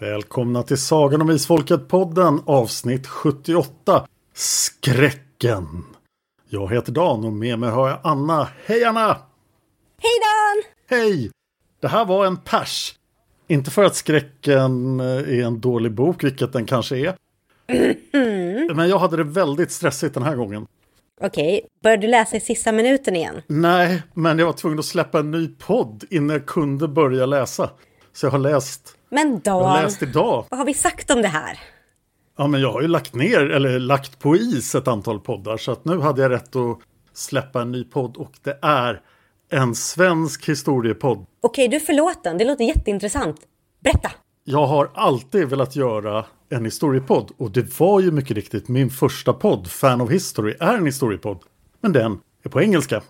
[0.00, 5.84] Välkomna till Sagan om Isfolket-podden avsnitt 78 Skräcken.
[6.48, 8.48] Jag heter Dan och med mig har jag Anna.
[8.66, 9.06] Hej Anna!
[9.98, 10.62] Hej Dan!
[10.98, 11.30] Hej!
[11.80, 12.94] Det här var en pers.
[13.48, 17.14] Inte för att Skräcken är en dålig bok, vilket den kanske är.
[18.74, 20.66] Men jag hade det väldigt stressigt den här gången.
[21.20, 23.42] Okej, började du läsa i sista minuten igen?
[23.46, 27.70] Nej, men jag var tvungen att släppa en ny podd innan jag kunde börja läsa.
[28.12, 30.44] Så jag har läst, Men jag Dan, läst idag.
[30.50, 31.58] vad har vi sagt om det här?
[32.38, 35.56] Ja, men jag har ju lagt ner, eller lagt på is ett antal poddar.
[35.56, 36.78] Så att nu hade jag rätt att
[37.12, 39.00] släppa en ny podd och det är
[39.50, 41.26] en svensk historiepodd.
[41.42, 42.38] Okej, du är förlåten.
[42.38, 43.36] Det låter jätteintressant.
[43.80, 44.10] Berätta!
[44.44, 49.32] Jag har alltid velat göra en historiepodd och det var ju mycket riktigt min första
[49.32, 51.38] podd, Fan of History, är en historiepodd.
[51.80, 53.02] Men den är på engelska.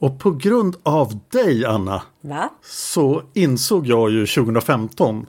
[0.00, 2.48] Och på grund av dig, Anna, Va?
[2.62, 5.26] så insåg jag ju 2015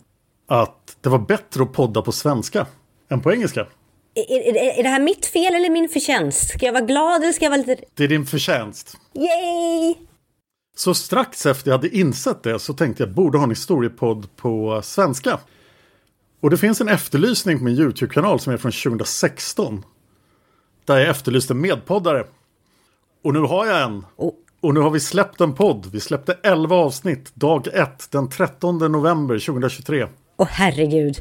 [0.47, 2.67] att det var bättre att podda på svenska
[3.09, 3.67] än på engelska.
[4.15, 6.49] Är, är, är det här mitt fel eller min förtjänst?
[6.49, 7.83] Ska jag vara glad eller ska jag vara lite...
[7.93, 8.97] Det är din förtjänst.
[9.13, 9.95] Yay!
[10.75, 14.81] Så strax efter jag hade insett det så tänkte jag borde ha en historiepodd på
[14.83, 15.39] svenska.
[16.41, 19.85] Och det finns en efterlysning på min YouTube-kanal som är från 2016.
[20.85, 22.25] Där jag efterlyste medpoddare.
[23.23, 24.05] Och nu har jag en.
[24.15, 24.33] Oh.
[24.61, 25.85] Och nu har vi släppt en podd.
[25.91, 30.07] Vi släppte 11 avsnitt dag 1 den 13 november 2023.
[30.37, 31.15] Åh herregud.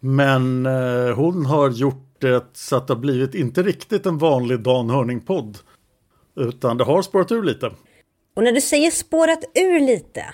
[0.00, 4.60] Men eh, hon har gjort det så att det har blivit inte riktigt en vanlig
[4.60, 5.58] Dan Hörning-podd.
[6.36, 7.70] Utan det har spårat ur lite.
[8.36, 10.24] Och när du säger spårat ur lite,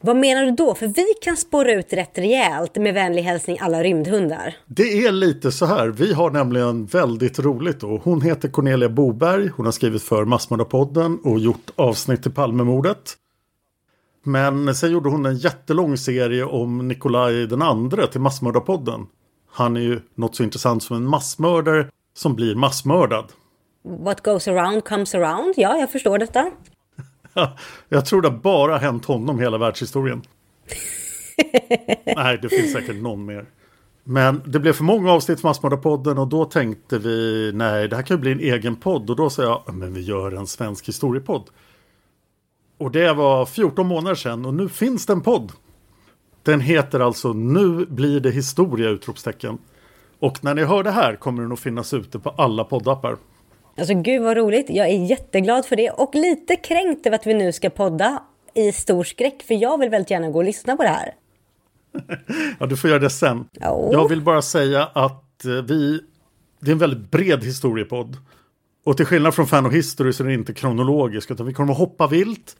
[0.00, 0.74] vad menar du då?
[0.74, 4.56] För vi kan spåra ut rätt rejält med vänlig hälsning alla rymdhundar.
[4.66, 5.88] Det är lite så här.
[5.88, 7.82] Vi har nämligen väldigt roligt.
[7.82, 9.48] Och hon heter Cornelia Boberg.
[9.48, 13.14] Hon har skrivit för Massmördarpodden och gjort avsnitt till Palmemordet.
[14.24, 19.06] Men sen gjorde hon en jättelång serie om Nikolaj den andre till Massmördarpodden.
[19.50, 23.24] Han är ju något så intressant som en massmördare som blir massmördad.
[23.82, 25.54] What goes around comes around.
[25.56, 26.50] Ja, jag förstår detta.
[27.88, 30.22] Jag tror det bara hänt honom hela världshistorien.
[32.16, 33.46] Nej, det finns säkert någon mer.
[34.04, 38.02] Men det blev för många avsnitt för Massmördarpodden och då tänkte vi nej, det här
[38.02, 39.10] kan ju bli en egen podd.
[39.10, 41.50] Och då sa jag, men vi gör en svensk historiepodd.
[42.78, 45.52] Och det var 14 månader sedan och nu finns det en podd.
[46.42, 48.88] Den heter alltså Nu blir det historia!
[48.88, 49.58] utropstecken.
[50.18, 53.16] Och när ni hör det här kommer den att finnas ute på alla poddappar.
[53.78, 54.66] Alltså gud vad roligt.
[54.70, 58.22] Jag är jätteglad för det och lite kränkt över att vi nu ska podda
[58.54, 59.42] i stor skräck.
[59.42, 61.14] För jag vill väldigt gärna gå och lyssna på det här.
[62.60, 63.48] Ja, du får göra det sen.
[63.52, 63.88] Ja.
[63.92, 66.00] Jag vill bara säga att eh, vi...
[66.60, 68.16] Det är en väldigt bred historiepodd.
[68.84, 71.72] Och till skillnad från Fan och History så är det inte kronologisk utan vi kommer
[71.72, 72.56] att hoppa vilt.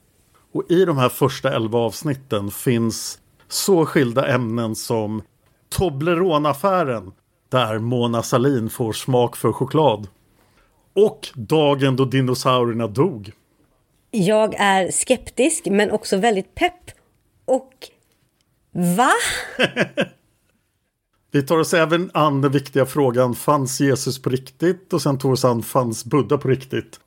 [0.52, 5.22] Och i de här första elva avsnitten finns så skilda ämnen som
[5.68, 7.12] Toblerone-affären
[7.48, 10.08] där Mona Salin får smak för choklad.
[10.98, 13.32] Och dagen då dinosaurierna dog.
[14.10, 16.90] Jag är skeptisk men också väldigt pepp.
[17.44, 17.72] Och
[18.70, 19.12] va?
[21.30, 24.92] Vi tar oss även an den viktiga frågan fanns Jesus på riktigt?
[24.92, 27.00] Och sen vi oss an fanns Buddha på riktigt?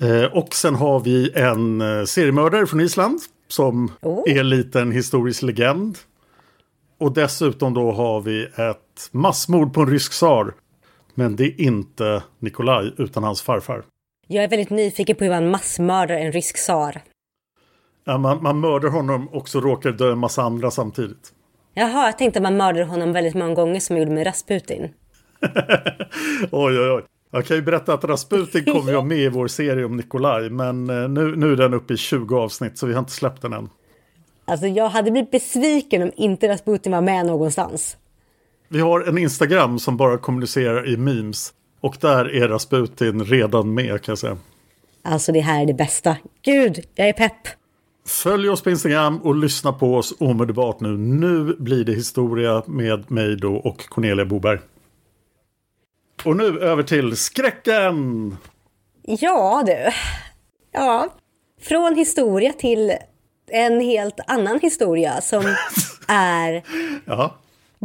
[0.00, 4.22] Eh, och sen har vi en eh, seriemördare från Island som Oh.
[4.26, 5.98] är lite en historisk legend.
[6.98, 10.54] Och dessutom då har vi ett massmord på en rysk tsar.
[11.14, 13.84] Men det är inte Nikolaj utan hans farfar.
[14.28, 17.02] Jag är väldigt nyfiken på hur man massmördar en rysk tsar.
[18.04, 21.32] Ja, man, man mördar honom och så råkar dö en massa andra samtidigt.
[21.74, 24.82] Jaha, jag tänkte att man mördade honom väldigt många gånger som jag gjorde med Rasputin.
[26.50, 27.02] oj, oj, oj.
[27.30, 30.50] Jag kan ju berätta att Rasputin kommer ju med i vår serie om Nikolaj.
[30.50, 33.42] Men eh, nu, nu är den uppe i 20 avsnitt så vi har inte släppt
[33.42, 33.68] den än.
[34.44, 37.96] Alltså jag hade blivit besviken om inte Rasputin var med någonstans.
[38.72, 41.52] Vi har en Instagram som bara kommunicerar i memes.
[41.80, 44.36] Och där är Rasputin redan med kan jag säga.
[45.02, 46.16] Alltså det här är det bästa.
[46.42, 47.48] Gud, jag är pepp.
[48.06, 50.88] Följ oss på Instagram och lyssna på oss omedelbart nu.
[50.88, 54.58] Nu blir det historia med mig då och Cornelia Boberg.
[56.24, 58.36] Och nu över till skräcken!
[59.02, 59.90] Ja du.
[60.72, 61.08] Ja.
[61.60, 62.92] Från historia till
[63.50, 65.56] en helt annan historia som
[66.08, 66.62] är...
[67.04, 67.34] Ja.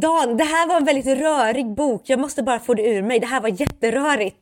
[0.01, 2.01] Dan, det här var en väldigt rörig bok.
[2.05, 3.19] Jag måste bara få det ur mig.
[3.19, 4.38] Det här var jätterörigt.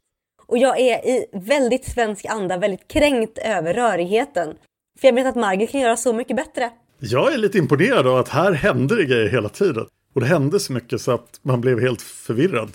[0.48, 4.54] Och jag är i väldigt svensk anda väldigt kränkt över rörigheten.
[5.00, 6.72] För jag vet att Margit kan göra så mycket bättre.
[7.00, 9.86] Jag är lite imponerad av att här händer det grejer hela tiden.
[10.16, 12.70] Och det hände så mycket så att man blev helt förvirrad.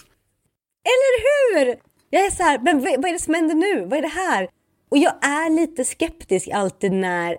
[0.85, 1.77] Eller hur?
[2.11, 3.85] Jag är så här, men vad är det som händer nu?
[3.85, 4.49] Vad är det här?
[4.91, 7.37] Och jag är lite skeptisk alltid när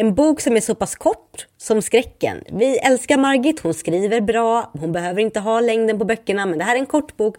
[0.00, 2.36] en bok som är så pass kort som skräcken.
[2.52, 6.64] Vi älskar Margit, hon skriver bra, hon behöver inte ha längden på böckerna, men det
[6.64, 7.36] här är en kort bok.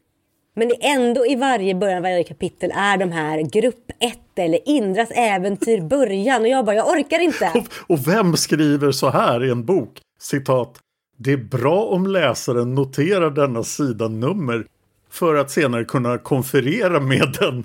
[0.56, 5.12] Men ändå i varje början av varje kapitel är de här grupp 1 eller Indras
[5.12, 7.52] äventyr början och jag bara, jag orkar inte.
[7.56, 10.02] Och, och vem skriver så här i en bok?
[10.22, 10.80] Citat.
[11.18, 14.66] Det är bra om läsaren noterar denna sidanummer
[15.12, 17.64] för att senare kunna konferera med den.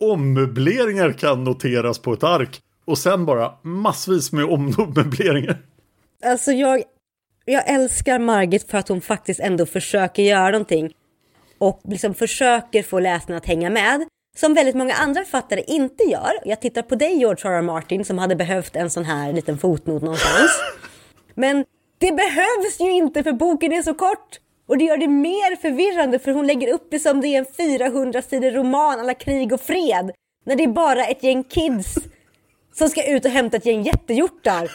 [0.00, 5.58] Ommöbleringar kan noteras på ett ark och sen bara massvis med ommöbleringar.
[6.24, 6.82] Alltså jag,
[7.44, 10.92] jag älskar Margit för att hon faktiskt ändå försöker göra någonting
[11.58, 14.04] och liksom försöker få läsarna att hänga med.
[14.36, 16.32] Som väldigt många andra författare inte gör.
[16.44, 17.52] Jag tittar på dig George R.
[17.52, 17.62] R.
[17.62, 20.50] Martin som hade behövt en sån här liten fotnot någonstans.
[21.34, 21.64] Men
[21.98, 24.40] det behövs ju inte för boken är så kort.
[24.68, 27.46] Och det gör det mer förvirrande för hon lägger upp det som det är en
[27.56, 30.10] 400 sidor roman alla krig och fred.
[30.44, 31.94] När det är bara ett gäng kids
[32.78, 34.70] som ska ut och hämta ett gäng jättehjortar.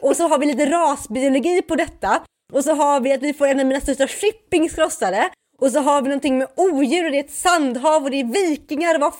[0.00, 2.22] Och så har vi lite rasbiologi på detta.
[2.52, 5.30] Och så har vi att vi får en av mina största shippings krossade.
[5.58, 8.24] Och så har vi någonting med odjur och det är ett sandhav och det är
[8.24, 8.98] vikingar.
[8.98, 9.12] Vad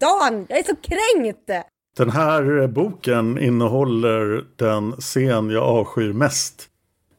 [0.00, 1.66] fan, jag är så kränkt!
[1.96, 6.68] Den här boken innehåller den scen jag avskyr mest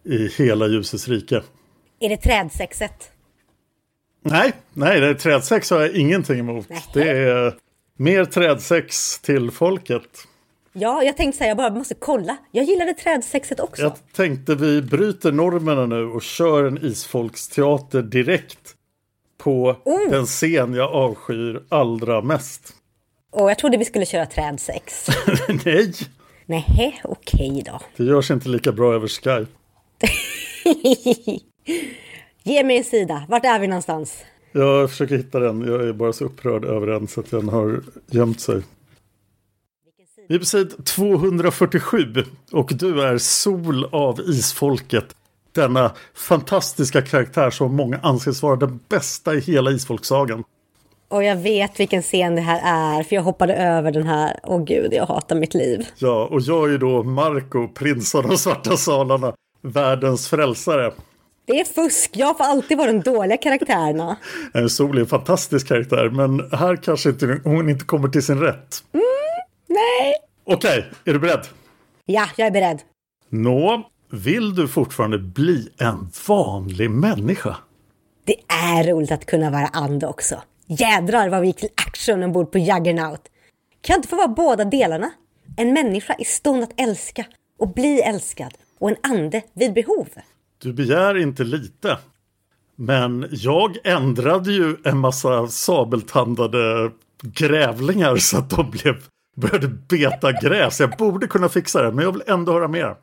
[0.04, 1.42] i hela ljusets rike.
[2.00, 3.12] Är det trädsexet?
[4.22, 6.70] Nej, nej, det är trädsex har jag ingenting emot.
[6.70, 6.84] Nej.
[6.94, 7.56] Det är
[7.98, 10.28] mer trädsex till folket.
[10.77, 12.38] Ja, jag tänkte säga, jag bara måste kolla.
[12.51, 13.81] Jag gillade trädsexet också.
[13.81, 18.75] Jag tänkte vi bryter normerna nu och kör en isfolksteater direkt
[19.38, 20.10] på Oh.
[20.12, 22.74] den scen jag avskyr allra mest.
[23.31, 25.07] Och jag trodde vi skulle köra trädsex.
[25.66, 25.92] Nej,
[26.45, 27.80] Nej, okej då.
[27.98, 29.48] det görs inte lika bra över Skype.
[32.44, 33.24] Ge mig en sida.
[33.30, 34.18] Vart är vi någonstans?
[34.51, 35.62] Jag försöker hitta den.
[35.62, 37.81] Jag är bara så upprörd över den så att den har
[38.12, 38.62] gömt sig.
[40.27, 41.98] Vi är på sid 247
[42.51, 45.06] och du är Sol av Isfolket.
[45.56, 50.44] Denna fantastiska karaktär som många anses vara den bästa i hela Isfolksagan.
[51.07, 52.62] Och jag vet vilken scen det här
[53.00, 54.40] är, för jag hoppade över den här.
[54.44, 55.88] Åh gud, jag hatar mitt liv.
[55.97, 60.92] Ja, och jag är då Marco, prins av de svarta salarna, världens frälsare.
[61.47, 64.18] Det är fusk, jag får alltid vara de dåliga karaktärerna.
[64.54, 68.40] Eh, Sol är en fantastisk karaktär, men här kanske inte, hon inte kommer till sin
[68.40, 68.83] rätt.
[69.68, 70.16] Nej!
[70.44, 71.48] Okej, är du beredd?
[72.06, 72.81] Ja, jag är beredd.
[73.30, 77.56] Nå, vill du fortfarande bli en vanlig människa?
[78.26, 80.42] Det är roligt att kunna vara ande också.
[80.68, 83.22] Jädrar vad vi gick till action ombord på Juggernaut.
[83.81, 85.12] Kan jag inte få vara båda delarna?
[85.57, 87.26] En människa i stånd att älska
[87.60, 90.07] och bli älskad och en ande vid behov.
[90.57, 91.98] Du begär inte lite.
[92.76, 96.92] Men jag ändrade ju en massa sabeltandade
[97.22, 98.95] grävlingar så att de blev,
[99.35, 100.80] började beta gräs.
[100.80, 102.95] Jag borde kunna fixa det, men jag vill ändå höra mer.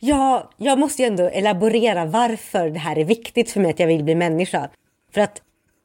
[0.00, 3.86] Ja, jag måste ju ändå elaborera varför det här är viktigt för mig att jag
[3.86, 4.70] vill bli människa.
[5.14, 5.42] För att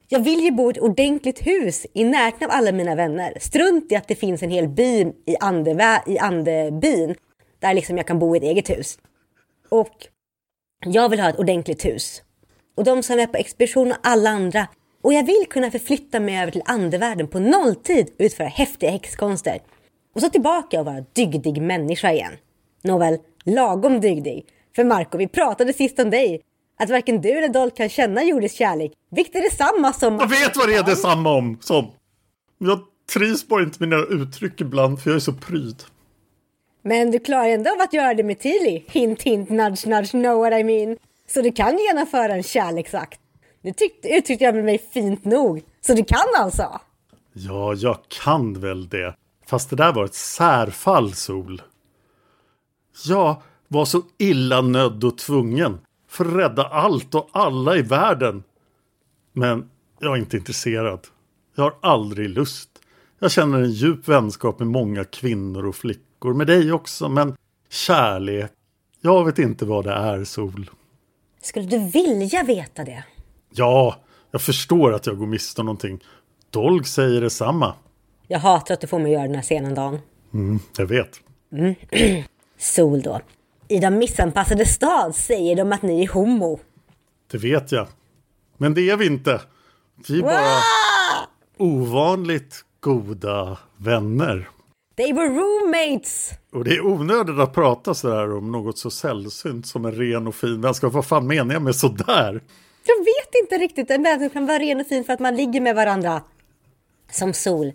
[0.08, 3.34] jag vill ju bo i ett ordentligt hus i närheten av alla mina vänner.
[3.40, 7.16] Strunt i att det finns en hel by i, andevä- i andebyn
[7.60, 9.00] där liksom jag kan bo i ett eget hus.
[9.70, 10.08] Och
[10.86, 12.22] jag vill ha ett ordentligt hus.
[12.78, 14.68] Och de som är på expedition och alla andra.
[15.02, 19.60] Och jag vill kunna förflytta mig över till andevärlden på nolltid och utföra häftiga häxkonster.
[20.14, 22.34] Och så tillbaka och vara dygdig människa igen.
[22.82, 24.46] Nåväl, lagom dygdig.
[24.76, 26.42] För Marco, vi pratade sist om dig.
[26.80, 30.18] att varken du eller Dolk kan känna jordisk kärlek, vilket är detsamma som...
[30.20, 31.92] Jag vet vad det är detsamma om som.
[32.58, 32.80] Jag
[33.14, 35.84] trivs bara inte med mina uttryck ibland för jag är så pryd.
[36.82, 38.84] Men du klarar ändå av att göra det med Tilly.
[38.88, 40.98] Hint, hint, nudge, nudge, know what I mean.
[41.28, 43.20] Så du kan genomföra en kärleksakt.
[43.62, 45.64] Nu uttryckte jag mig fint nog.
[45.82, 46.80] Så du kan alltså?
[47.34, 49.16] Ja, jag kan väl det.
[49.46, 51.62] Fast det där var ett särfall, Sol.
[53.06, 58.44] Jag var så illa nödd och tvungen för att rädda allt och alla i världen.
[59.34, 59.70] Men
[60.00, 61.08] jag är inte intresserad.
[61.56, 62.70] Jag har aldrig lust.
[63.20, 66.34] Jag känner en djup vänskap med många kvinnor och flickor.
[66.34, 67.36] Med dig också, men
[67.70, 68.52] kärlek.
[69.02, 70.70] Jag vet inte vad det är, Sol.
[71.42, 73.04] Skulle du vilja veta det?
[73.50, 73.96] Ja,
[74.32, 76.04] jag förstår att jag går miste om någonting.
[76.50, 77.74] Dolg säger detsamma.
[78.28, 80.00] Jag hatar att du får mig att göra den här scenen, Dan.
[80.34, 81.20] Mm, jag vet.
[81.52, 81.76] Mm.
[82.58, 83.22] Sol då.
[83.68, 86.60] I de missanpassade stad säger de att ni är homo.
[87.32, 87.88] Det vet jag.
[88.58, 89.42] Men det är vi inte.
[90.08, 90.62] Vi är bara
[91.58, 94.50] ovanligt goda vänner.
[94.96, 96.32] They were roommates!
[96.52, 100.36] Och det är onödigt att prata sådär om något så sällsynt som en ren och
[100.36, 100.94] fin vänskap.
[100.94, 102.42] Vad fan menar jag med sådär?
[102.86, 103.92] Jag vet inte riktigt.
[103.92, 106.22] En vänskap kan vara ren och fin för att man ligger med varandra.
[107.12, 107.74] Som sol.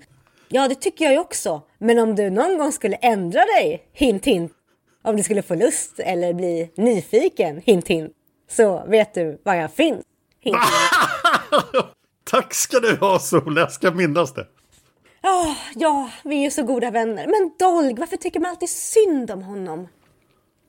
[0.48, 1.62] Ja, det tycker jag ju också.
[1.78, 4.52] Men om du någon gång skulle ändra dig, hint hint,
[5.04, 8.12] om du skulle få lust eller bli nyfiken, hint hint,
[8.50, 10.04] så vet du var jag finns.
[10.40, 11.84] Hint, hint.
[12.30, 14.46] Tack ska du ha Sol, jag ska minnas det.
[15.22, 17.26] Oh, ja, vi är ju så goda vänner.
[17.26, 19.88] Men Dolg, varför tycker man alltid synd om honom?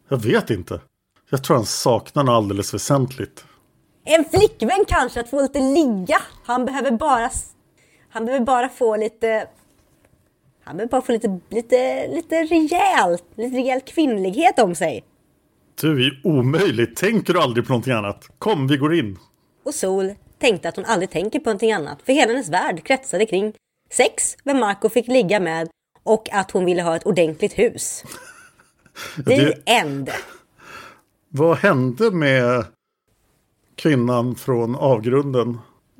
[0.10, 0.82] Jag vet inte.
[1.30, 3.46] Jag tror han saknar något alldeles väsentligt.
[4.06, 6.22] En flickvän kanske, att få lite ligga.
[6.46, 7.30] Han behöver bara...
[8.10, 9.48] Han behöver bara få lite...
[10.70, 15.04] Han behöver bara få lite, lite, lite rejält, lite rejäl kvinnlighet om sig.
[15.82, 16.96] Du är omöjligt.
[16.96, 18.30] Tänker du aldrig på någonting annat?
[18.38, 19.18] Kom, vi går in.
[19.66, 23.26] Och Sol tänkte att hon aldrig tänker på någonting annat, för hela hennes värld kretsade
[23.26, 23.54] kring
[23.92, 25.70] sex, vem Marco fick ligga med
[26.04, 28.04] och att hon ville ha ett ordentligt hus.
[29.16, 29.54] The det...
[29.66, 30.10] end.
[31.30, 32.66] Vad hände med
[33.76, 35.58] kvinnan från avgrunden?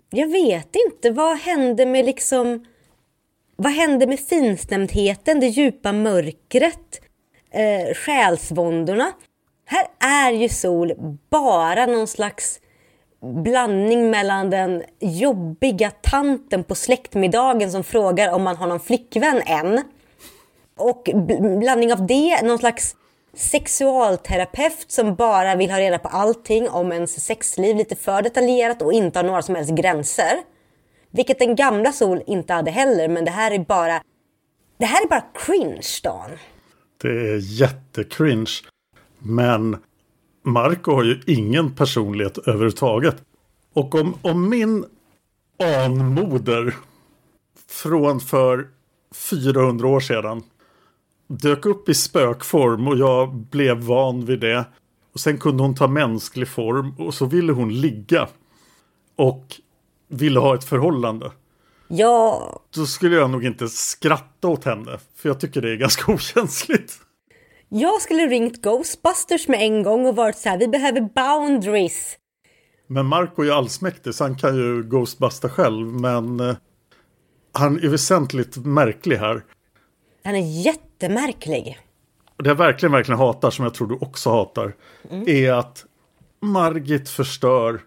[0.10, 1.12] Jag vet inte.
[1.12, 2.66] Vad hände med liksom...
[3.62, 7.02] Vad hände med finstämdheten, det djupa mörkret,
[7.52, 9.12] eh, själsvåndorna?
[9.66, 10.94] Här är ju Sol
[11.30, 12.60] bara någon slags
[13.44, 19.82] blandning mellan den jobbiga tanten på släktmiddagen som frågar om man har någon flickvän än.
[20.78, 21.10] Och
[21.60, 22.96] blandning av det, någon slags
[23.34, 28.94] sexualterapeut som bara vill ha reda på allting om ens sexliv lite för detaljerat och
[28.94, 30.40] inte har några som helst gränser.
[31.12, 34.02] Vilket den gamla Sol inte hade heller, men det här är bara...
[34.78, 36.30] Det här är bara cringe, Dan.
[37.02, 38.52] Det är jättecringe.
[39.20, 39.78] Men
[40.44, 43.24] Marco har ju ingen personlighet överhuvudtaget.
[43.74, 44.86] Och om, om min
[45.86, 46.76] anmoder
[47.68, 48.68] från för
[49.14, 50.44] 400 år sedan
[51.28, 54.66] dök upp i spökform och jag blev van vid det.
[55.14, 58.28] Och sen kunde hon ta mänsklig form och så ville hon ligga.
[59.16, 59.46] Och
[60.10, 61.32] ville ha ett förhållande.
[61.88, 62.60] Ja.
[62.76, 65.00] Då skulle jag nog inte skratta åt henne.
[65.16, 66.94] För jag tycker det är ganska okänsligt.
[67.70, 72.18] Jag skulle ringt Ghostbusters med en gång och varit så här, vi behöver boundaries.
[72.88, 75.88] Men Marco är ju allsmäktig så han kan ju Ghostbusta själv.
[75.88, 76.56] Men eh,
[77.52, 79.44] han är väsentligt märklig här.
[80.24, 81.80] Han är jättemärklig.
[82.38, 84.76] Det jag verkligen, verkligen hatar, som jag tror du också hatar,
[85.12, 85.24] mm.
[85.28, 85.86] är att
[86.42, 87.82] Margit förstör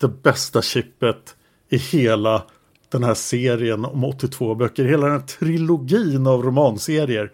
[0.00, 1.35] det bästa chippet
[1.68, 2.42] i hela
[2.88, 4.84] den här serien om 82 böcker.
[4.84, 7.32] Hela den här trilogin av romanserier.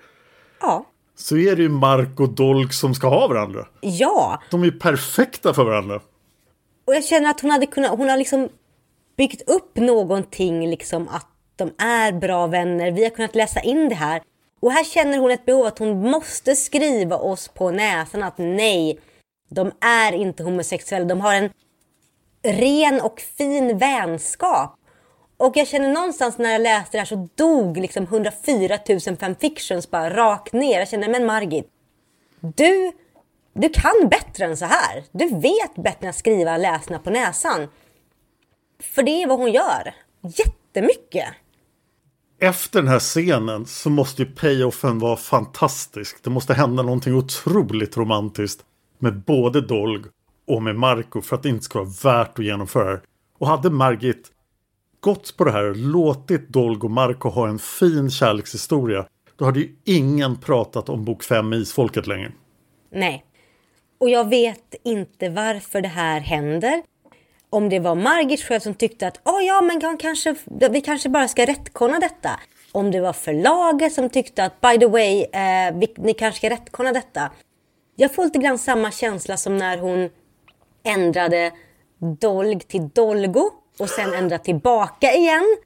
[0.61, 0.87] Ja
[1.23, 3.67] så är det ju Mark och Dolk som ska ha varandra.
[3.81, 4.43] Ja!
[4.51, 6.01] De är ju perfekta för varandra.
[6.85, 8.49] Och jag känner att hon hade kunnat, hon har liksom
[9.17, 12.91] byggt upp någonting liksom att de är bra vänner.
[12.91, 14.23] Vi har kunnat läsa in det här.
[14.61, 18.99] Och här känner hon ett behov att hon måste skriva oss på näsan att nej,
[19.49, 21.05] de är inte homosexuella.
[21.05, 21.51] De har en
[22.42, 24.78] ren och fin vänskap.
[25.37, 29.90] Och jag känner någonstans när jag läste det här så dog liksom 104 000 fanfictions
[29.90, 30.78] bara rakt ner.
[30.78, 31.66] Jag känner, men Margit,
[32.40, 32.92] du,
[33.54, 35.04] du kan bättre än så här.
[35.12, 37.68] Du vet bättre än att skriva läsna på näsan.
[38.82, 39.94] För det är vad hon gör.
[40.22, 41.28] Jättemycket.
[42.40, 46.25] Efter den här scenen så måste ju payoffen vara fantastisk.
[46.25, 48.64] Det måste hända någonting otroligt romantiskt
[48.99, 50.04] med både Dolg
[50.54, 53.00] och med Marco för att det inte ska vara värt att genomföra det.
[53.38, 54.32] Och hade Margit
[55.00, 59.06] gått på det här, och låtit Dolgo Marco ha en fin kärlekshistoria,
[59.37, 62.32] då hade ju ingen pratat om bok 5 med Isfolket längre.
[62.92, 63.25] Nej.
[64.00, 66.82] Och jag vet inte varför det här händer.
[67.50, 70.35] Om det var Margit själv som tyckte att oh, ja, men kanske,
[70.71, 72.30] vi kanske bara ska rättkonna detta.
[72.73, 76.50] Om det var förlaget som tyckte att by the way, eh, vi, ni kanske ska
[76.50, 77.30] rättkonna detta.
[77.97, 80.11] Jag får lite grann samma känsla som när hon
[80.85, 81.53] ändrade
[81.99, 85.57] Dolg till Dolgo och sen ändrade tillbaka igen.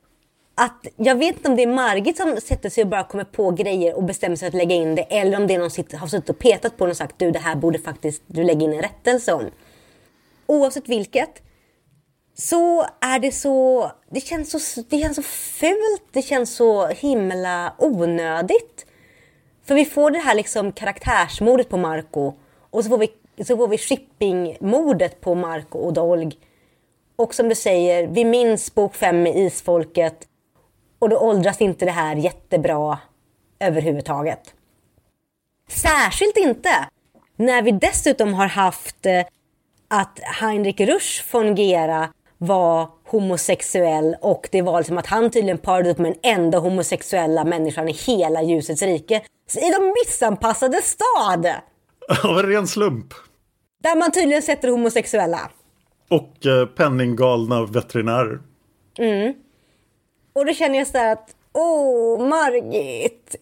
[0.54, 3.50] Att jag vet inte om det är Margit som sätter sig och bara kommer på
[3.50, 6.06] grejer och bestämmer sig att lägga in det eller om det är någon som har
[6.06, 8.72] suttit och petat på den och sagt du det här borde faktiskt du lägga in
[8.72, 9.44] en rättelse om.
[10.46, 11.42] Oavsett vilket
[12.34, 17.74] så är det så, det känns så, det känns så fult, det känns så himla
[17.78, 18.86] onödigt.
[19.64, 22.32] För vi får det här liksom karaktärsmordet på Marco
[22.70, 23.08] och så får vi,
[23.44, 26.32] så får vi shippingmordet på Marco och Dolg.
[27.16, 30.28] Och som du säger, vi minns bok 5 med Isfolket
[30.98, 32.98] och då åldras inte det här jättebra
[33.58, 34.54] överhuvudtaget.
[35.68, 36.70] Särskilt inte
[37.36, 39.24] när vi dessutom har haft eh,
[39.88, 45.90] att Heinrich Rusch von Gera var homosexuell och det var liksom att han tydligen parade
[45.90, 49.22] upp med den enda homosexuella människan i hela ljusets rike
[49.56, 51.54] i de missanpassade stad.
[52.24, 53.14] Av en ren slump.
[53.82, 55.50] Där man tydligen sätter homosexuella.
[56.08, 58.40] Och eh, penninggalna veterinärer.
[58.98, 59.34] Mm.
[60.32, 63.36] Och då känner jag så här att, oh, Margit,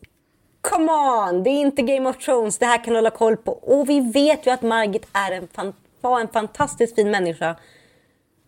[0.60, 3.52] come on, det är inte Game of Thrones, det här kan du hålla koll på.
[3.52, 7.56] Och vi vet ju att Margit är en, var en fantastiskt fin människa.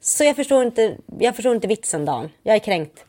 [0.01, 2.29] Så jag förstår inte, jag förstår inte vitsen Dan.
[2.43, 3.05] Jag är kränkt.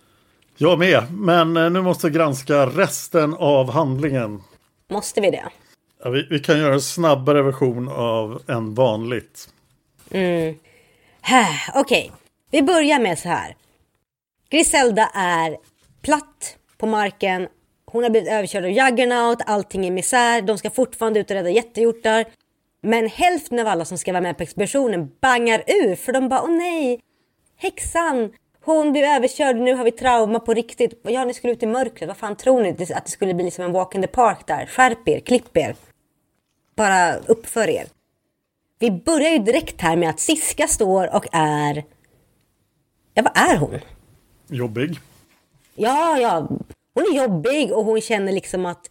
[0.58, 4.44] Jag med, men eh, nu måste vi granska resten av handlingen.
[4.90, 5.50] Måste vi det?
[6.04, 9.50] Ja, vi, vi kan göra en snabbare version av än vanligt.
[10.12, 10.56] Mm.
[11.76, 12.10] Okej, okay.
[12.52, 13.56] vi börjar med så här.
[14.50, 15.58] Griselda är
[16.02, 17.48] platt på marken.
[17.86, 20.42] Hon har blivit överkörd av Juggernaut, allting är misär.
[20.42, 22.26] De ska fortfarande ut och rädda jättehjortar.
[22.82, 26.42] Men hälften av alla som ska vara med på expeditionen bangar ur för de bara
[26.42, 27.00] åh nej,
[27.58, 28.32] häxan,
[28.68, 31.02] hon blev överkörd, nu har vi trauma på riktigt.
[31.04, 33.66] Ja, ni skulle ut i mörkret, vad fan tror ni att det skulle bli Som
[33.66, 34.66] en walk in the park där?
[34.66, 35.76] Skärp er, klipp er.
[36.78, 37.88] Bara uppför er.
[38.80, 41.84] Vi börjar ju direkt här med att Siska står och är...
[43.14, 43.80] Ja, vad är hon?
[44.48, 45.00] Jobbig.
[45.76, 46.48] Ja, ja.
[46.94, 48.90] Hon är jobbig och hon känner liksom att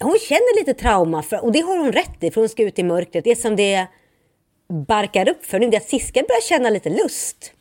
[0.00, 2.78] hon känner lite trauma för, och det har hon rätt i för hon ska ut
[2.78, 3.24] i mörkret.
[3.24, 3.86] Det som det
[4.68, 7.52] barkar upp för nu är att Siska börjar känna lite lust.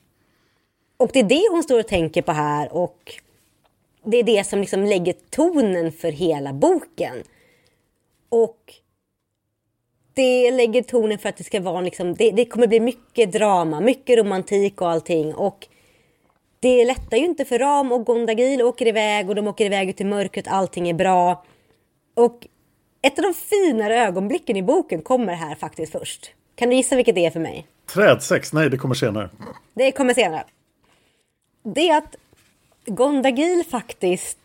[0.97, 3.13] Och det är det hon står och tänker på här och
[4.03, 7.23] det är det som liksom lägger tonen för hela boken.
[8.29, 8.80] Och
[10.13, 13.79] det lägger tonen för att det ska vara liksom, det, det kommer bli mycket drama,
[13.79, 15.35] mycket romantik och allting.
[15.35, 15.67] Och
[16.59, 20.01] det lättar ju inte för Ram och Gondagil åker iväg och de åker iväg ut
[20.01, 21.45] i mörkret, allting är bra.
[22.15, 22.47] Och
[23.01, 26.31] ett av de finare ögonblicken i boken kommer här faktiskt först.
[26.55, 27.67] Kan du gissa vilket det är för mig?
[27.93, 28.53] Trädsex?
[28.53, 29.29] Nej, det kommer senare.
[29.73, 30.43] Det kommer senare.
[31.63, 32.15] Det är att
[32.85, 34.37] Gondagil faktiskt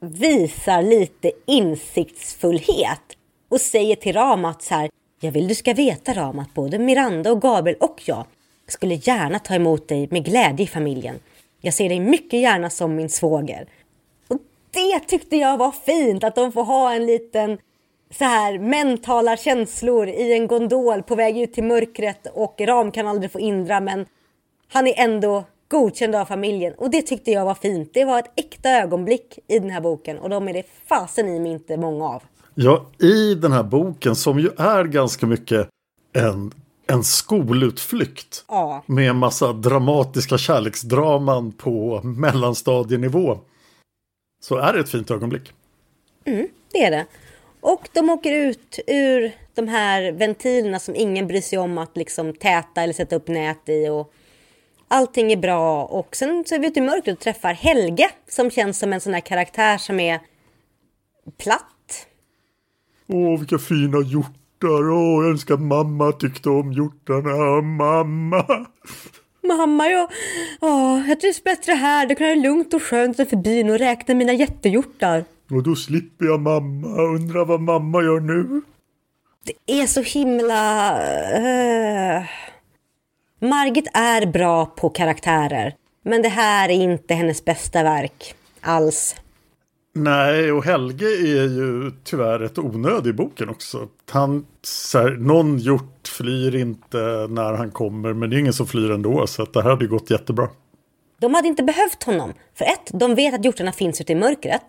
[0.00, 3.13] visar lite insiktsfullhet
[3.48, 4.90] och säger till Ramat så här.
[5.20, 8.26] Jag vill du ska veta Ramat, både Miranda och Gabriel och jag
[8.66, 11.20] skulle gärna ta emot dig med glädje i familjen.
[11.60, 13.66] Jag ser dig mycket gärna som min svåger
[14.28, 14.38] Och
[14.70, 17.58] det tyckte jag var fint, att de får ha en liten
[18.10, 23.06] så här mentala känslor i en gondol på väg ut till mörkret och Ram kan
[23.06, 24.06] aldrig få Indra men
[24.68, 27.90] han är ändå godkänd av familjen och det tyckte jag var fint.
[27.94, 31.40] Det var ett äkta ögonblick i den här boken och de är det fasen i
[31.40, 32.22] mig inte många av.
[32.54, 35.68] Ja, i den här boken som ju är ganska mycket
[36.12, 36.52] en,
[36.86, 38.44] en skolutflykt.
[38.48, 38.82] Ja.
[38.86, 43.38] Med en massa dramatiska kärleksdraman på mellanstadienivå
[44.42, 45.52] så är det ett fint ögonblick.
[46.24, 47.06] Mm, det är det.
[47.60, 52.32] Och de åker ut ur de här ventilerna som ingen bryr sig om att liksom
[52.32, 53.88] täta eller sätta upp nät i.
[53.88, 54.12] Och
[54.88, 55.84] allting är bra.
[55.84, 59.00] Och sen så är vi ute i mörkret och träffar Helge som känns som en
[59.00, 60.20] sån här karaktär som är
[61.38, 61.73] platt.
[63.06, 64.90] Åh, vilka fina hjortar.
[64.90, 67.62] Åh, jag önskar mamma tyckte om hjortarna.
[67.62, 68.66] Mamma.
[69.42, 70.10] Mamma, jag,
[70.60, 72.06] åh, jag trivs bättre här.
[72.06, 75.24] Det kan vara lugnt och skönt utanför byn och räkna mina jättehjortar.
[75.50, 76.88] Och då slipper jag mamma.
[77.02, 78.62] Undrar vad mamma gör nu?
[79.44, 80.92] Det är så himla...
[81.38, 82.24] Uh...
[83.40, 85.74] Margit är bra på karaktärer.
[86.04, 88.34] Men det här är inte hennes bästa verk.
[88.60, 89.16] Alls.
[89.96, 93.88] Nej, och Helge är ju tyvärr ett onödig i boken också.
[94.10, 98.66] Han, så här, någon gjort flyr inte när han kommer, men det är ingen som
[98.66, 99.26] flyr ändå.
[99.26, 100.48] Så att det här hade gått jättebra.
[101.20, 102.32] De hade inte behövt honom.
[102.54, 104.62] För ett, de vet att hjortarna finns ute i mörkret.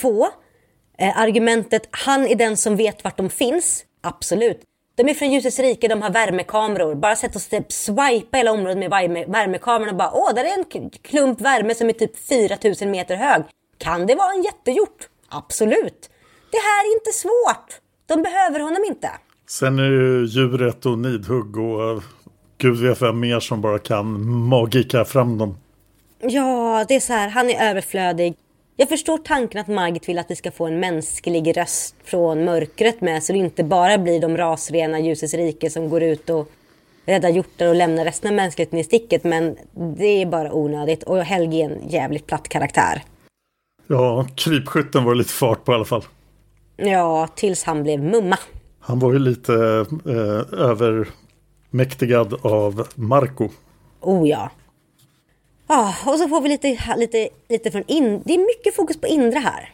[0.00, 0.26] Två,
[0.98, 3.84] eh, argumentet han är den som vet vart de finns.
[4.00, 4.60] Absolut.
[4.94, 6.94] De är från ljusets rike, de har värmekameror.
[6.94, 10.58] Bara sätt oss typ swipa hela området med värmekamerorna värmekameran och bara åh, där är
[10.58, 13.42] en klump värme som är typ 4000 meter hög.
[13.78, 15.08] Kan det vara en jättehjort?
[15.28, 16.10] Absolut.
[16.50, 17.80] Det här är inte svårt.
[18.06, 19.10] De behöver honom inte.
[19.48, 22.02] Sen är det ju djuret och Nidhugg och
[22.58, 25.56] gud vet vem mer som bara kan magika fram dem.
[26.20, 28.34] Ja, det är så här, han är överflödig.
[28.76, 33.00] Jag förstår tanken att Margit vill att vi ska få en mänsklig röst från mörkret
[33.00, 36.50] med så det inte bara blir de rasrena ljusets rike som går ut och
[37.06, 39.56] räddar hjortar och lämnar resten av mänskligheten i sticket men
[39.98, 43.02] det är bara onödigt och Helge är en jävligt platt karaktär.
[43.90, 46.04] Ja, krypskytten var lite fart på i alla fall.
[46.76, 48.38] Ja, tills han blev mumma.
[48.80, 53.48] Han var ju lite eh, övermäktigad av Marco.
[54.00, 54.50] Oh ja.
[55.68, 58.22] Ja, och så får vi lite, lite, lite från in...
[58.24, 59.72] Det är mycket fokus på Indra här.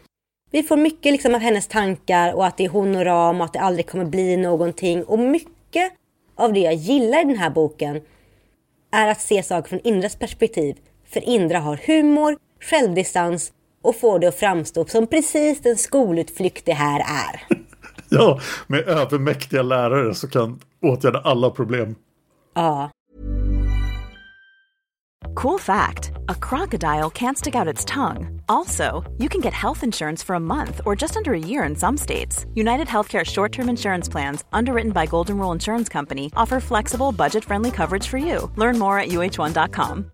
[0.50, 3.44] Vi får mycket liksom av hennes tankar och att det är hon och Ram och
[3.44, 5.05] att det aldrig kommer bli någonting.
[5.05, 5.92] Och mycket
[6.35, 8.00] av det jag gillar i den här boken
[8.92, 10.77] är att se saker från Indras perspektiv.
[11.05, 13.53] För Indra har humor, självdistans
[13.85, 17.57] och får det att framstå som precis den skolutflykt det här är.
[18.09, 21.94] ja, med övermäktiga lärare som kan åtgärda alla problem.
[22.55, 22.90] Ja.
[25.35, 28.40] Cool fact a crocodile can't stick out its tongue.
[28.49, 31.77] Also, you can get health insurance for a month or just under a year in
[31.77, 32.47] some states.
[32.55, 37.44] United Healthcare short term insurance plans, underwritten by Golden Rule Insurance Company, offer flexible, budget
[37.44, 38.51] friendly coverage for you.
[38.57, 40.13] Learn more at uh1.com.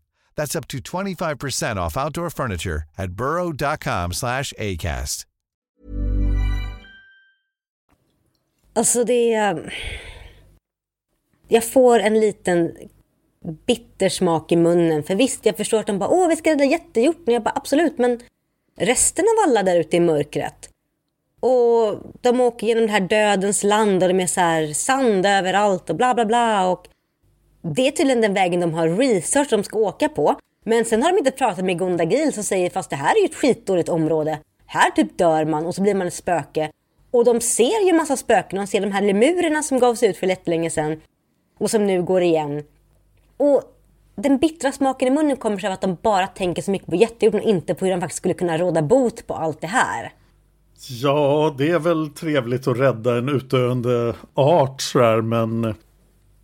[0.35, 5.25] That's up to 25% off outdoor furniture at burrow.com slash ACAST.
[8.73, 9.53] Alltså det är...
[9.53, 9.69] Um,
[11.47, 12.71] jag får en liten
[13.65, 15.03] bitter smak i munnen.
[15.03, 17.33] För visst, jag förstår att de bara åh, vi ska rädda jättehjorten.
[17.33, 18.19] Jag bara absolut, men
[18.77, 20.69] resten av alla där ute i mörkret.
[21.39, 25.89] Och de åker genom det här dödens land och det är så här sand överallt
[25.89, 26.67] och bla bla bla.
[26.67, 26.87] Och
[27.61, 30.35] det är tydligen den vägen de har research de ska åka på.
[30.65, 33.25] Men sen har de inte pratat med Gondagil som säger fast det här är ju
[33.25, 34.39] ett skitdåligt område.
[34.65, 36.71] Här typ dör man och så blir man ett spöke.
[37.11, 38.59] Och de ser ju massa spöken.
[38.59, 41.01] De ser de här lemurerna som gavs ut för länge sedan.
[41.57, 42.63] Och som nu går igen.
[43.37, 43.63] Och
[44.15, 46.95] den bittra smaken i munnen kommer sig av att de bara tänker så mycket på
[46.95, 50.13] jättehjorten och inte på hur de faktiskt skulle kunna råda bot på allt det här.
[50.89, 55.75] Ja, det är väl trevligt att rädda en utdöende art sådär, men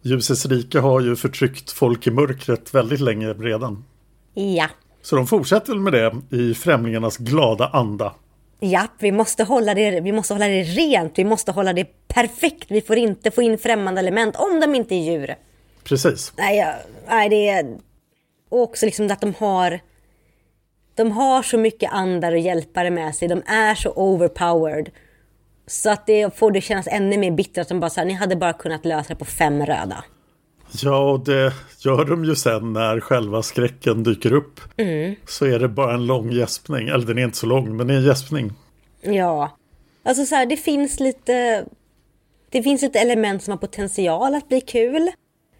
[0.07, 3.85] Ljusets rike har ju förtryckt folk i mörkret väldigt länge redan.
[4.33, 4.67] Ja.
[5.01, 8.13] Så de fortsätter med det i främlingarnas glada anda.
[8.59, 12.71] Ja, vi måste, hålla det, vi måste hålla det rent, vi måste hålla det perfekt.
[12.71, 15.35] Vi får inte få in främmande element om de inte är djur.
[15.83, 16.33] Precis.
[16.37, 16.73] Nej, ja,
[17.07, 17.77] nej det är...
[18.49, 19.79] Och också liksom att de har...
[20.95, 23.27] De har så mycket andar och hjälpare med sig.
[23.27, 24.89] De är så overpowered.
[25.67, 28.35] Så att det får det kännas ännu mer bittert att de bara så ni hade
[28.35, 30.03] bara kunnat lösa det på fem röda.
[30.81, 34.59] Ja, och det gör de ju sen när själva skräcken dyker upp.
[34.77, 35.15] Mm.
[35.27, 36.87] Så är det bara en lång gäspning.
[36.87, 38.53] Eller den är inte så lång, men det är en gäspning.
[39.01, 39.57] Ja.
[40.03, 41.65] Alltså så här, det finns lite...
[42.49, 45.11] Det finns lite element som har potential att bli kul.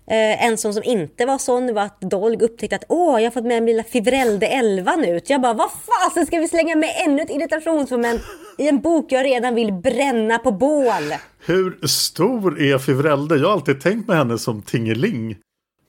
[0.10, 3.32] Eh, en sån som inte var sån var att Dolg upptäckte att åh, jag har
[3.32, 5.20] fått med min lilla Fivrelde 11 nu.
[5.28, 8.22] Jag bara, vad fasen ska vi slänga med ännu ett irritationsmoment
[8.58, 11.13] i en bok jag redan vill bränna på bål?
[11.46, 13.36] Hur stor är Fivrelde?
[13.36, 15.36] Jag har alltid tänkt med henne som Tingeling.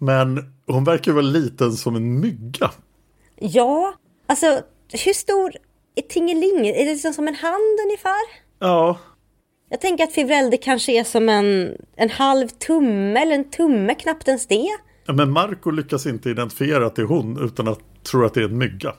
[0.01, 2.71] Men hon verkar vara liten som en mygga.
[3.37, 3.95] Ja,
[4.27, 4.61] alltså
[5.05, 5.53] hur stor
[5.95, 6.67] är Tingeling?
[6.69, 8.49] Är det liksom som en hand ungefär?
[8.59, 8.99] Ja,
[9.69, 14.29] jag tänker att Fivrelde kanske är som en, en halv tumme eller en tumme, knappt
[14.29, 14.69] ens det.
[15.07, 18.45] Men Marco lyckas inte identifiera att det är hon utan att tro att det är
[18.45, 18.95] en mygga.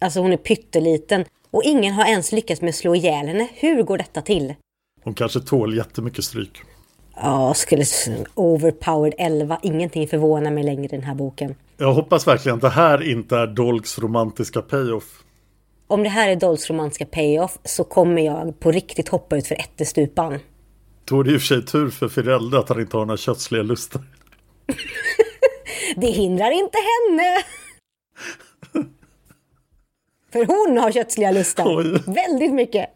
[0.00, 3.48] Alltså hon är pytteliten och ingen har ens lyckats med att slå ihjäl henne.
[3.54, 4.54] Hur går detta till?
[5.02, 6.62] Hon kanske tål jättemycket stryk.
[7.16, 7.84] Ja, skulle
[8.34, 9.58] overpowered 11.
[9.62, 11.54] Ingenting förvånar mig längre i den här boken.
[11.76, 15.22] Jag hoppas verkligen att det här inte är Dolks romantiska payoff.
[15.86, 19.54] Om det här är Dolls romantiska payoff så kommer jag på riktigt hoppa ut för
[19.54, 20.38] ättestupan.
[21.04, 23.16] Då är det i och för sig tur för Firelda att han inte har några
[23.16, 24.02] kötsliga lustar.
[25.96, 27.42] Det hindrar inte henne!
[30.32, 31.76] För hon har kötsliga lustar.
[31.76, 32.02] Oj.
[32.06, 32.90] Väldigt mycket.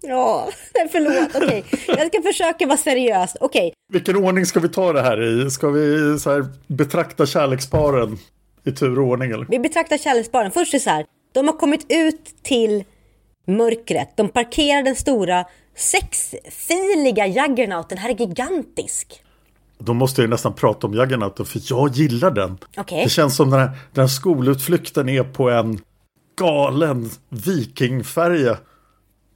[0.00, 0.48] Ja,
[0.92, 1.36] förlåt.
[1.44, 3.36] Okej, jag ska försöka vara seriös.
[3.40, 5.50] Okej, Vilken ordning ska vi ta det här i?
[5.50, 8.18] Ska vi så här betrakta kärleksparen
[8.64, 9.46] i tur och ordning eller?
[9.48, 10.50] vi betraktar kärleksbaren.
[10.50, 11.06] Först är det så här.
[11.32, 12.84] De har kommit ut till
[13.46, 14.16] mörkret.
[14.16, 15.44] De parkerar den stora
[15.76, 17.88] sexfiliga Juggernauten.
[17.88, 19.22] Den här är gigantisk.
[19.78, 22.58] Då måste jag nästan prata om Juggernauten för jag gillar den.
[22.76, 23.04] Okej.
[23.04, 25.80] Det känns som den här, den här skolutflykten är på en
[26.38, 28.58] galen vikingfärja.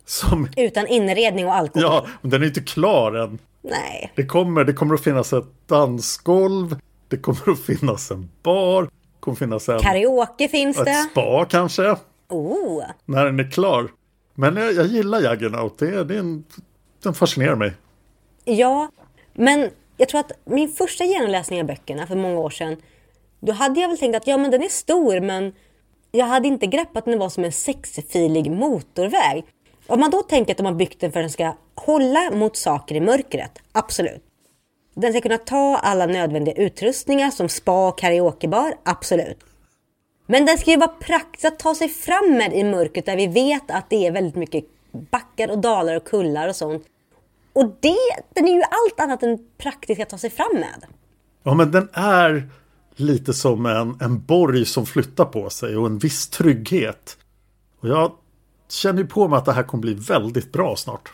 [0.06, 1.82] Som, Utan inredning och alkohol.
[1.82, 3.38] ja, men den är inte klar än.
[3.62, 4.12] Nej.
[4.16, 6.76] Det kommer, det kommer att finnas ett dansgolv.
[7.08, 8.88] Det kommer att finnas en bar.
[9.24, 11.08] Kommer finnas en, Karaoke finns ett det.
[11.10, 11.96] spa kanske.
[12.28, 12.84] Oh.
[13.04, 13.88] När den är klar.
[14.34, 15.78] Men jag, jag gillar Juggernaut.
[15.78, 16.44] Det, det en,
[17.02, 17.72] den fascinerar mig.
[18.44, 18.88] Ja,
[19.32, 22.76] men jag tror att min första genomläsning av böckerna för många år sedan,
[23.40, 25.52] då hade jag väl tänkt att ja, men den är stor, men
[26.10, 29.44] jag hade inte greppat att den var som en sexfilig motorväg.
[29.87, 32.56] Om man då tänker att de har byggt den för att den ska hålla mot
[32.56, 34.22] saker i mörkret, absolut.
[34.94, 39.38] Den ska kunna ta alla nödvändiga utrustningar som spa och karaokebar, absolut.
[40.26, 43.26] Men den ska ju vara praktisk att ta sig fram med i mörkret där vi
[43.26, 44.64] vet att det är väldigt mycket
[45.11, 46.85] backar och dalar och kullar och sånt.
[47.52, 47.96] Och det,
[48.35, 50.85] den är ju allt annat än praktisk att ta sig fram med.
[51.42, 52.48] Ja, men den är
[52.96, 57.18] lite som en, en borg som flyttar på sig och en viss trygghet.
[57.80, 58.12] Och jag
[58.68, 61.12] känner ju på mig att det här kommer bli väldigt bra snart.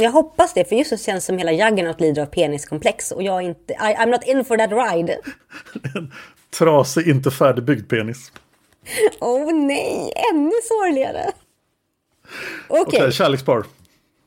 [0.00, 3.36] Jag hoppas det, för just nu känns som hela Juggernaut lider av peniskomplex och jag
[3.36, 5.18] är inte, I, I'm not in for that ride.
[5.94, 6.12] En
[6.58, 8.32] trasig, inte färdigbyggd penis.
[9.20, 11.30] Oh nej, ännu sorgligare.
[12.68, 13.64] Okej, Okej, kärlekspar.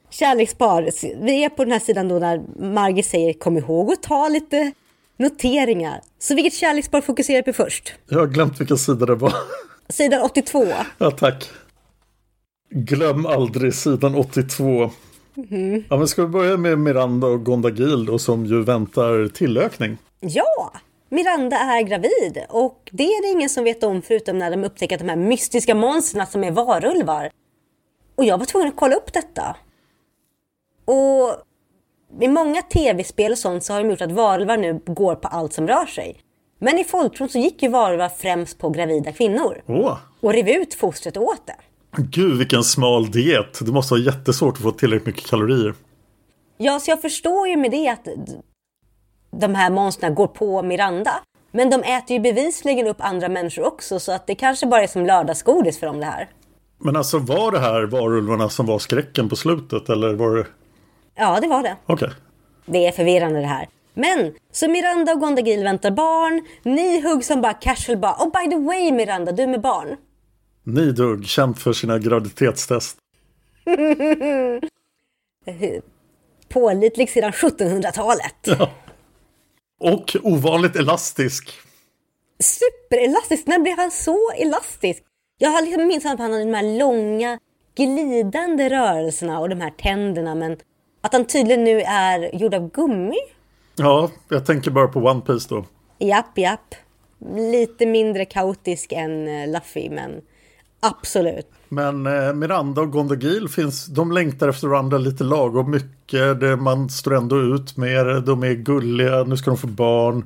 [0.10, 0.90] kärlekspar.
[1.26, 2.42] Vi är på den här sidan då när
[2.74, 4.72] Margit säger kom ihåg att ta lite
[5.18, 6.02] noteringar.
[6.20, 7.94] Så vilket kärlekspar fokuserar på först?
[8.10, 9.34] Jag har glömt vilken sida det var.
[9.90, 10.68] Sidan 82.
[10.98, 11.50] Ja, tack.
[12.70, 14.92] Glöm aldrig sidan 82.
[15.90, 19.98] Ja, men ska vi börja med Miranda och Gondagil då, som ju väntar tillökning?
[20.20, 20.74] Ja,
[21.10, 24.98] Miranda är gravid och det är det ingen som vet om förutom när de upptäcker
[24.98, 27.30] de här mystiska monstren som är varulvar.
[28.16, 29.56] Och jag var tvungen att kolla upp detta.
[30.86, 31.36] Och
[32.22, 35.54] i många tv-spel och sånt så har de gjort att varulvar nu går på allt
[35.54, 36.20] som rör sig.
[36.60, 40.74] Men i folktron så gick ju varulvar främst på gravida kvinnor Åh, och rev ut
[40.74, 41.56] fostret åt det.
[41.98, 43.60] Gud vilken smal diet.
[43.66, 45.74] Det måste vara jättesvårt att få tillräckligt mycket kalorier.
[46.58, 48.08] Ja, så jag förstår ju med det att
[49.32, 51.12] de här monstren går på Miranda.
[51.52, 54.88] Men de äter ju bevisligen upp andra människor också så att det kanske bara är
[54.88, 56.30] som lördagsgodis för dem det här.
[56.78, 60.46] Men alltså var det här varulvarna som var skräcken på slutet eller var det...
[61.16, 61.76] Ja, det var det.
[61.86, 62.10] Okej.
[62.66, 63.68] Det är förvirrande det här.
[63.94, 66.42] Men, så Miranda och Gondagil väntar barn.
[66.64, 69.98] Ni hugg som bara casual bara, oh by the way Miranda, du med barn.
[70.64, 72.98] Nidhugg, känt för sina graviditetstest.
[76.50, 78.48] Pålitlig sedan 1700-talet.
[79.80, 81.52] Och ovanligt elastisk.
[82.40, 85.04] Superelastisk, när blev han så elastisk?
[85.38, 87.40] Jag har liksom minns att han hade de här långa
[87.76, 90.58] glidande rörelserna och de här tänderna men
[91.02, 93.18] att han tydligen nu är gjord av gummi?
[93.76, 95.66] Ja, jag tänker bara på One Piece då.
[96.00, 96.76] Japp, japp.
[97.36, 100.22] Lite mindre kaotisk än eh, Luffy men
[100.84, 101.52] absolut.
[101.70, 106.40] Men eh, Miranda och Gondagil finns, de längtar efter varandra lite lagom mycket.
[106.40, 110.26] Det, man står ändå ut med det, de är gulliga, nu ska de få barn.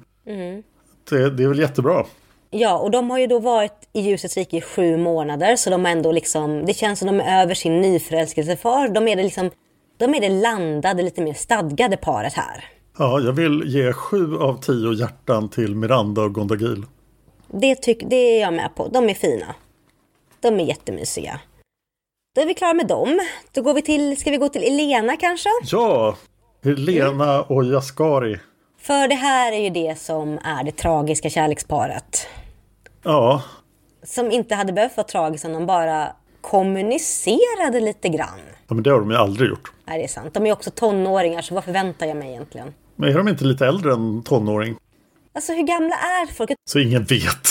[1.09, 2.05] Det, det är väl jättebra.
[2.49, 5.85] Ja, och de har ju då varit i ljusets rike i sju månader så de
[5.85, 8.89] har ändå liksom, det känns som de är över sin nyförälskelsefas.
[8.93, 9.51] De är det liksom,
[9.97, 12.65] de är det landade, lite mer stadgade paret här.
[12.97, 16.85] Ja, jag vill ge sju av tio hjärtan till Miranda och Gondagil.
[17.47, 18.87] Det, tyck, det är jag med på.
[18.87, 19.55] De är fina.
[20.39, 21.39] De är jättemysiga.
[22.35, 23.19] Då är vi klara med dem.
[23.51, 25.49] Då går vi till, ska vi gå till Elena kanske?
[25.63, 26.17] Ja,
[26.63, 28.39] Helena och Jaskari.
[28.81, 32.27] För det här är ju det som är det tragiska kärleksparet.
[33.03, 33.43] Ja,
[34.03, 36.07] Som inte hade behövt vara tragiskt om de bara
[36.41, 38.39] kommunicerade lite grann.
[38.67, 39.71] ja, men det har de ju aldrig gjort.
[39.85, 40.33] Nej, det är sant.
[40.33, 42.73] De är också tonåringar, så vad förväntar jag mig egentligen?
[42.95, 44.75] Men är de inte lite äldre än tonåring?
[45.33, 46.51] Alltså hur gamla är folk?
[46.69, 47.47] Så ingen vet.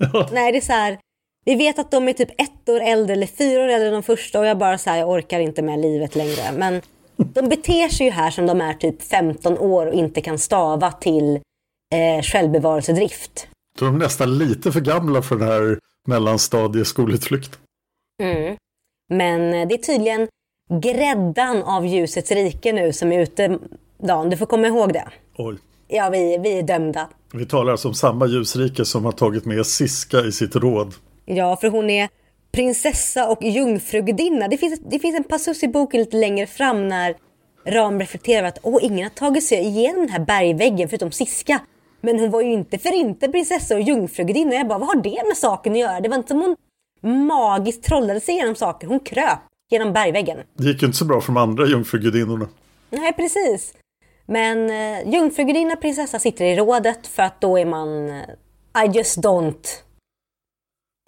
[0.32, 0.98] Nej, det är så här.
[1.44, 4.02] Vi vet att de är typ ett år äldre eller fyra år äldre än de
[4.02, 6.52] första och jag bara så här, jag orkar inte med livet längre.
[6.56, 6.82] Men
[7.16, 10.92] De beter sig ju här som de är typ 15 år och inte kan stava
[10.92, 11.40] till
[11.94, 13.48] eh, självbevarelsedrift.
[13.78, 15.78] De är nästan lite för gamla för den här
[16.08, 17.58] mellanstadieskolutflykt.
[18.22, 18.56] Mm.
[19.10, 20.28] Men eh, det är tydligen
[20.82, 23.58] gräddan av ljusets rike nu som är ute.
[23.98, 25.08] Dan, du får komma ihåg det.
[25.36, 25.56] Oj.
[25.88, 27.08] Ja, vi, vi är dömda.
[27.32, 30.94] Vi talar alltså om samma ljusrike som har tagit med Siska i sitt råd.
[31.24, 32.08] Ja, för hon är
[32.52, 34.48] prinsessa och jungfrugudinna.
[34.48, 37.14] Det finns, det finns en passus i boken lite längre fram när
[37.66, 41.60] Ram reflekterar över att Åh, ingen har tagit sig igenom den här bergväggen förutom Siska.
[42.00, 44.54] Men hon var ju inte för inte prinsessa och jungfrugudinna.
[44.54, 46.00] Jag bara, vad har det med saken att göra?
[46.00, 46.56] Det var inte som hon
[47.26, 48.86] magiskt trollade sig genom saker.
[48.86, 49.38] Hon kröp
[49.70, 50.38] genom bergväggen.
[50.58, 52.48] Det gick ju inte så bra för de andra jungfrugudinnorna.
[52.90, 53.74] Nej, precis.
[54.26, 59.18] Men eh, jungfrugudinna prinsessa sitter i rådet för att då är man eh, I just
[59.18, 59.66] don't.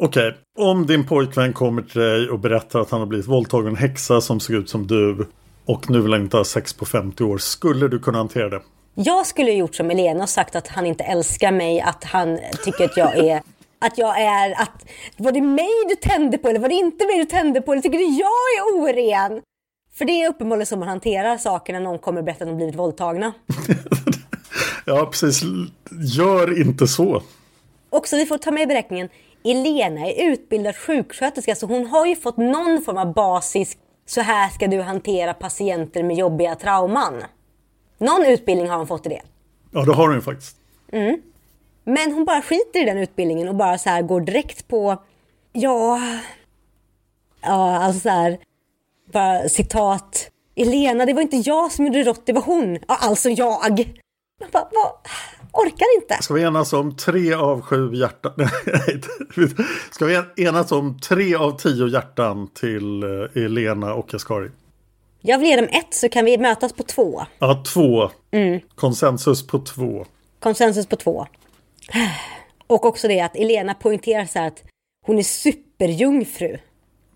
[0.03, 3.77] Okej, om din pojkvän kommer till dig och berättar att han har blivit våldtagen en
[3.77, 5.27] häxa som ser ut som du
[5.65, 8.63] och nu vill han inte ha sex på 50 år, skulle du kunna hantera det?
[8.95, 12.85] Jag skulle gjort som Elena och sagt att han inte älskar mig, att han tycker
[12.85, 13.43] att jag är
[13.79, 17.19] att jag är, att var det mig du tände på eller var det inte mig
[17.19, 18.27] du tände på eller tycker du jag
[18.59, 19.43] är oren?
[19.95, 22.57] För det är uppenbarligen så man hanterar saker när någon kommer och berättar att de
[22.57, 23.33] blivit våldtagna.
[24.85, 25.43] ja, precis.
[26.17, 27.23] Gör inte så.
[27.91, 29.09] Också, vi får ta med i beräkningen,
[29.51, 34.49] Elena är utbildad sjuksköterska så hon har ju fått någon form av basis, så här
[34.49, 37.25] ska du hantera patienter med jobbiga trauman.
[37.99, 39.23] Någon utbildning har hon fått i det.
[39.71, 40.57] Ja, det har hon ju faktiskt.
[40.93, 41.23] Mm.
[41.85, 45.03] Men hon bara skiter i den utbildningen och bara så här går direkt på,
[45.53, 46.01] ja,
[47.41, 48.39] ja alltså så här,
[49.13, 50.31] bara citat.
[50.57, 52.79] Elena, det var inte jag som gjorde rått, det var hon.
[52.89, 53.79] Ja, alltså jag.
[54.39, 54.93] jag bara, vad?
[55.57, 56.23] Orkar inte.
[56.23, 58.33] Ska vi enas om tre av sju hjärtan?
[59.91, 64.51] Ska vi enas om tre av tio hjärtan till eh, Elena och Kaskari?
[65.21, 67.23] Jag vill ge dem ett så kan vi mötas på två.
[67.39, 68.11] Ja, två.
[68.31, 68.61] Mm.
[68.75, 70.07] Konsensus på två.
[70.41, 71.27] Konsensus på två.
[72.67, 74.63] Och också det att Elena poängterar så här att
[75.07, 76.59] hon är superjungfru.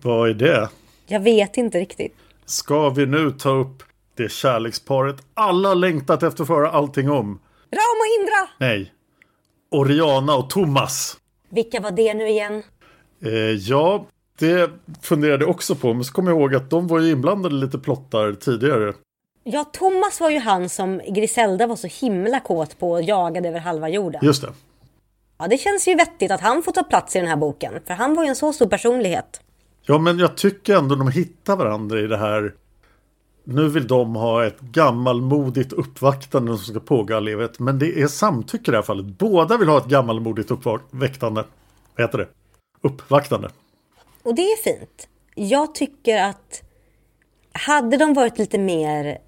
[0.02, 0.68] Vad är det?
[1.06, 2.14] Jag vet inte riktigt.
[2.44, 3.82] Ska vi nu ta upp
[4.16, 7.40] det kärleksparet alla längtat efter att få höra allting om?
[7.72, 8.48] Ram och Indra!
[8.58, 8.92] Nej.
[9.70, 11.16] Oriana och Thomas.
[11.48, 12.62] Vilka var det nu igen?
[13.24, 14.06] Eh, ja,
[14.38, 14.70] det
[15.02, 15.94] funderade jag också på.
[15.94, 18.94] Men så kom jag ihåg att de var ju inblandade lite plottar tidigare.
[19.44, 23.58] Ja, Thomas var ju han som Griselda var så himla kåt på och jagade över
[23.58, 24.20] halva jorden.
[24.24, 24.52] Just det.
[25.38, 27.72] Ja, det känns ju vettigt att han får ta plats i den här boken.
[27.86, 29.40] För han var ju en så stor personlighet.
[29.86, 32.54] Ja, men jag tycker ändå de hittar varandra i det här.
[33.44, 37.58] Nu vill de ha ett gammalmodigt uppvaktande som ska pågå all evighet.
[37.58, 39.06] Men det är samtycke i det här fallet.
[39.06, 41.44] Båda vill ha ett gammalmodigt uppvaktande.
[41.96, 42.28] Vad heter det?
[42.80, 43.50] Uppvaktande.
[44.22, 45.08] Och det är fint.
[45.34, 46.62] Jag tycker att
[47.52, 49.18] hade de varit lite mer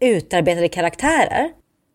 [0.00, 1.52] utarbetade karaktärer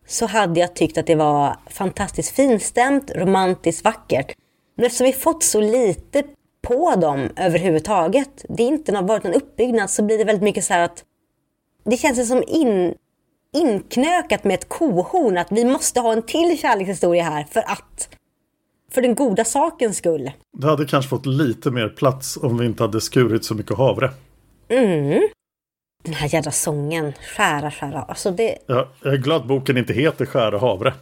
[0.08, 4.36] så hade jag tyckt att det var fantastiskt finstämt, romantiskt vackert.
[4.76, 6.24] Men eftersom vi fått så lite
[6.62, 10.74] på dem överhuvudtaget, det inte har varit någon uppbyggnad, så blir det väldigt mycket så
[10.74, 11.04] här att
[11.89, 12.93] det känns som in,
[13.54, 18.10] inknökat med ett kohorn att vi måste ha en till kärlekshistoria här för att
[18.91, 20.32] för den goda sakens skull.
[20.58, 24.12] Det hade kanske fått lite mer plats om vi inte hade skurit så mycket havre.
[24.69, 25.28] Mm.
[26.04, 28.02] Den här jädra sången, Skära, skära.
[28.02, 28.58] Alltså det...
[28.65, 30.93] Ja, jag är glad boken inte heter Skära havre.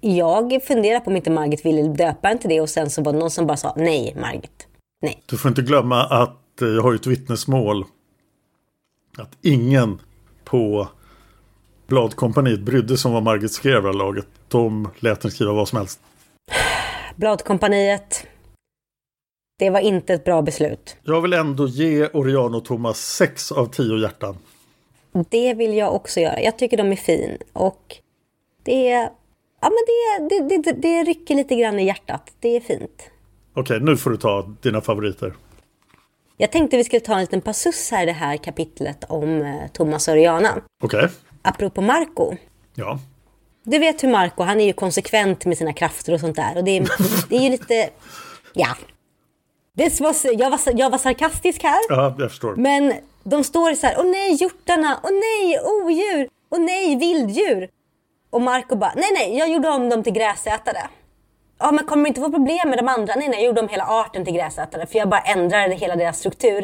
[0.00, 3.12] Jag funderar på om inte Margit ville döpa den till det och sen så var
[3.12, 4.66] det någon som bara sa nej Margit.
[5.02, 5.22] Nej.
[5.26, 7.84] Du får inte glömma att eh, jag har ett vittnesmål.
[9.18, 9.98] Att ingen
[10.44, 10.88] på
[11.86, 14.26] Bladkompaniet brydde sig om vad Margit skrev det här laget.
[14.48, 16.00] De lät henne skriva vad som helst.
[17.16, 18.26] Bladkompaniet.
[19.58, 20.96] Det var inte ett bra beslut.
[21.02, 24.36] Jag vill ändå ge Oriano och Thomas 6 av 10 hjärtan.
[25.28, 26.40] Det vill jag också göra.
[26.40, 27.38] Jag tycker de är fin.
[27.52, 27.96] Och
[28.62, 29.10] det är...
[29.60, 32.32] Ja men det, det, det, det rycker lite grann i hjärtat.
[32.40, 33.10] Det är fint.
[33.54, 35.34] Okej, nu får du ta dina favoriter.
[36.36, 39.70] Jag tänkte vi skulle ta en liten passus här i det här kapitlet om eh,
[39.72, 40.62] Thomas och Oriana.
[40.82, 41.08] Okej.
[41.42, 42.36] Apropå Marco.
[42.74, 42.98] Ja.
[43.62, 46.56] Du vet hur Marco, han är ju konsekvent med sina krafter och sånt där.
[46.56, 46.88] Och det är,
[47.28, 47.90] det är ju lite...
[48.52, 48.76] Ja.
[49.76, 51.80] Det var, jag, var, jag var sarkastisk här.
[51.88, 52.56] Ja, jag förstår.
[52.56, 57.68] Men de står så här, åh nej hjortarna, åh nej odjur, åh nej vilddjur.
[58.30, 60.88] Och Marco bara, nej nej, jag gjorde om dem till gräsätare.
[61.58, 63.14] Ja men kommer du inte få problem med de andra?
[63.16, 64.86] Nej nej, jag gjorde om hela arten till gräsätare.
[64.86, 66.58] För jag bara ändrade hela deras struktur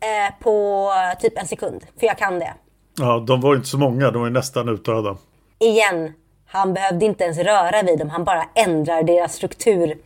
[0.00, 1.84] eh, på typ en sekund.
[2.00, 2.54] För jag kan det.
[2.98, 5.16] Ja, de var inte så många, de var nästan utdöda.
[5.58, 6.12] Igen,
[6.46, 9.98] han behövde inte ens röra vid dem, han bara ändrar deras struktur.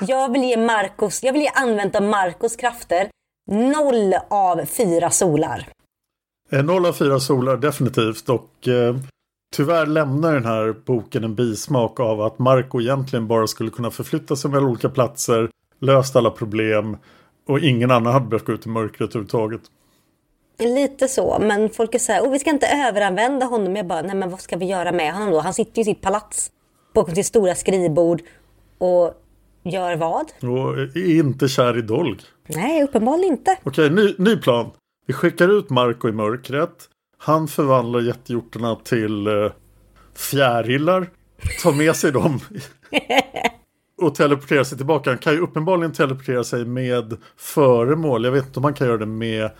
[0.06, 3.08] jag vill ge Marcos, jag vill ge använda Marcos krafter
[3.50, 5.68] Noll av fyra solar.
[6.52, 8.96] Eh, Noll av fyra solar definitivt och eh,
[9.54, 14.36] tyvärr lämnar den här boken en bismak av att Marco egentligen bara skulle kunna förflytta
[14.36, 16.96] sig mellan olika platser, löst alla problem
[17.48, 19.60] och ingen annan hade behövt gå ut i mörkret överhuvudtaget.
[20.58, 23.76] Lite så, men folk är så här, oh, vi ska inte överanvända honom.
[23.76, 25.40] Jag bara, nej men vad ska vi göra med honom då?
[25.40, 26.50] Han sitter i sitt palats
[26.94, 28.22] bakom sitt stora skrivbord
[28.78, 29.14] och
[29.62, 30.32] gör vad?
[30.42, 32.18] Och är inte kär i Dolg.
[32.46, 33.56] Nej, uppenbarligen inte.
[33.62, 34.70] Okej, ny, ny plan.
[35.06, 36.88] Vi skickar ut Marco i mörkret.
[37.26, 39.52] Han förvandlar jättehjortarna till eh,
[40.14, 41.10] fjärilar.
[41.62, 42.40] Tar med sig dem.
[44.02, 45.10] och teleporterar sig tillbaka.
[45.10, 48.24] Han kan ju uppenbarligen teleportera sig med föremål.
[48.24, 49.50] Jag vet inte om han kan göra det med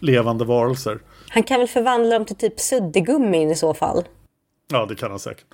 [0.00, 0.98] levande varelser.
[1.28, 4.04] Han kan väl förvandla dem till typ suddgummi i så fall.
[4.68, 5.46] Ja, det kan han säkert.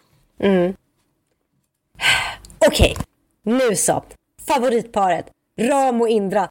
[2.68, 2.96] Okej,
[3.42, 4.04] nu så.
[4.46, 5.26] Favoritparet.
[5.60, 6.50] Ram och Indra.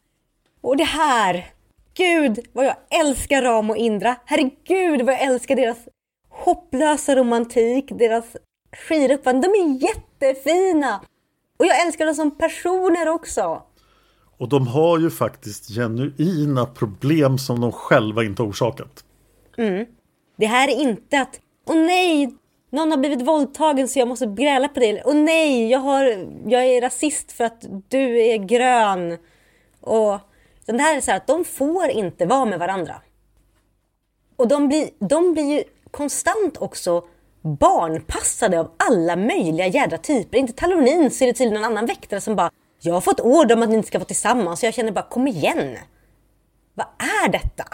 [0.60, 1.52] Och det här.
[1.94, 4.16] Gud vad jag älskar Ram och Indra.
[4.24, 5.78] Herregud vad jag älskar deras
[6.28, 7.88] hopplösa romantik.
[7.88, 8.36] Deras
[8.76, 9.52] skiduppvandring.
[9.52, 11.00] De är jättefina.
[11.58, 13.62] Och jag älskar dem som personer också.
[14.38, 19.04] Och de har ju faktiskt genuina problem som de själva inte har orsakat.
[20.36, 22.34] Det här är inte att Åh nej,
[22.70, 25.02] någon har blivit våldtagen så jag måste gräla på dig.
[25.04, 26.04] Åh nej, jag, har,
[26.46, 29.18] jag är rasist för att du är grön.
[29.80, 30.20] Och
[30.66, 32.94] det här är så här att de får inte vara med varandra.
[34.36, 37.04] Och de blir, de blir ju konstant också
[37.42, 40.38] barnpassade av alla möjliga jädra typer.
[40.38, 42.50] Inte Talonin så är det tydligen någon annan väktare som bara
[42.80, 44.60] Jag har fått order om att ni inte ska vara tillsammans.
[44.60, 45.76] Så jag känner bara kom igen.
[46.74, 47.64] Vad är detta?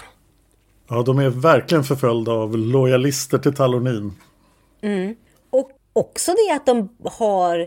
[0.88, 4.16] Ja, de är verkligen förföljda av lojalister till Talonin.
[5.50, 7.66] Och också det att de har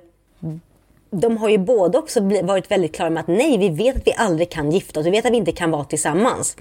[1.12, 4.14] de har ju båda också varit väldigt klara med att nej, vi vet att vi
[4.18, 5.06] aldrig kan gifta oss.
[5.06, 6.58] Vi vet att vi inte kan vara tillsammans.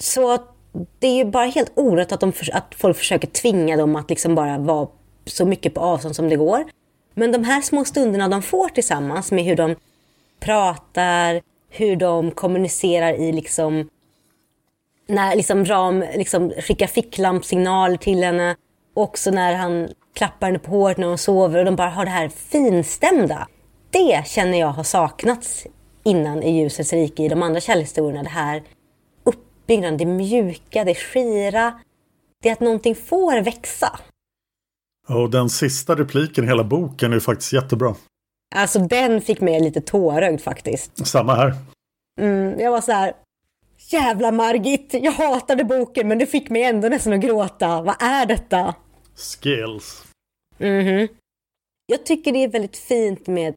[0.00, 0.38] Så
[0.98, 4.34] det är ju bara helt orätt att, de, att folk försöker tvinga dem att liksom
[4.34, 4.88] bara vara
[5.26, 6.64] så mycket på avstånd som det går.
[7.14, 9.76] Men de här små stunderna de får tillsammans med hur de
[10.40, 13.88] pratar, hur de kommunicerar i liksom
[15.06, 18.56] när liksom Ram liksom skickar ficklampsignaler till henne.
[18.94, 22.10] Också när han klappar henne på håret när hon sover och de bara har det
[22.10, 23.48] här finstämda.
[23.90, 25.66] Det känner jag har saknats
[26.04, 28.22] innan i Ljusets rike i de andra källhistorierna.
[28.22, 28.62] Det här
[29.24, 31.80] uppbyggnaden, det mjuka, det skira.
[32.42, 33.98] Det är att någonting får växa.
[35.08, 37.94] Och den sista repliken i hela boken är faktiskt jättebra.
[38.54, 41.06] Alltså den fick mig lite tårögd faktiskt.
[41.06, 41.54] Samma här.
[42.20, 43.12] Mm, jag var så här.
[43.90, 47.82] Jävla Margit, jag hatade boken men du fick mig ändå nästan att gråta.
[47.82, 48.74] Vad är detta?
[49.16, 50.04] Skills.
[50.58, 51.08] Mhm.
[51.86, 53.54] Jag tycker det är väldigt fint med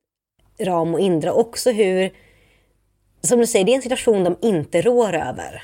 [0.60, 2.12] Ram och Indra också hur,
[3.22, 5.64] som du säger, det är en situation de inte rår över.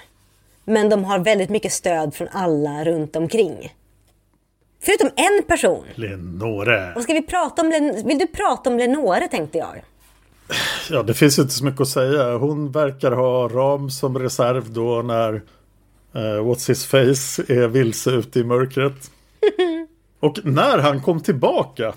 [0.66, 3.74] Men de har väldigt mycket stöd från alla runt omkring.
[4.82, 5.86] Förutom en person.
[5.96, 6.92] Lenore.
[6.96, 7.72] Vad ska vi prata om?
[7.72, 9.82] Len- Vill du prata om Lenore tänkte jag?
[10.90, 12.38] Ja, det finns ju inte så mycket att säga.
[12.38, 15.34] Hon verkar ha Ram som reserv då när
[16.14, 19.12] eh, What's His Face är vilse ute i mörkret.
[20.20, 21.94] Och när han kom tillbaka.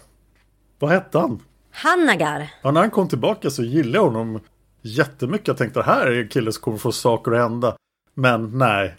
[0.79, 1.43] Vad hette han?
[1.71, 2.51] Hannagar.
[2.63, 4.41] Ja, när han kom tillbaka så gillade jag honom
[4.83, 5.49] jättemycket.
[5.49, 7.77] Jag tänkte här är en kille som kommer få saker att hända.
[8.15, 8.95] Men nej.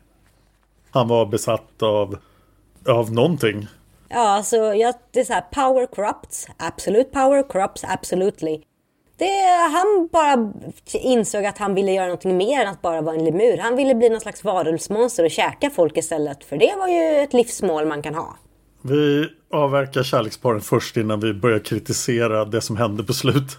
[0.92, 2.18] Han var besatt av,
[2.88, 3.68] av någonting.
[4.10, 8.62] Ja, alltså jag, det är så här, power corrupts, absolute power corrupts absolutely.
[9.24, 10.54] Det, han bara
[10.94, 13.58] insåg att han ville göra någonting mer än att bara vara en lemur.
[13.58, 16.44] Han ville bli någon slags varulvsmonster och käka folk istället.
[16.44, 18.38] För det var ju ett livsmål man kan ha.
[18.82, 23.58] Vi avverkar kärleksparen först innan vi börjar kritisera det som hände på slut.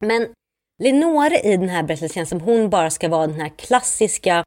[0.00, 0.26] Men
[0.82, 4.44] Lenore i den här berättelsen känns som hon bara ska vara den här klassiska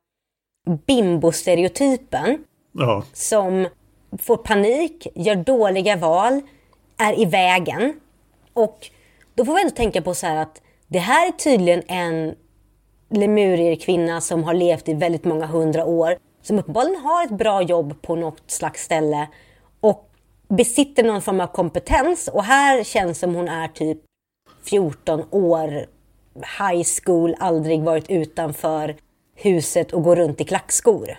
[0.88, 3.68] bimbo-stereotypen Ja, som
[4.22, 6.42] får panik, gör dåliga val,
[6.98, 8.00] är i vägen.
[8.54, 8.90] Och
[9.36, 12.36] då får vi ändå tänka på så att det här är tydligen en
[13.10, 16.18] lemurierkvinna som har levt i väldigt många hundra år.
[16.42, 19.28] Som uppenbarligen har ett bra jobb på något slags ställe.
[19.80, 20.10] Och
[20.48, 22.28] besitter någon form av kompetens.
[22.28, 23.98] Och här känns som hon är typ
[24.64, 25.86] 14 år,
[26.60, 28.96] high school, aldrig varit utanför
[29.36, 31.18] huset och går runt i klackskor.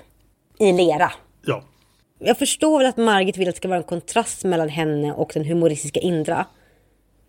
[0.58, 1.12] I lera.
[1.46, 1.62] ja.
[2.18, 5.30] Jag förstår väl att Margit vill att det ska vara en kontrast mellan henne och
[5.34, 6.46] den humoristiska Indra.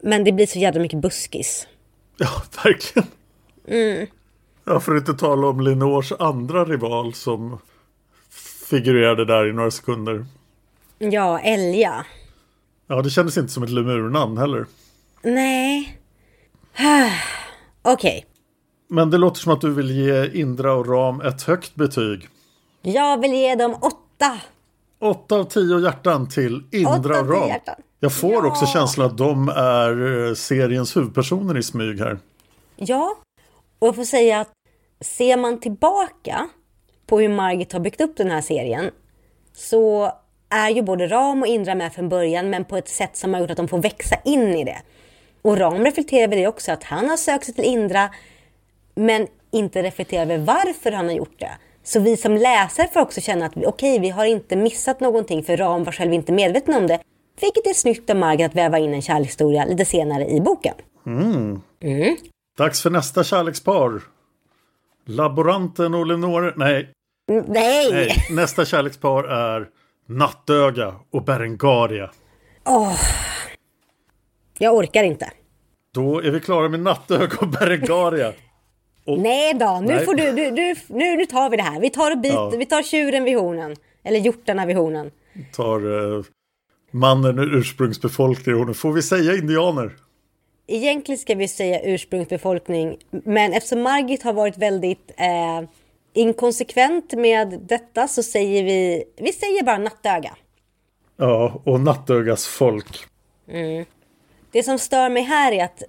[0.02, 1.68] Men det blir så jävla mycket buskis.
[2.18, 2.30] Ja,
[2.64, 3.08] verkligen.
[4.66, 7.60] Ja, för att inte tala om Lenores andra rival som
[8.70, 10.26] figurerade där i några sekunder.
[10.98, 12.06] Ja, Elja.
[12.88, 14.66] Ja, det kändes inte som ett lemurnamn heller.
[15.22, 16.00] Nej.
[17.82, 18.26] Okej.
[18.88, 22.28] Men det låter som att du vill ge Indra och Ram ett högt betyg.
[22.82, 24.39] Jag vill ge dem åtta.
[25.00, 27.48] Åtta av tio hjärtan till Indra Åtta och Ram.
[27.48, 27.76] hjärtan.
[28.00, 28.48] Jag får Ja.
[28.48, 32.20] också känslan att de är eh, seriens huvudpersoner i smyg här.
[32.76, 33.16] Ja,
[33.80, 34.52] och jag får säga att
[35.02, 36.50] ser man tillbaka
[37.08, 38.91] på hur Margit har byggt upp den här serien
[39.54, 40.12] så
[40.50, 43.41] är ju både Ram och Indra med från början men på ett sätt som har
[43.41, 44.78] gjort att de får växa in i det.
[45.41, 48.10] Och Ram reflekterar över det också, att han har sökt sig till Indra
[48.95, 51.52] men inte reflekterar över varför han har gjort det.
[51.84, 55.58] Så vi som läsare får också känna att okej, vi har inte missat någonting för
[55.58, 57.00] Ram var själv inte medveten om det.
[57.41, 60.73] Vilket är snyggt av Margit att väva in en kärlekshistoria lite senare i boken.
[62.57, 64.01] Dags för nästa kärlekspar.
[65.05, 66.53] Laboranten och Lenore.
[66.55, 66.93] Nej,
[67.29, 67.91] Mm, Nej!
[67.93, 68.15] nej.
[68.31, 69.67] Nästa kärlekspar är
[70.07, 72.11] Nattöga och Berengaria.
[74.57, 75.31] Jag orkar inte.
[75.93, 78.33] Då är vi klara med Nattöga och Berengaria.
[79.05, 80.05] Nej då, nu Nej.
[80.05, 81.79] får du, du, du, nu, nu tar vi det här.
[81.79, 82.49] Vi tar och bit, Ja.
[82.57, 83.75] vi tar tjuren vid hornen.
[84.03, 85.11] Eller hjortarna vid hornen.
[85.55, 86.23] Tar eh,
[86.98, 88.74] mannen ur ursprungsbefolkningen.
[88.74, 89.95] Får vi säga indianer?
[90.68, 95.70] Egentligen ska vi säga ursprungsbefolkning, men eftersom Margit har varit väldigt eh,
[96.14, 100.36] inkonsekvent med detta så säger vi, vi säger bara nattöga.
[101.18, 103.06] Ja, och Nattögas folk.
[104.52, 105.84] Det som stör mig här är att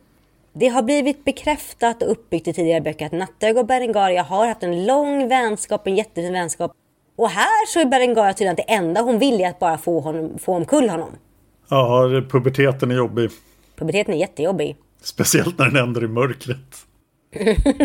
[0.53, 4.63] det har blivit bekräftat och uppbyggt i tidigare böcker att Nattöga och Berengaria har haft
[4.63, 6.73] en lång vänskap, en jättefin vänskap.
[7.19, 10.39] Och här så är Berengaria tydligen det enda hon vill är att bara få, honom,
[10.39, 11.11] få omkull honom.
[11.69, 13.31] Ja, puberteten är jobbig.
[13.77, 14.77] Puberteten är jättejobbig.
[15.03, 16.87] Speciellt när den händer i mörkret.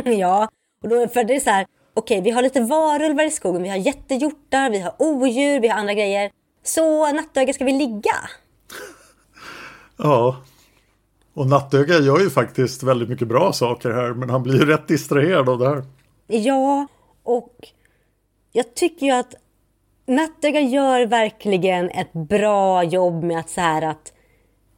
[0.20, 0.50] ja,
[0.84, 3.70] och då, för det är så här, okej vi har lite varulvar i skogen, vi
[3.70, 6.32] har jättehjortar, vi har odjur, vi har andra grejer.
[6.64, 8.16] Så nattöga ska vi ligga?
[9.98, 10.38] Ja.
[11.34, 14.14] Och Nattöga gör ju faktiskt väldigt mycket bra saker här.
[14.14, 15.84] Men han blir ju rätt distraherad av det här.
[16.28, 16.88] Ja,
[17.24, 17.56] och
[18.54, 19.36] jag tycker ju att
[20.06, 24.14] Nattöga gör verkligen ett bra jobb med att så här att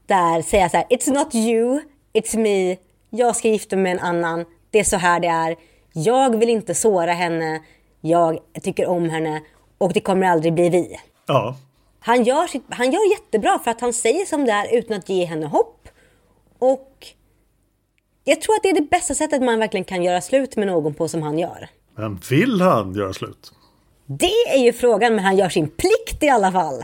[0.05, 1.81] där säga så här, it's not you,
[2.13, 2.77] it's me,
[3.09, 5.55] jag ska gifta mig med en annan, det är så här det är,
[5.93, 7.61] jag vill inte såra henne,
[8.01, 9.41] jag tycker om henne
[9.77, 10.99] och det kommer aldrig bli vi.
[11.27, 11.55] Ja.
[11.99, 15.09] Han gör, sitt, han gör jättebra för att han säger som det är utan att
[15.09, 15.89] ge henne hopp.
[16.59, 17.07] Och
[18.23, 20.93] jag tror att det är det bästa sättet man verkligen kan göra slut med någon
[20.93, 21.69] på som han gör.
[21.95, 23.51] Men vill han göra slut?
[24.05, 26.83] Det är ju frågan, men han gör sin plikt i alla fall.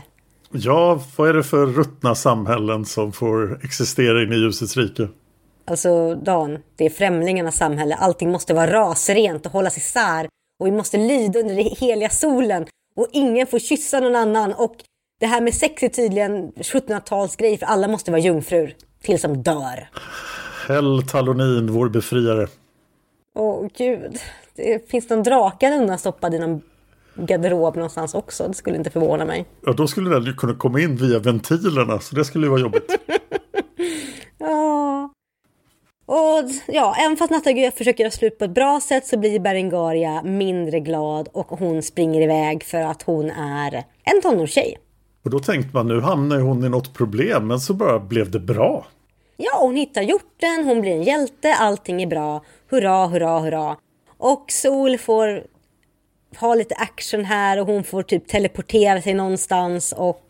[0.50, 5.08] Ja, vad är det för ruttna samhällen som får existera in i ljusets rike?
[5.64, 7.94] Alltså Dan, det är främlingarnas samhälle.
[7.94, 10.28] Allting måste vara rasrent och hållas isär.
[10.60, 12.66] Och vi måste lyda under den heliga solen.
[12.96, 14.52] Och ingen får kyssa någon annan.
[14.52, 14.76] Och
[15.20, 18.74] det här med sex är tydligen 1700-talsgrej för alla måste vara jungfrur.
[19.02, 19.88] Tills de dör.
[20.68, 22.46] Hell Talonin, vår befriare.
[23.34, 24.18] Åh gud.
[24.54, 26.60] Det finns någon drake undanstoppad i någon
[27.14, 28.48] garderob någonstans också.
[28.48, 29.44] Det skulle inte förvåna mig.
[29.66, 32.00] Ja, då skulle den ju kunna komma in via ventilerna.
[32.00, 32.96] Så det skulle ju vara jobbigt.
[34.38, 35.10] Ja.
[36.06, 40.22] Och ja, även fast Nattagu försöker göra slut på ett bra sätt så blir Berengaria
[40.22, 44.78] mindre glad och hon springer iväg för att hon är en tonårstjej.
[45.24, 47.46] Och då tänkte man nu hamnar ju hon i något problem.
[47.46, 48.86] Men så bara blev det bra.
[49.36, 52.44] Ja, hon hittar hjorten, hon blir en hjälte, allting är bra.
[52.70, 53.76] Hurra, hurra, hurra.
[54.18, 55.42] Och Sol får
[56.36, 60.22] ha lite action här och hon får typ teleportera sig någonstans och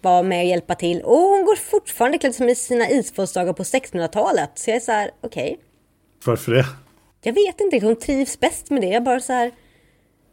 [0.00, 1.02] vara med och hjälpa till.
[1.02, 4.50] Och hon går fortfarande klädd som i sina isfolksdagar på 1600-talet.
[4.54, 5.58] Så jag är så här, okej.
[6.24, 6.64] Varför det?
[7.22, 8.88] Jag vet inte, hon trivs bäst med det.
[8.88, 9.52] Jag bara så här...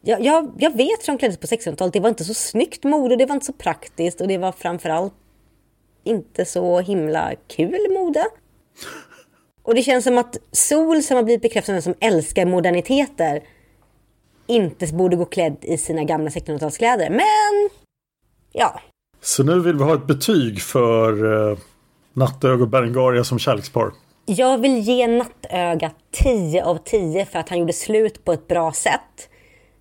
[0.01, 1.93] Jag, jag, jag vet hur de kläddes på 1600-talet.
[1.93, 5.13] Det var inte så snyggt mode, det var inte så praktiskt och det var framförallt
[6.03, 8.25] inte så himla kul mode.
[9.63, 13.43] Och det känns som att Sol som har blivit bekräftad som älskar moderniteter
[14.47, 17.09] inte borde gå klädd i sina gamla 1600-talskläder.
[17.09, 17.69] Men
[18.53, 18.79] ja,
[19.21, 21.57] Så nu vill vi ha ett betyg för uh,
[22.13, 23.91] Nattög och Berengaria som kärlekspar.
[24.25, 28.73] Jag vill ge Nattöga 10 av 10 för att han gjorde slut på ett bra
[28.73, 29.29] sätt.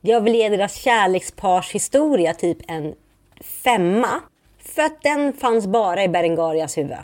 [0.01, 2.95] Jag vill ge deras kärlekspars historia typ en
[3.65, 4.21] femma.
[4.59, 6.97] För att den fanns bara i Berengarias huvud.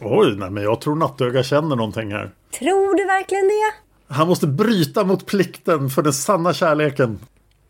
[0.00, 2.30] Oj, nej men jag tror Nattöga känner någonting här.
[2.58, 3.83] Tror du verkligen det?
[4.08, 7.18] Han måste bryta mot plikten för den sanna kärleken.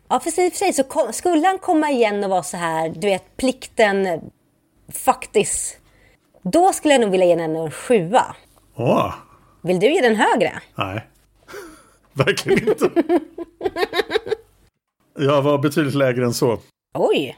[0.07, 2.89] Ja, för sig, för sig så kom, skulle han komma igen och vara så här,
[2.89, 4.21] du vet, plikten
[4.93, 5.77] faktiskt.
[6.41, 8.35] Då skulle jag nog vilja ge den en sjua.
[8.75, 9.13] Åh,
[9.61, 10.61] Vill du ge den högre?
[10.75, 11.07] nej.
[12.13, 12.89] Verkligen inte.
[15.17, 16.59] Jag var betydligt lägre än så.
[16.93, 17.37] Oj!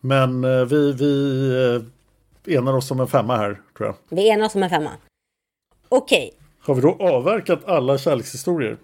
[0.00, 1.50] Men eh, vi, vi
[2.46, 3.96] eh, enar oss om en femma här, tror jag.
[4.16, 4.90] Vi enar oss om en femma.
[5.88, 6.32] Okej,
[6.62, 8.76] Har vi då avverkat alla kärlekshistorier?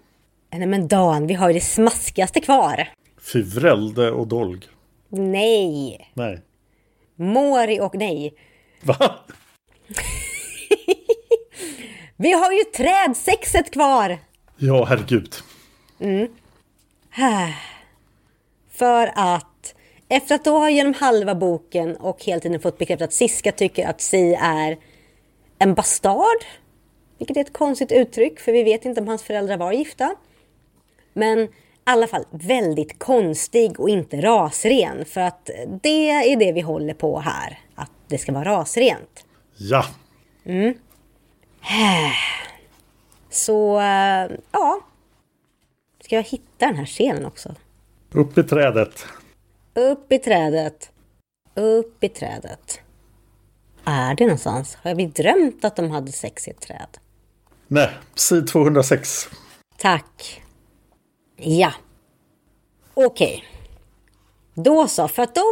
[0.50, 2.88] Nej men Dan, vi har ju det smaskigaste kvar.
[3.20, 4.60] Fivrelde och Dolg.
[5.08, 6.10] Nej.
[6.14, 6.40] Nej.
[7.16, 8.34] Mori och nej.
[8.82, 9.14] Va?
[12.18, 14.18] Vi har ju trädsexet kvar!
[14.56, 15.34] Ja, herregud.
[18.72, 19.74] För att
[20.08, 23.86] efter att då ha genom halva boken och hela tiden fått bekräftat att Siska tycker
[23.88, 24.76] att Si är
[25.58, 26.44] en bastard.
[27.18, 30.14] Vilket är ett konstigt uttryck för vi vet inte om hans föräldrar var gifta.
[31.12, 31.48] Men i
[31.84, 35.04] alla fall väldigt konstig och inte rasren.
[35.04, 35.50] För att
[35.82, 37.58] det är det vi håller på här.
[37.74, 39.26] Att det ska vara rasrent.
[39.56, 39.84] Ja.
[43.30, 44.80] Så eh, ja.
[46.00, 47.54] Ska jag hitta den här scenen också?
[48.12, 49.06] Upp i trädet.
[49.74, 50.90] Upp i trädet.
[51.54, 52.80] Upp i trädet.
[53.84, 54.78] Är det någonstans?
[54.82, 56.98] Har vi drömt att de hade sex i ett träd?
[57.68, 59.28] Nej, sid 206.
[59.78, 60.42] Tack.
[61.36, 61.72] Ja.
[62.94, 63.44] Okej.
[64.54, 65.42] Då så, för att de...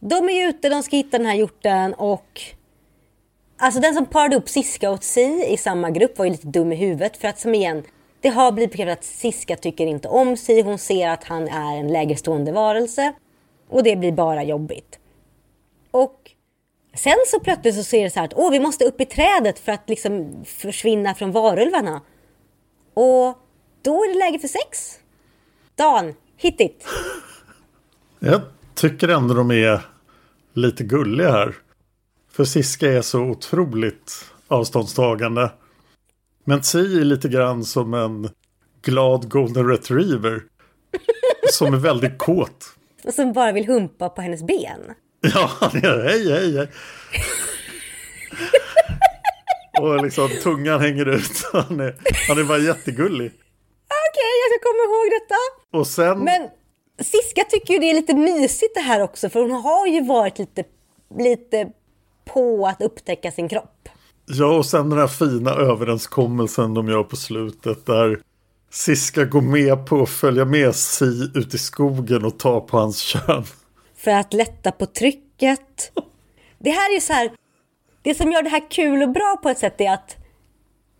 [0.00, 2.40] De är ju ute, de ska hitta den här hjorten och...
[3.56, 6.72] Alltså den som parade upp Siska och Si i samma grupp var ju lite dum
[6.72, 7.82] i huvudet för att som igen,
[8.20, 10.62] det har blivit bekräftat att Siska tycker inte om Si.
[10.62, 13.12] Hon ser att han är en lägerstående varelse
[13.68, 14.98] och det blir bara jobbigt.
[15.90, 16.29] Och
[16.94, 19.58] sen så plötsligt så ser det så här att åh, vi måste upp i trädet
[19.58, 22.00] för att liksom försvinna från varulvarna.
[22.94, 23.38] Och
[23.82, 24.98] då är det läge för sex.
[25.74, 26.86] Dan, hit it.
[28.18, 28.40] Jag
[28.74, 29.80] tycker ändå de är
[30.54, 31.54] lite gulliga här.
[32.32, 35.52] För Siska är så otroligt avståndstagande.
[36.44, 38.28] Men Tsi är lite grann som en
[38.82, 40.42] glad golden retriever.
[41.52, 42.76] som är väldigt kåt.
[43.04, 44.80] Och som bara vill humpa på hennes ben.
[45.34, 46.68] Ja, han är hej, hej, hej.
[49.80, 51.44] Och liksom tungan hänger ut.
[51.52, 51.96] Han är,
[52.28, 53.26] han är bara jättegullig.
[53.26, 55.78] Okej, jag ska komma ihåg detta.
[55.78, 56.18] Och sen...
[56.18, 56.48] Men
[56.98, 59.28] Siska tycker ju det är lite mysigt det här också.
[59.28, 60.64] För hon har ju varit lite,
[61.18, 61.68] lite
[62.24, 63.88] på att upptäcka sin kropp.
[64.26, 68.20] Ja, och sen den här fina överenskommelsen de gör på slutet där
[68.70, 72.98] Siska går med på att följa med Si ut i skogen och ta på hans
[72.98, 73.44] kön.
[74.00, 75.92] För att lätta på trycket.
[76.58, 77.30] Det här är ju så här.
[78.02, 80.16] Det som gör det här kul och bra på ett sätt är att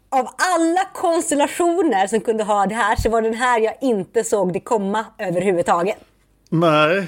[0.09, 4.53] av alla konstellationer som kunde ha det här så var den här jag inte såg
[4.53, 5.97] det komma överhuvudtaget.
[6.49, 7.07] Nej,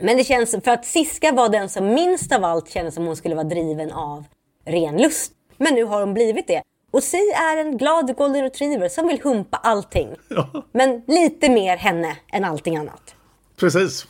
[0.00, 3.16] Men det känns för att Siska var den som minst av allt kände som hon
[3.16, 4.24] skulle vara driven av
[4.64, 5.32] ren lust.
[5.56, 6.62] Men nu har hon blivit det.
[6.90, 10.08] Och Si är en glad golden retriever som vill humpa allting.
[10.28, 10.64] Ja.
[10.72, 13.14] Men lite mer henne än allting annat.
[13.56, 14.06] precis.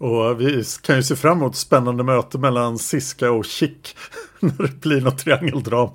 [0.00, 3.96] Och vi kan ju se fram emot spännande möte mellan Siska och Chick.
[4.40, 5.92] När det blir något triangeldrama.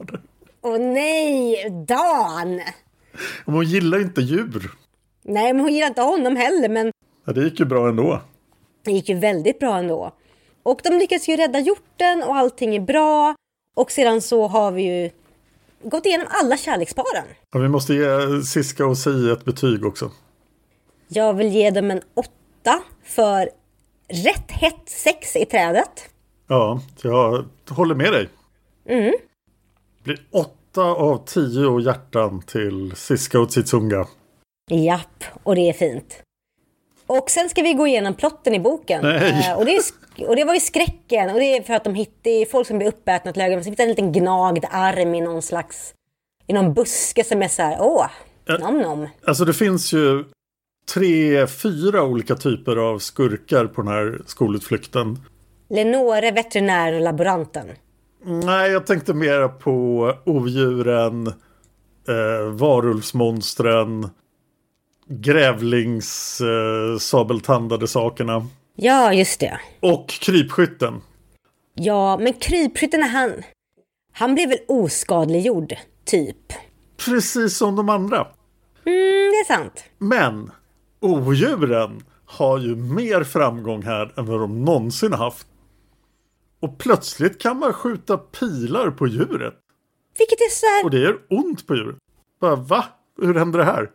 [0.62, 2.56] Åh nej, Dan!
[3.45, 4.72] Men hon gillar inte djur.
[5.24, 6.91] Nej, men hon gillar inte honom heller, men
[7.26, 8.22] Ja, det gick ju bra ändå.
[8.84, 10.12] det gick ju väldigt bra ändå.
[10.64, 13.36] Och de lyckas ju rädda hjorten och allting är bra.
[13.76, 15.10] Och sedan så har vi ju
[15.89, 17.26] gått igenom alla kärleksparen.
[17.56, 20.12] Och vi måste ge Siska och Si ett betyg också.
[21.08, 23.49] Jag vill ge dem en åtta för
[24.08, 26.10] rätt hett sex i trädet.
[26.47, 28.30] Ja, jag håller med dig.
[28.86, 29.14] Mm.
[29.97, 34.08] Det blir åtta av tio hjärtan till Siska och Tsitsunga.
[34.72, 36.22] Japp, och det är fint.
[37.08, 39.01] Och sen ska vi gå igenom plotten i boken.
[39.03, 39.47] Nej.
[39.49, 39.84] Eh, och, det är,
[40.28, 41.30] och det var ju skräcken.
[41.30, 43.41] Och det är för att de hittar folk som blir uppätna till.
[43.41, 45.93] Men så hittar en liten gnagd arm i någon slags...
[46.47, 48.08] I någon buske som är så här, åh,
[48.60, 49.08] nom nom.
[49.28, 50.24] Alltså det finns ju
[50.93, 55.19] tre, fyra olika typer av skurkar på den här skolutflykten.
[55.69, 57.67] Lenore, veterinär och laboranten.
[58.23, 61.27] Nej, jag tänkte mer på odjuren,
[62.07, 64.09] eh, varulvsmonstren,
[65.07, 69.59] grävlings eh, sabeltandade sakerna Ja, just det.
[69.79, 71.01] och krypskytten.
[71.73, 73.31] Ja, men krypskytten är han...
[74.13, 75.73] Han blev väl oskadliggjord,
[76.05, 76.53] typ.
[77.05, 78.17] Precis som de andra.
[78.17, 79.83] Mm, det är sant.
[79.97, 80.51] Men
[81.00, 85.48] odjuren har ju mer framgång här än vad de någonsin haft.
[86.60, 89.54] Och plötsligt kan man skjuta pilar på djuret.
[90.18, 90.86] Vilket är så här...
[90.86, 91.98] Och det gör ont på djuret.
[92.41, 92.86] Bara, va?
[93.22, 93.91] Hur händer det här?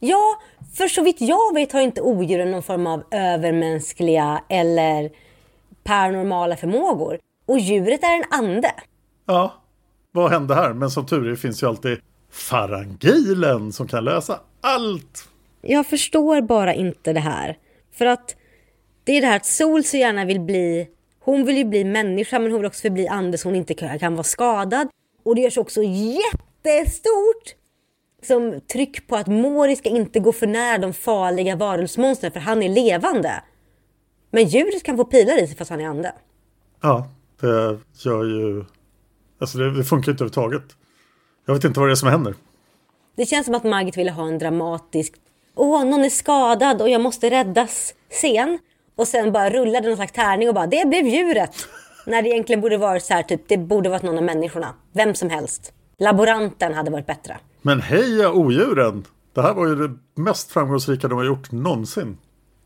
[0.00, 0.40] Ja,
[0.74, 5.10] för så vitt jag vet har inte odjuren någon form av övermänskliga eller
[5.84, 7.18] paranormala förmågor.
[7.46, 8.74] Och djuret är en ande.
[9.26, 9.54] Ja,
[10.12, 10.72] vad hände här?
[10.72, 11.98] Men som tur är finns ju alltid
[12.30, 15.28] farangilen som kan lösa allt.
[15.68, 17.58] Jag förstår bara inte det här.
[17.92, 18.36] För att
[19.04, 20.88] det är det här att Sol så gärna vill bli...
[21.20, 23.98] Hon vill ju bli människa men hon vill också bli ande så hon inte kan
[23.98, 24.88] kan vara skadad.
[25.24, 27.54] Och det görs också jättestort
[28.22, 32.62] som tryck på att Mori ska inte gå för nära de farliga varulvsmonstren för han
[32.62, 33.42] är levande.
[34.30, 36.14] Men djuret kan få pilar i sig fast han är ande.
[36.82, 37.08] Ja,
[37.40, 38.64] det gör ju...
[39.38, 40.76] Alltså det, det funkar inte överhuvudtaget.
[41.46, 42.34] Jag vet inte vad det är som händer.
[43.16, 45.14] Det känns som att Margit ville ha en dramatisk
[45.58, 48.58] Åh, någon är skadad och jag måste räddas scen.
[48.96, 51.68] Och sen bara rullade någon slags tärning och bara det blev djuret.
[52.06, 54.74] När det egentligen borde varit så här typ det borde varit någon av människorna.
[54.92, 55.72] Vem som helst.
[55.98, 57.36] Laboranten hade varit bättre.
[57.62, 59.04] Men heja odjuren!
[59.34, 62.18] Det här var ju det mest framgångsrika de har gjort någonsin.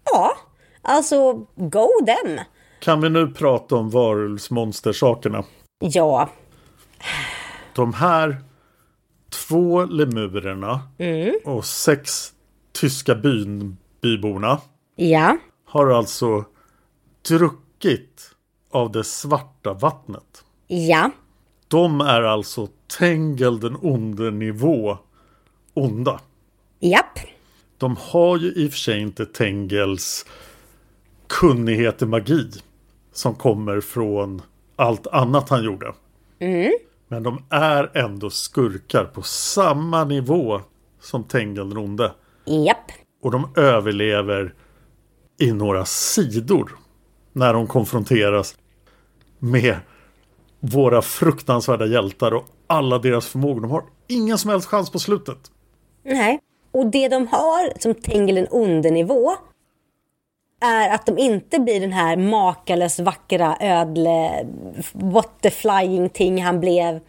[0.05, 0.37] Ja,
[0.83, 2.41] alltså go them.
[2.81, 5.45] Kan vi nu prata om varulvsmonstersakerna?
[5.79, 6.29] Ja.
[7.75, 8.37] De här
[9.49, 10.81] två lemurerna
[11.45, 12.33] och sex
[12.73, 14.59] tyska byn, byborna
[14.97, 15.37] Ja.
[15.65, 16.45] har alltså
[17.29, 18.31] druckit
[18.71, 20.45] av det svarta vattnet.
[20.67, 21.11] Ja.
[21.69, 22.69] De är alltså
[22.99, 24.99] Tengel den onde nivå
[25.75, 26.21] onda.
[26.81, 27.19] Japp.
[27.79, 30.27] De har ju i och för sig inte Tengels
[31.27, 32.51] kunnighet i magi
[33.13, 34.43] som kommer från
[34.77, 35.93] allt annat han gjorde.
[37.09, 40.61] Men de är ändå skurkar på samma nivå
[41.01, 42.13] som Tengel den onde.
[42.45, 42.93] Japp.
[43.23, 44.55] Och de överlever
[45.39, 46.77] i några sidor
[47.33, 48.57] när de konfronteras
[49.39, 49.77] med
[50.61, 53.61] våra fruktansvärda hjältar och alla deras förmågor.
[53.61, 55.39] De har ingen som helst chans på slutet.
[56.03, 56.41] Nej.
[56.73, 59.33] Och det de har som Tengil den onde nivå
[60.61, 64.47] är att de inte blir den här makalös vackra ödle
[64.93, 67.01] what the flying ting han blev.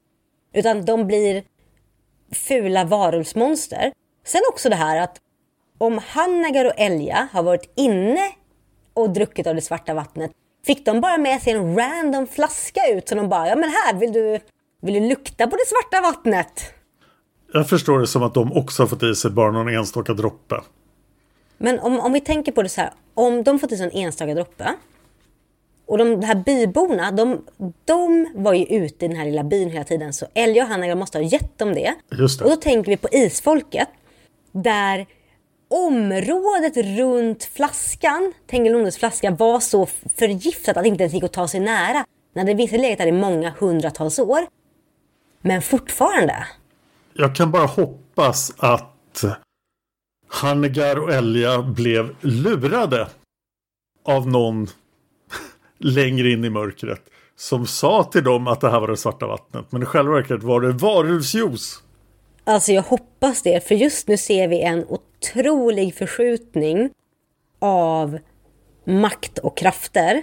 [0.53, 1.43] Utan de blir
[2.31, 3.91] fula varulvsmonster.
[4.23, 5.17] Sen också det här att
[5.77, 8.29] om Hannagar och Elja har varit inne
[8.93, 10.31] och druckit av det svarta vattnet
[10.65, 13.93] fick de bara med sig en random flaska ut så de bara, ja men här
[13.93, 14.39] vill du,
[14.81, 16.73] vill du lukta på det svarta vattnet?
[17.53, 20.61] Jag förstår det som att de också har fått i sig bara någon enstaka droppe.
[21.57, 23.91] Men om, om vi tänker på det så här, om de fått i sig en
[23.91, 24.73] enstaka droppe
[25.85, 27.41] och de, de här byborna, de,
[27.85, 30.95] de var ju ute i den här lilla byn hela tiden så Elja och Hannagar
[30.95, 31.93] måste ha gett dem det.
[32.19, 32.45] Just det.
[32.45, 33.89] Och då tänker vi på isfolket
[34.51, 35.05] där
[35.67, 39.85] området runt flaskan, Tengilondes flaska, var så
[40.15, 42.05] förgiftat att det inte ens gick att ta sig nära.
[42.33, 44.47] När det visserligen legat där i många hundratals år.
[45.41, 46.47] Men fortfarande.
[47.13, 49.23] Jag kan bara hoppas att
[50.27, 53.07] Hannegar och Elja blev lurade
[54.05, 54.67] av någon
[55.77, 57.01] längre in i mörkret
[57.35, 59.71] som sa till dem att det här var det svarta vattnet.
[59.71, 61.83] Men i själva verket var det varulvsjuice.
[62.43, 66.89] Alltså jag hoppas det, för just nu ser vi en otrolig förskjutning
[67.59, 68.19] av
[68.85, 70.21] makt och krafter.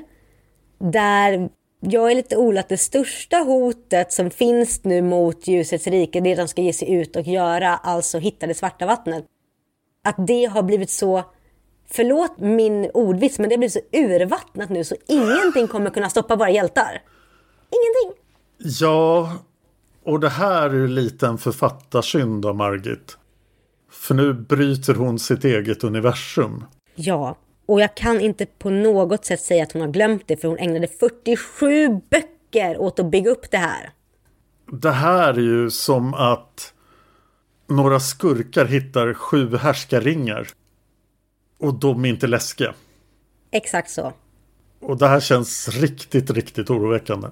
[0.79, 1.49] Där
[1.81, 6.35] jag är lite orolig att det största hotet som finns nu mot ljusets rike, det
[6.35, 9.25] de ska ge sig ut och göra, alltså hitta det svarta vattnet.
[10.05, 11.25] Att det har blivit så,
[11.91, 16.37] förlåt min ordvits, men det har blivit så urvattnat nu så ingenting kommer kunna stoppa
[16.37, 17.03] våra hjältar.
[17.71, 18.23] Ingenting!
[18.81, 19.33] Ja,
[20.09, 23.19] och det här är ju lite en författarsynd av Margit.
[23.91, 26.65] För nu bryter hon sitt eget universum.
[26.95, 27.37] Ja,
[27.67, 30.59] och jag kan inte på något sätt säga att hon har glömt det för hon
[30.59, 33.91] ägnade 47 böcker åt att bygga upp det här.
[34.73, 36.73] Det här är ju som att
[37.67, 40.49] några skurkar hittar sju härskarringar.
[41.59, 42.75] Och de är inte läskiga.
[43.51, 44.13] Exakt så.
[44.81, 47.29] Och det här känns riktigt, riktigt oroväckande.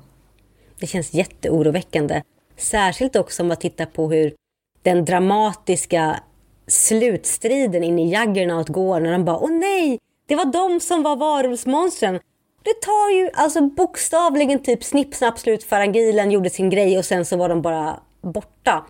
[0.78, 2.22] Det känns jätteoroväckande.
[2.56, 4.34] Särskilt också om man tittar på hur
[4.82, 6.20] den dramatiska
[6.66, 11.16] slutstriden in i Juggernaut går när de bara åh nej, det var de som var
[11.16, 12.20] varulvsmonstren.
[12.62, 17.24] Det tar ju alltså bokstavligen typ snipp, snapp, slut, farangilen gjorde sin grej och sen
[17.24, 18.86] så var de bara borta.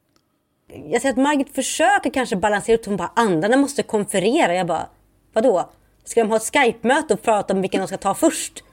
[0.85, 4.55] Jag ser att Margit försöker kanske balansera ut, hon bara andarna måste konferera.
[4.55, 4.89] Jag bara,
[5.33, 5.71] vadå?
[6.05, 8.65] Ska de ha ett Skype-möte och prata om vilken de ska ta först?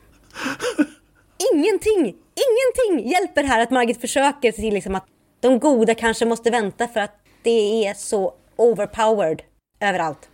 [1.54, 5.06] Ingenting, ingenting hjälper här att Margit försöker se till liksom att
[5.40, 9.42] de goda kanske måste vänta för att det är så overpowered
[9.80, 10.30] överallt.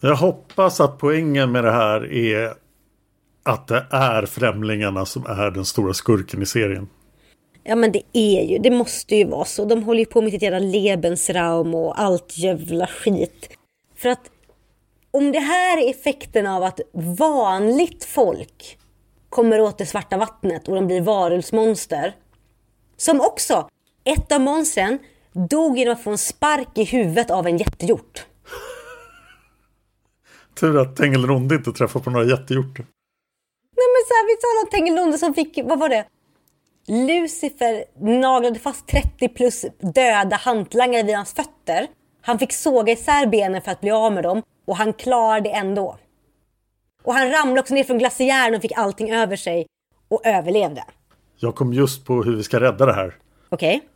[0.00, 2.54] Jag hoppas att poängen med det här är
[3.42, 6.88] att det är främlingarna som är den stora skurken i serien.
[7.64, 9.64] Ja men det är ju, det måste ju vara så.
[9.64, 13.48] De håller ju på med sitt jävla Lebensraum och allt jävla skit.
[13.96, 14.30] För att
[15.10, 16.80] om det här är effekten av att
[17.18, 18.78] vanligt folk
[19.36, 22.14] kommer åt det svarta vattnet och de blir varulvsmonster.
[22.96, 23.68] Som också,
[24.04, 24.98] ett av monstren
[25.32, 28.26] dog genom att få en spark i huvudet av en jättehjort.
[30.60, 32.86] Tur att Tengilronde inte träffar på några jättehjortar.
[33.76, 36.04] Nej men så här, vi talar om Tengilonde som fick, vad var det?
[36.88, 37.84] Lucifer
[38.20, 39.64] naglade fast 30 plus
[39.94, 41.86] döda hantlangare vid hans fötter.
[42.22, 45.54] Han fick såga isär benen för att bli av med dem och han klarade det
[45.54, 45.96] ändå.
[47.06, 49.66] Och han ramlade också ner från glaciären och fick allting över sig
[50.08, 50.84] och överlevde.
[51.36, 53.14] Jag kom just på hur vi ska rädda det här.
[53.48, 53.76] Okej?
[53.76, 53.88] Okay?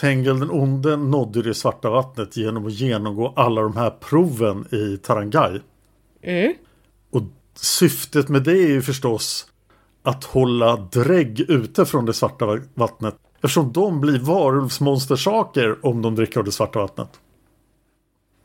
[0.00, 4.96] Tengel den onde nådde det svarta vattnet genom att genomgå alla de här proven i
[4.96, 5.60] Tarangai.
[6.22, 6.54] Mm.
[7.10, 7.22] Och
[7.54, 9.46] syftet med det är ju förstås
[10.02, 13.14] att hålla drägg ute från det svarta vattnet.
[13.34, 17.08] Eftersom de blir varulvsmonstersaker om de dricker av det svarta vattnet.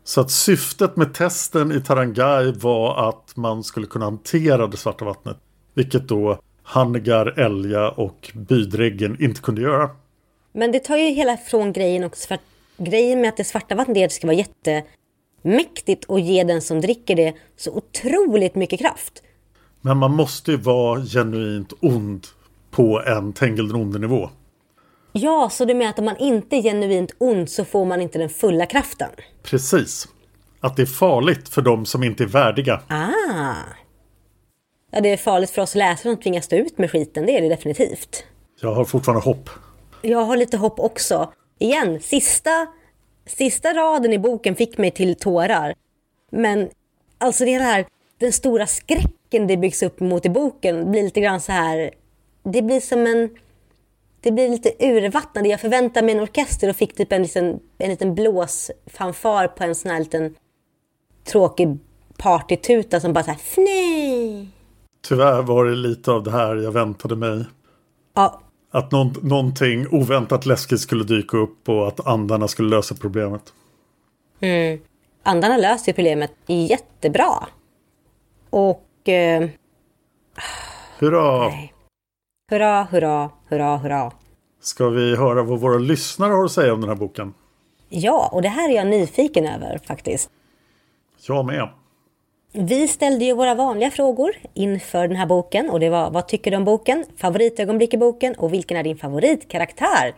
[0.09, 5.05] Så att syftet med testen i Tarangai var att man skulle kunna hantera det svarta
[5.05, 5.37] vattnet.
[5.73, 9.89] Vilket då Hangar, Elja och bydräggen inte kunde göra.
[10.53, 12.37] Men det tar ju hela från grejen också för
[12.77, 17.33] grejen med att det svarta vattnet ska vara jättemäktigt och ge den som dricker det
[17.57, 19.23] så otroligt mycket kraft.
[19.81, 22.27] Men man måste ju vara genuint ond
[22.71, 24.29] på en Tengil den onde nivå.
[25.13, 28.17] Ja, så du menar att om man inte är genuint ond så får man inte
[28.19, 29.09] den fulla kraften?
[29.43, 30.07] Precis.
[30.59, 32.81] Att det är farligt för de som inte är värdiga.
[32.87, 33.53] Ah.
[34.91, 37.41] Ja, det är farligt för oss läsare som tvingas stå ut med skiten, det är
[37.41, 38.23] det definitivt.
[38.61, 39.49] Jag har fortfarande hopp.
[40.01, 41.33] Jag har lite hopp också.
[41.59, 42.67] Igen, sista,
[43.25, 45.75] sista raden i boken fick mig till tårar.
[46.31, 46.69] Men
[47.17, 47.85] alltså det här,
[48.17, 51.91] den stora skräcken det byggs upp mot i boken blir lite grann så här.
[52.43, 53.29] Det blir som en...
[54.21, 55.49] Det blir lite urvattnande.
[55.49, 59.75] Jag förväntade mig en orkester och fick typ en liten, en liten blåsfanfar på en
[59.75, 60.35] sån här liten
[61.23, 61.77] tråkig
[62.17, 64.47] partytuta som bara så här fnej.
[65.07, 67.45] Tyvärr var det lite av det här jag väntade mig.
[68.13, 68.41] Ja,
[68.71, 73.53] att någon, någonting oväntat läskigt skulle dyka upp och att andarna skulle lösa problemet.
[74.39, 74.79] Mm.
[75.23, 77.47] Andarna löser problemet jättebra.
[78.49, 79.09] Och...
[79.09, 79.49] Eh...
[80.99, 81.47] Hurra!
[81.47, 81.73] Nej.
[82.49, 84.11] Hurra, hurra, hurra, hurra.
[84.61, 87.33] Ska vi höra vad våra lyssnare har att säga om den här boken?
[87.89, 90.29] Ja, och det här är jag nyfiken över faktiskt.
[91.27, 91.69] Jag med.
[92.51, 96.51] Vi ställde ju våra vanliga frågor inför den här boken och det var vad tycker
[96.51, 100.15] du om boken, favoritögonblick i boken och vilken är din favoritkaraktär?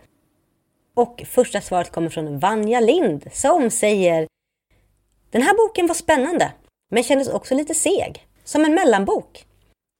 [0.94, 4.26] Och första svaret kommer från Vanja Lind som säger
[5.30, 6.52] Den här boken var spännande
[6.90, 9.46] men kändes också lite seg, som en mellanbok.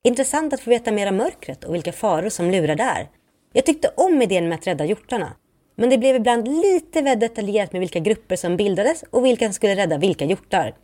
[0.04, 3.08] Intressant att få veta mer om mörkret och vilka faror som lurar där.
[3.52, 5.32] Jag tyckte om idén med att rädda hjortarna
[5.76, 9.52] men det blev ibland lite väl detaljerat med vilka grupper som bildades och vilka som
[9.52, 10.74] skulle rädda vilka hjortar.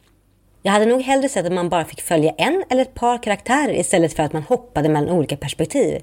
[0.62, 3.74] Jag hade nog hellre sett att man bara fick följa en eller ett par karaktärer
[3.74, 6.02] istället för att man hoppade mellan olika perspektiv.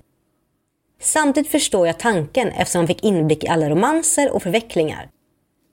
[1.01, 5.09] Samtidigt förstår jag tanken eftersom man fick inblick i alla romanser och förvecklingar.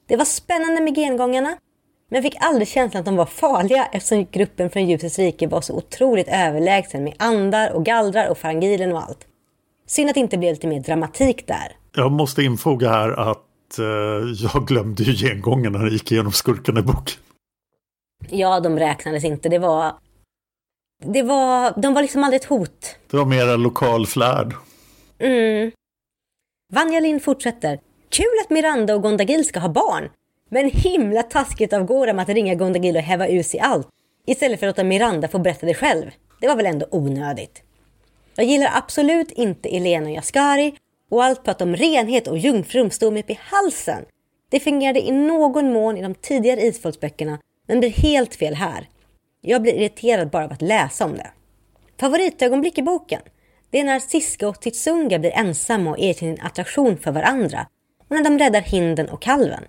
[0.07, 1.57] Det var spännande med gengångarna,
[2.13, 5.77] men fick aldrig känslan att de var farliga eftersom gruppen från ljusets rike var så
[5.77, 9.27] otroligt överlägsen med andar och gallrar och farangilen och allt.
[9.87, 11.77] Synd att det inte blev lite mer dramatik där.
[11.97, 13.85] Jag måste infoga här att eh,
[14.55, 17.17] jag glömde ju gengångarna när jag gick igenom skurkarna i boken.
[18.31, 19.49] Ja, de räknades inte.
[19.49, 19.95] Det var...
[21.05, 21.81] Det var...
[21.81, 22.97] De var liksom aldrig ett hot.
[23.11, 24.55] Det var mer en lokal flärd.
[25.19, 25.71] Mm.
[26.73, 27.79] Vanja Lind fortsätter.
[28.09, 30.09] Kul att Miranda och Gondagil ska ha barn.
[30.55, 33.89] Men himla taskigt av Goram att ringa Gondagil och häva ur sig allt.
[34.27, 36.11] Istället för att låta Miranda få berätta det själv.
[36.41, 37.63] Det var väl ändå onödigt.
[38.35, 40.75] Jag gillar absolut inte Elena och Jaskari
[41.11, 44.05] och allt prat om renhet och jungfrum stod mig upp i halsen.
[44.49, 48.89] Det fungerade i någon mån i de tidigare isfolksböckerna men blir helt fel här.
[49.41, 51.31] Jag blir irriterad bara av att läsa om det.
[52.01, 53.23] Favoritögonblick i boken?
[53.71, 57.67] Det är när Siska och Titsunga blir ensamma och erkänner sin attraktion för varandra
[58.09, 59.65] och när de räddar hinden och kalven.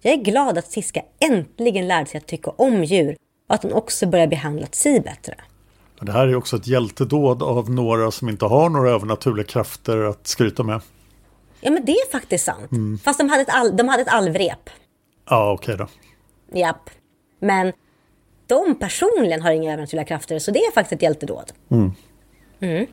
[0.00, 3.16] Jag är glad att Siska äntligen lärde sig att tycka om djur
[3.48, 5.34] och att hon också börjar behandla Si bättre.
[6.00, 10.26] Det här är också ett hjältedåd av några som inte har några övernaturliga krafter att
[10.26, 10.80] skryta med.
[11.60, 12.72] Ja, men det är faktiskt sant.
[12.72, 12.98] Mm.
[12.98, 14.70] Fast de hade ett, all, de hade ett alvrep.
[15.30, 16.58] Ja, okej okay då.
[16.58, 16.90] Japp.
[17.40, 17.72] Men
[18.46, 21.52] de personligen har inga övernaturliga krafter så det är faktiskt ett hjältedåd.
[21.70, 21.92] Mm.
[22.60, 22.86] Mm.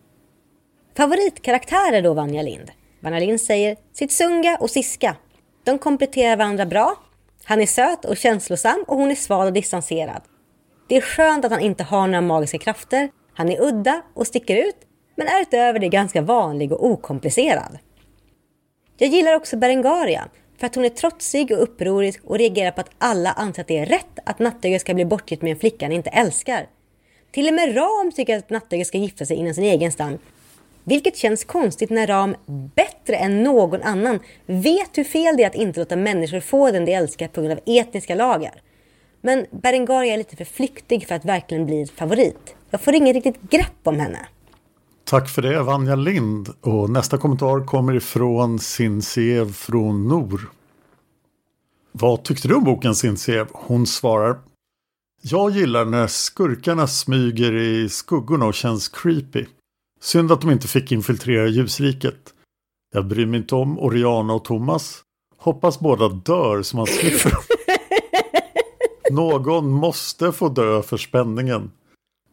[0.98, 2.72] Favoritkaraktärer då Vanja Lind?
[3.00, 5.16] Vanja Lind säger Sitsunga och Siska.
[5.66, 6.96] De kompletterar varandra bra.
[7.44, 10.22] Han är söt och känslosam och hon är sval och distanserad.
[10.88, 13.10] Det är skönt att han inte har några magiska krafter.
[13.34, 14.76] Han är udda och sticker ut
[15.16, 17.78] men är utöver det ganska vanlig och okomplicerad.
[18.98, 20.28] Jag gillar också Berengaria
[20.60, 23.78] för att hon är trotsig och upprorisk och reagerar på att alla anser att det
[23.78, 26.68] är rätt att Nattöga ska bli bortgift med en flicka han inte älskar.
[27.32, 30.18] Till och med Ram tycker att Nattöga ska gifta sig inom sin egen stam.
[30.88, 32.36] Vilket känns konstigt när Ram,
[32.76, 36.86] bättre än någon annan, vet hur fel det är att inte låta människor få den
[36.86, 38.62] de älskar på grund av etniska lagar.
[39.22, 42.56] Men Berengaria är lite för flyktig för att verkligen bli favorit.
[42.70, 44.20] Jag får inget riktigt grepp om henne.
[45.04, 50.50] Tack för det Vanja Lind och nästa kommentar kommer ifrån Sinsiev från Nor.
[51.92, 53.48] Vad tyckte du om boken Sinsiev?
[53.52, 54.40] Hon svarar
[55.22, 59.46] Jag gillar när skurkarna smyger i skuggorna och känns creepy.
[60.06, 62.34] Synd att de inte fick infiltrera ljusriket.
[62.94, 65.02] Jag bryr mig inte om Oriana och Thomas.
[65.38, 67.34] Hoppas båda dör så man slipper.
[69.12, 71.72] Någon måste få dö för spänningen.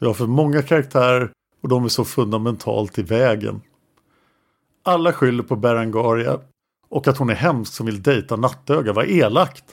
[0.00, 1.30] Vi har för många karaktärer
[1.62, 3.60] och de är så fundamentalt i vägen.
[4.82, 6.40] Alla skyller på Berengaria
[6.88, 9.64] och att hon är hemsk som vill dejta Nattöga var elakt.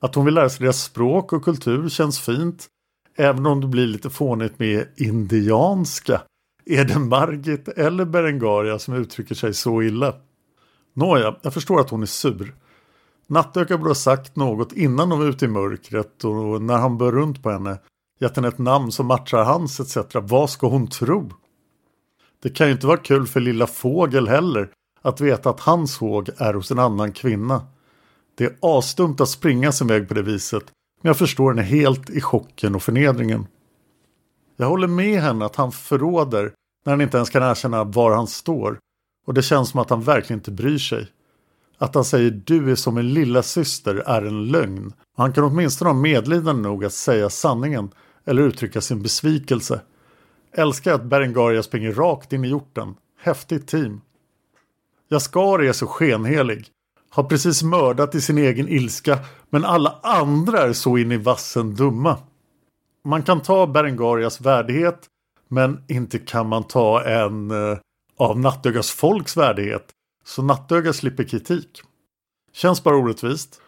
[0.00, 2.66] Att hon vill lära sig deras språk och kultur känns fint.
[3.16, 6.22] Även om det blir lite fånigt med indianska.
[6.70, 10.14] Är det Margit eller Berengaria som uttrycker sig så illa?
[10.94, 12.54] Nåja, jag förstår att hon är sur.
[13.26, 17.12] Nattöka borde ha sagt något innan de var ute i mörkret och när han bör
[17.12, 17.78] runt på henne
[18.20, 19.96] gett henne ett namn som matchar hans etc.
[20.14, 21.30] Vad ska hon tro?
[22.42, 24.70] Det kan ju inte vara kul för lilla fågel heller
[25.02, 27.66] att veta att hans håg är hos en annan kvinna.
[28.34, 30.64] Det är astumt att springa sin väg på det viset
[31.02, 33.46] men jag förstår henne helt i chocken och förnedringen.
[34.56, 36.52] Jag håller med henne att han förråder
[36.84, 38.78] när han inte ens kan erkänna var han står
[39.28, 41.06] och det känns som att han verkligen inte bryr sig.
[41.78, 44.92] Att han säger du är som en lilla syster är en lögn.
[45.16, 47.90] Han kan åtminstone ha medlidande nog att säga sanningen
[48.24, 49.80] eller uttrycka sin besvikelse.
[50.52, 52.94] Älskar att Berengaria springer rakt in i hjorten.
[53.20, 54.00] Häftigt team.
[55.10, 56.66] Jaskari är så skenhelig.
[57.10, 59.18] Har precis mördat i sin egen ilska
[59.50, 62.16] men alla andra är så in i vassen dumma.
[63.04, 65.06] Man kan ta Berengarias värdighet
[65.48, 67.78] men inte kan man ta en eh,
[68.16, 69.88] av Nattögas folks värdighet.
[70.24, 71.82] Så Nattöga slipper kritik.
[72.52, 73.60] Känns bara orättvist.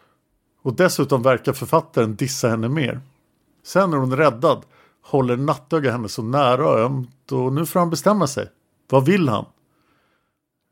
[0.62, 3.00] Och dessutom verkar författaren dissa henne mer.
[3.64, 4.64] Sen är hon räddad
[5.02, 8.48] håller Nattöga henne så nära och ömt och nu får han bestämma sig.
[8.88, 9.44] Vad vill han?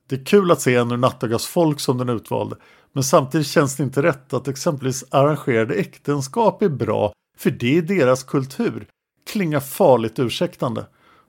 [0.09, 2.57] Det är kul att se en ur Nattögas folk som den utvalde
[2.93, 7.83] men samtidigt känns det inte rätt att exempelvis arrangerade äktenskap är bra för det är
[7.83, 8.87] deras kultur.
[9.27, 10.87] Klingar farligt ursäktande.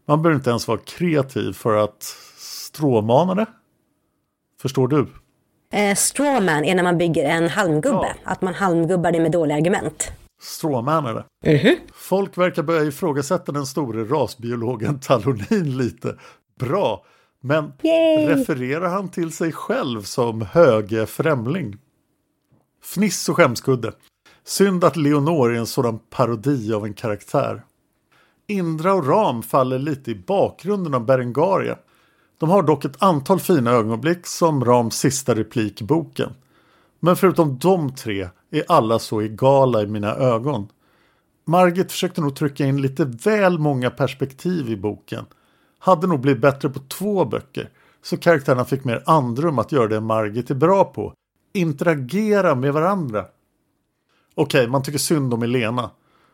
[0.09, 2.03] Man behöver inte ens vara kreativ för att
[2.37, 3.45] stråmana det.
[4.61, 5.07] Förstår du?
[5.73, 8.15] Eh, strawman är när man bygger en halmgubbe.
[8.23, 8.31] Ja.
[8.31, 10.11] Att man halmgubbar det med dåliga argument.
[10.41, 11.79] Stråman är det.
[11.93, 16.15] Folk verkar börja ifrågasätta den store rasbiologen Talonin lite.
[16.59, 17.05] Bra,
[17.41, 18.27] men Yay!
[18.27, 21.77] refererar han till sig själv som höge främling?
[22.83, 23.91] Fniss och skämskudde.
[24.43, 27.63] Synd att Leonor är en sådan parodi av en karaktär.
[28.49, 31.77] Indra och Ram faller lite i bakgrunden av Berengaria.
[32.37, 36.29] De har dock ett antal fina ögonblick som Rams sista replik i boken.
[36.99, 40.67] Men förutom de tre är alla så egala i mina ögon.
[41.45, 45.25] Margit försökte nog trycka in lite väl många perspektiv i boken.
[45.79, 47.69] Hade nog blivit bättre på två böcker.
[48.01, 51.13] Så karaktärerna fick mer andrum att göra det Margit är bra på.
[51.53, 53.25] Interagera med varandra.
[54.35, 55.89] Okej, man tycker synd om Elena.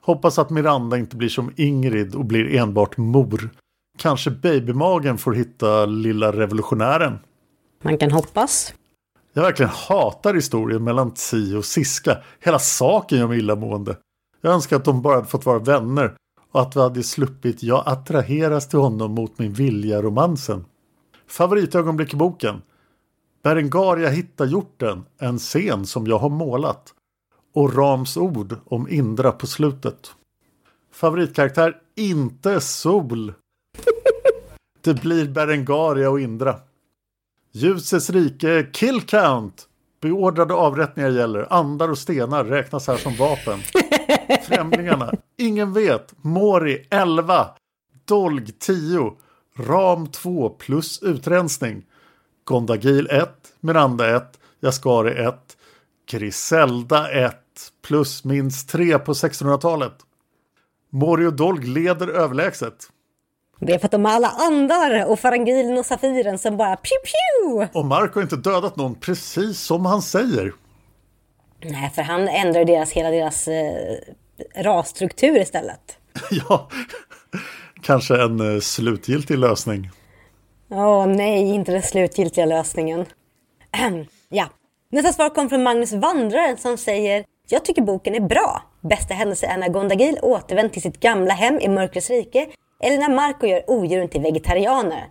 [0.06, 3.50] Hoppas att Miranda inte blir som Ingrid och blir enbart mor.
[3.98, 7.20] Kanske babymagen får hitta lilla revolutionären.
[7.84, 8.74] Man kan hoppas.
[9.34, 12.18] Jag verkligen hatar historien mellan Ti och Siska.
[12.40, 13.98] Hela saken gör mig illamående.
[14.42, 16.16] Jag önskar att de bara hade fått vara vänner
[16.52, 20.66] och att vi hade sluppit jag attraheras till honom mot min vilja romansen.
[21.28, 22.62] Favoritögonblick i boken.
[23.44, 26.95] Berengaria hittar hjorten, en scen som jag har målat.
[27.56, 30.12] Och Rams ord om Indra på slutet.
[30.92, 33.34] Favoritkaraktär, inte Sol.
[34.82, 36.60] Det blir Berengaria och Indra.
[37.52, 39.68] Ljusets rike, kill count!
[40.02, 41.54] Beordrade avrättningar gäller.
[41.54, 43.60] Andar och stenar räknas här som vapen.
[44.44, 46.14] Främlingarna, ingen vet.
[46.22, 47.48] Mori 11.
[48.06, 49.14] Dolg 10.
[49.58, 51.86] Ram 2 plus utrensning.
[52.44, 53.30] Gondagil 1.
[53.60, 54.40] Miranda 1.
[54.60, 55.58] Jaskari 1.
[56.10, 57.45] Griselda 1.
[57.88, 59.94] Plus minst 3 på 1600-talet.
[60.90, 62.74] Mori och Dolg leder överlägset.
[63.60, 66.96] Det är för att de har alla andar och farangilen och safiren som bara pju
[67.04, 67.68] pju.
[67.74, 70.54] Och Mark har inte dödat någon precis som han säger.
[71.64, 73.98] Nej, för han ändrar deras, hela deras eh,
[74.56, 75.98] rasstruktur istället.
[76.32, 76.70] ja,
[77.82, 79.90] kanske en eh, slutgiltig lösning.
[80.70, 83.06] Åh nej, inte den slutgiltiga lösningen.
[84.30, 84.50] Ja.
[84.92, 88.62] Nästa svar kom från Magnus Vandraren som säger Jag tycker boken är bra.
[88.82, 92.48] Bästa händelse är när Gondagil återvänt till sitt gamla hem i Mörkrets rike
[92.84, 95.08] eller när Marco gör odjuren till vegetarianer.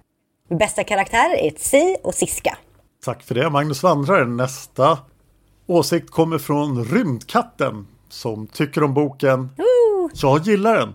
[0.58, 2.58] Bästa karaktärer är Tsi och Siska.
[3.04, 4.36] Tack för det Magnus Vandraren.
[4.36, 4.98] Nästa
[5.66, 9.50] åsikt kommer från Rymdkatten som tycker om boken.
[9.56, 10.10] Woo!
[10.14, 10.94] Jag gillar den.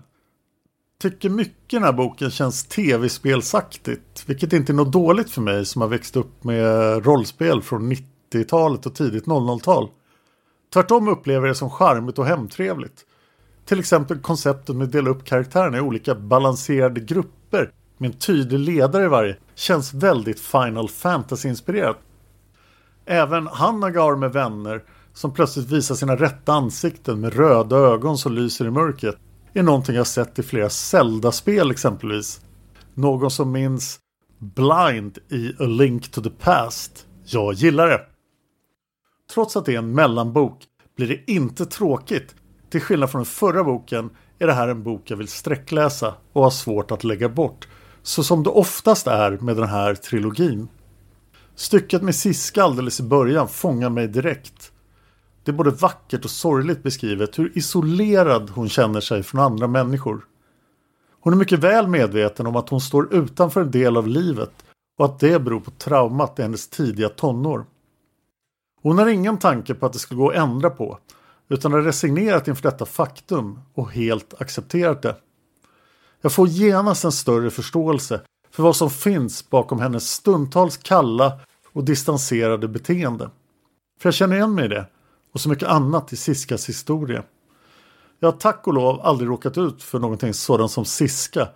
[1.02, 4.24] tycker mycket den här boken känns tv-spelsaktigt.
[4.26, 8.86] Vilket inte är något dåligt för mig som har växt upp med rollspel från 90-talet
[8.86, 9.90] och tidigt 00-tal.
[10.74, 13.06] Tvärtom upplever jag det som charmigt och hemtrevligt.
[13.66, 18.60] Till exempel konceptet med att dela upp karaktärerna i olika balanserade grupper med en tydlig
[18.60, 21.98] ledare i varje känns väldigt Final Fantasy-inspirerat.
[23.06, 28.66] Även Hanagar med vänner som plötsligt visar sina rätta ansikten med röda ögon som lyser
[28.66, 29.16] i mörkret
[29.54, 32.42] är någonting jag sett i flera Zelda-spel exempelvis.
[32.94, 34.00] Någon som minns
[34.38, 37.06] Blind i A Link to the Past.
[37.26, 38.02] Jag gillar det.
[39.34, 40.64] Trots att det är en mellanbok
[40.98, 42.36] blir det inte tråkigt.
[42.70, 44.10] Till skillnad från den förra boken
[44.40, 47.68] är det här en bok jag vill sträckläsa och har svårt att lägga bort.
[48.04, 50.68] Så som det oftast är med den här trilogin.
[51.56, 54.72] Stycket med Siska alldeles i början fångar mig direkt.
[55.44, 60.26] Det är både vackert och sorgligt beskrivet hur isolerad hon känner sig från andra människor.
[61.22, 64.52] Hon är mycket väl medveten om att hon står utanför en del av livet
[64.98, 67.66] och att det beror på traumat i hennes tidiga tonår.
[68.82, 71.00] Hon har ingen tanke på att det skulle gå att ändra på
[71.50, 75.16] utan har resignerat inför detta faktum och helt accepterat det.
[76.22, 78.22] Jag får genast en större förståelse
[78.52, 81.40] för vad som finns bakom hennes stundtals kalla
[81.74, 83.30] och distanserade beteende.
[84.02, 84.86] För jag känner igen mig i det
[85.34, 87.24] och så mycket annat i Siskas historia.
[88.20, 91.48] Jag har tack och lov aldrig råkat ut för någonting sådant som Siska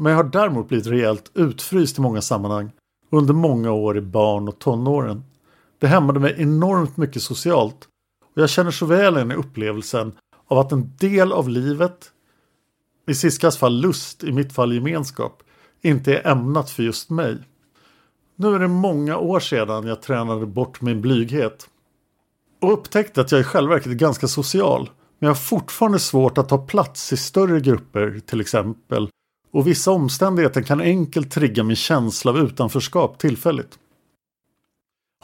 [0.00, 2.70] men jag har däremot blivit rejält utfryst i många sammanhang
[3.10, 5.24] under många år i barn och tonåren.
[5.78, 7.88] Det hämmade mig enormt mycket socialt
[8.34, 10.12] och jag känner så väl igen i upplevelsen
[10.48, 12.12] av att en del av livet,
[13.06, 15.42] i Siskas fall lust, i mitt fall gemenskap,
[15.82, 17.38] inte är ämnat för just mig.
[18.36, 21.68] Nu är det många år sedan jag tränade bort min blyghet
[22.60, 24.90] och upptäckte att jag i själva verket är ganska social.
[25.18, 29.08] Men jag har fortfarande svårt att ta plats i större grupper till exempel.
[29.52, 33.78] Och vissa omständigheter kan enkelt trigga min känsla av utanförskap tillfälligt.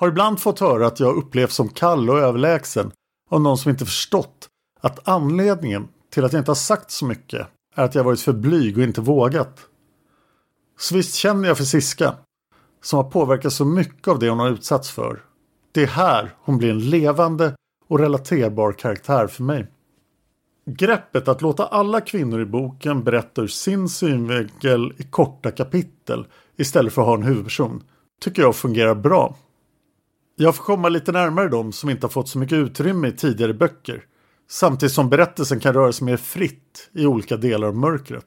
[0.00, 2.90] Har ibland fått höra att jag upplevs som kall och överlägsen
[3.30, 4.48] av någon som inte förstått
[4.80, 8.32] att anledningen till att jag inte har sagt så mycket är att jag varit för
[8.32, 9.60] blyg och inte vågat.
[10.78, 12.14] Så visst känner jag för Siska,
[12.82, 15.22] som har påverkats så mycket av det hon har utsatts för
[15.74, 17.54] det är här hon blir en levande
[17.88, 19.66] och relaterbar karaktär för mig.
[20.66, 26.26] Greppet att låta alla kvinnor i boken berätta ur sin synvinkel i korta kapitel
[26.56, 27.82] istället för att ha en huvudperson
[28.20, 29.36] tycker jag fungerar bra.
[30.36, 33.54] Jag får komma lite närmare dem som inte har fått så mycket utrymme i tidigare
[33.54, 34.04] böcker
[34.50, 38.26] samtidigt som berättelsen kan röra sig mer fritt i olika delar av mörkret.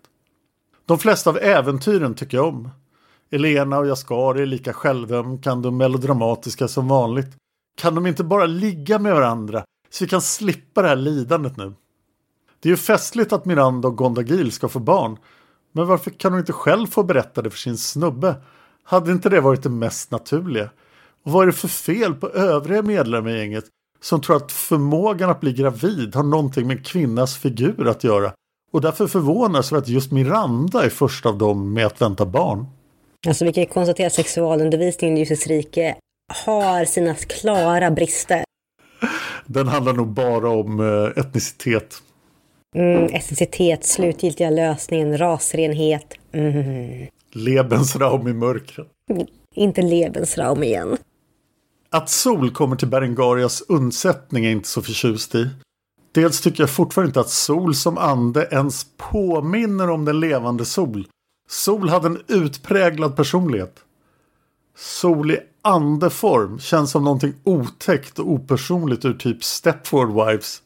[0.86, 2.70] De flesta av äventyren tycker jag om.
[3.32, 7.38] Elena och Jaskari är lika självömkande och melodramatiska som vanligt.
[7.78, 11.74] Kan de inte bara ligga med varandra så vi kan slippa det här lidandet nu?
[12.60, 15.18] Det är ju festligt att Miranda och Gondagil ska få barn.
[15.72, 18.36] Men varför kan hon inte själv få berätta det för sin snubbe?
[18.84, 20.70] Hade inte det varit det mest naturliga?
[21.30, 23.65] Vad är det för fel på övriga medlemmar i gänget
[24.01, 28.34] som tror att förmågan att bli gravid har någonting med en kvinnas figur att göra
[28.71, 32.65] och därför förvånas över att just Miranda är först av dem med att vänta barn?
[33.28, 35.95] Alltså vi kan ju konstatera att sexualundervisningen i Ljusets rike
[36.45, 38.43] har sina klara brister.
[39.45, 41.95] Den handlar nog bara om eh, etnicitet.
[42.75, 46.13] Mm, etnicitet, slutgiltiga lösningen, rasrenhet.
[46.32, 47.07] Mm.
[47.32, 48.88] Lebensraum i mörkret.
[49.55, 50.97] Inte Lebensraum igen.
[51.89, 55.49] Att Sol kommer till Berengarias undsättning är inte så förtjust i.
[56.11, 61.07] Dels tycker jag fortfarande inte att Sol som ande ens påminner om den levande Sol.
[61.49, 63.79] Sol hade en utpräglad personlighet.
[64.75, 70.62] Sol i andeform känns som någonting otäckt och opersonligt ur typ Stepford Wives.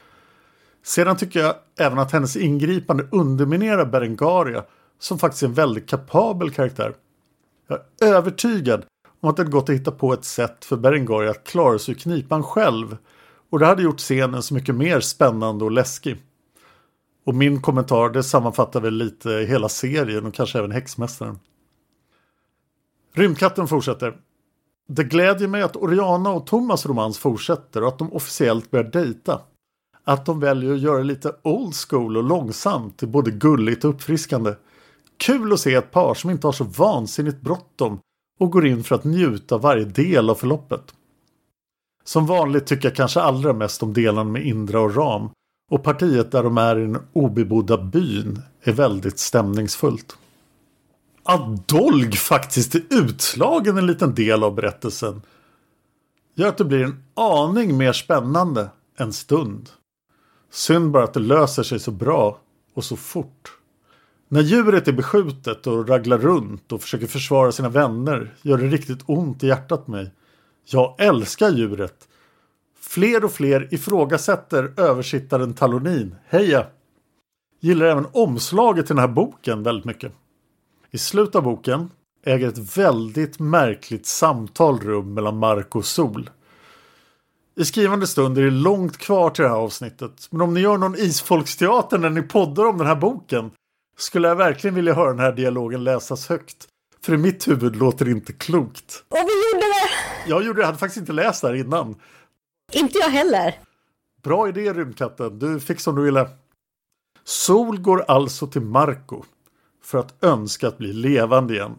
[0.83, 4.63] Sedan tycker jag även att hennes ingripande underminerar Berengaria
[4.99, 6.93] som faktiskt är en väldigt kapabel karaktär.
[7.67, 8.85] Jag är övertygad
[9.21, 11.99] om att det gått att hitta på ett sätt för Berengari att klara sig ur
[11.99, 12.97] knipan själv
[13.49, 16.17] och det hade gjort scenen så mycket mer spännande och läskig.
[17.25, 21.39] Och min kommentar det sammanfattar väl lite hela serien och kanske även Häxmästaren.
[23.13, 24.17] Rymdkatten fortsätter.
[24.87, 29.41] Det glädjer mig att Oriana och Thomas romans fortsätter och att de officiellt börjar dejta.
[30.03, 34.53] Att de väljer att göra lite old school och långsamt är både gulligt och uppfriskande.
[35.17, 37.99] Kul att se ett par som inte har så vansinnigt bråttom
[38.41, 40.93] och går in för att njuta av varje del av förloppet.
[42.03, 45.29] Som vanligt tycker jag kanske allra mest om delen med Indra och Ram
[45.71, 50.17] och partiet där de är i den obebodda byn är väldigt stämningsfullt.
[51.23, 55.21] Att Dolg faktiskt är utslagen en liten del av berättelsen
[56.35, 59.69] gör att det blir en aning mer spännande en stund.
[60.51, 62.39] Synd bara att det löser sig så bra
[62.73, 63.60] och så fort.
[64.33, 69.03] När djuret är beskjutet och raglar runt och försöker försvara sina vänner gör det riktigt
[69.05, 70.11] ont i hjärtat mig.
[70.65, 72.07] Jag älskar djuret.
[72.79, 76.15] Fler och fler ifrågasätter översittaren Talonin.
[76.27, 76.67] Heja!
[77.59, 80.13] Gillar även omslaget till den här boken väldigt mycket.
[80.91, 81.89] I slutet av boken
[82.25, 86.29] äger ett väldigt märkligt samtal rum mellan Mark och Sol.
[87.55, 90.27] I skrivande stund är det långt kvar till det här avsnittet.
[90.29, 93.51] Men om ni gör någon isfolksteater när ni poddar om den här boken
[94.01, 96.67] skulle jag verkligen vilja höra den här dialogen läsas högt.
[97.01, 99.03] För i mitt huvud låter det inte klokt.
[99.09, 99.89] Och vi gjorde det!
[100.29, 101.95] Jag gjorde det, jag hade faktiskt inte läst det här innan.
[102.71, 103.59] Inte jag heller.
[104.23, 106.29] Bra idé rymdkatten, du fick som du ville.
[107.23, 109.23] Sol går alltså till Marco
[109.83, 111.75] för att önska att bli levande igen.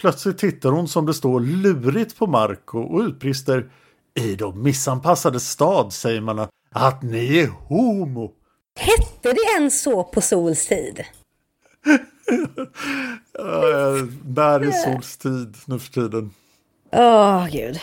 [0.00, 3.70] Plötsligt tittar hon som det står lurigt på Marco och utbrister
[4.14, 8.32] I de missanpassade stad säger man att ni är homo.
[8.80, 11.04] Hette det ens så på Sols tid?
[13.38, 16.30] uh, när är Sols tid nu för tiden?
[16.92, 17.80] Åh, oh, gud.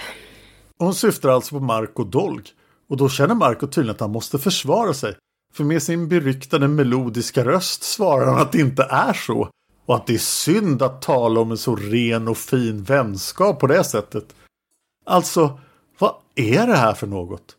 [0.80, 2.44] Hon syftar alltså på Marco Dolg
[2.90, 5.16] och då känner Marco tydligen att han måste försvara sig.
[5.54, 9.50] För med sin beryktade melodiska röst svarar han att det inte är så
[9.86, 13.68] och att det är synd att tala om en så ren och fin vänskap på
[13.68, 14.36] det sättet.
[15.06, 15.60] Alltså,
[16.00, 17.56] vad är det här för något?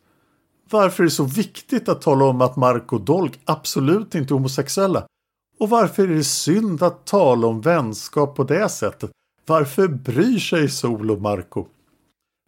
[0.71, 5.05] Varför är det så viktigt att tala om att Marco Dolk absolut inte är homosexuella?
[5.59, 9.11] Och varför är det synd att tala om vänskap på det sättet?
[9.45, 11.65] Varför bryr sig Sol och Marco?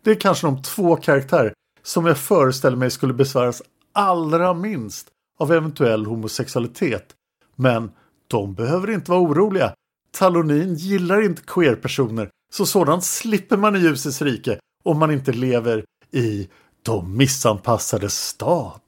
[0.03, 3.61] Det är kanske de två karaktärer som jag föreställer mig skulle besväras
[3.93, 5.07] allra minst
[5.39, 7.13] av eventuell homosexualitet.
[7.55, 7.91] Men
[8.27, 9.73] de behöver inte vara oroliga.
[10.11, 15.85] Talonin gillar inte queer-personer så sådant slipper man i ljusets rike om man inte lever
[16.11, 16.49] i
[16.83, 18.81] de missanpassade stad.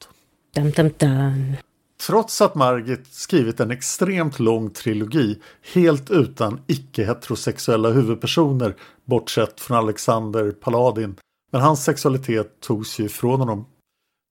[0.54, 1.56] Dum, dum, dum.
[2.06, 5.40] Trots att Margit skrivit en extremt lång trilogi
[5.74, 11.16] helt utan icke-heterosexuella huvudpersoner bortsett från Alexander Paladin.
[11.52, 13.66] Men hans sexualitet togs ju ifrån honom.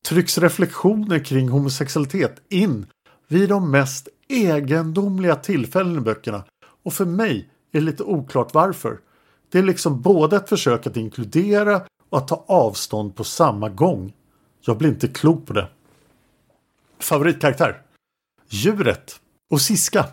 [0.07, 2.85] Trycks reflektioner kring homosexualitet in
[3.27, 6.43] vid de mest egendomliga tillfällen i böckerna
[6.83, 8.99] och för mig är det lite oklart varför.
[9.51, 11.81] Det är liksom både ett försök att inkludera
[12.15, 14.13] och att ta avstånd på samma gång.
[14.61, 15.67] Jag blir inte klok på det.
[16.99, 17.81] Favoritkaraktär?
[18.49, 19.19] Djuret
[19.51, 20.05] och Siska.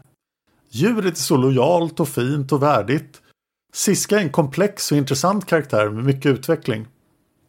[0.71, 3.23] Djuret är så lojalt och fint och värdigt.
[3.73, 6.87] Siska är en komplex och intressant karaktär med mycket utveckling.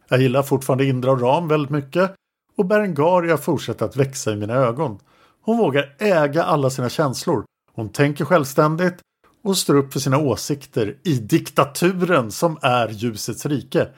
[0.08, 2.14] Jag gillar fortfarande Indra och Ram väldigt mycket
[2.58, 5.00] och Berengaria fortsätter att växa i mina ögon.
[5.42, 7.46] Hon vågar äga alla sina känslor.
[7.74, 8.96] Hon tänker självständigt
[9.44, 13.90] och står upp för sina åsikter i diktaturen som är ljusets rike.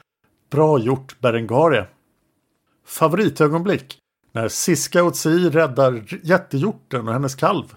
[0.56, 1.86] Bra gjort Berengaria!
[2.86, 3.98] Favoritögonblick
[4.32, 7.74] när Siska Otsi räddar jättehjorten och hennes kalv.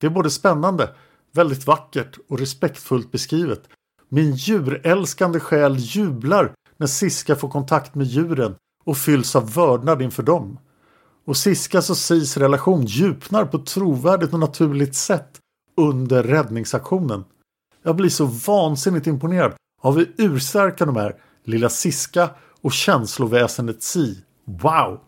[0.00, 0.94] Det är både spännande,
[1.32, 3.62] väldigt vackert och respektfullt beskrivet.
[4.08, 10.22] Min djurälskande själ jublar när Siska får kontakt med djuren och fylls av vördnad inför
[10.22, 10.58] dem.
[11.24, 15.38] Och Siskas och Sis relation djupnar på ett trovärdigt och naturligt sätt
[15.76, 17.24] under räddningsaktionen.
[17.82, 19.52] Jag blir så vansinnigt imponerad
[19.82, 22.30] av hur urstarka de är, lilla Siska
[22.60, 24.24] och känsloväsendet Si.
[24.44, 25.00] Wow!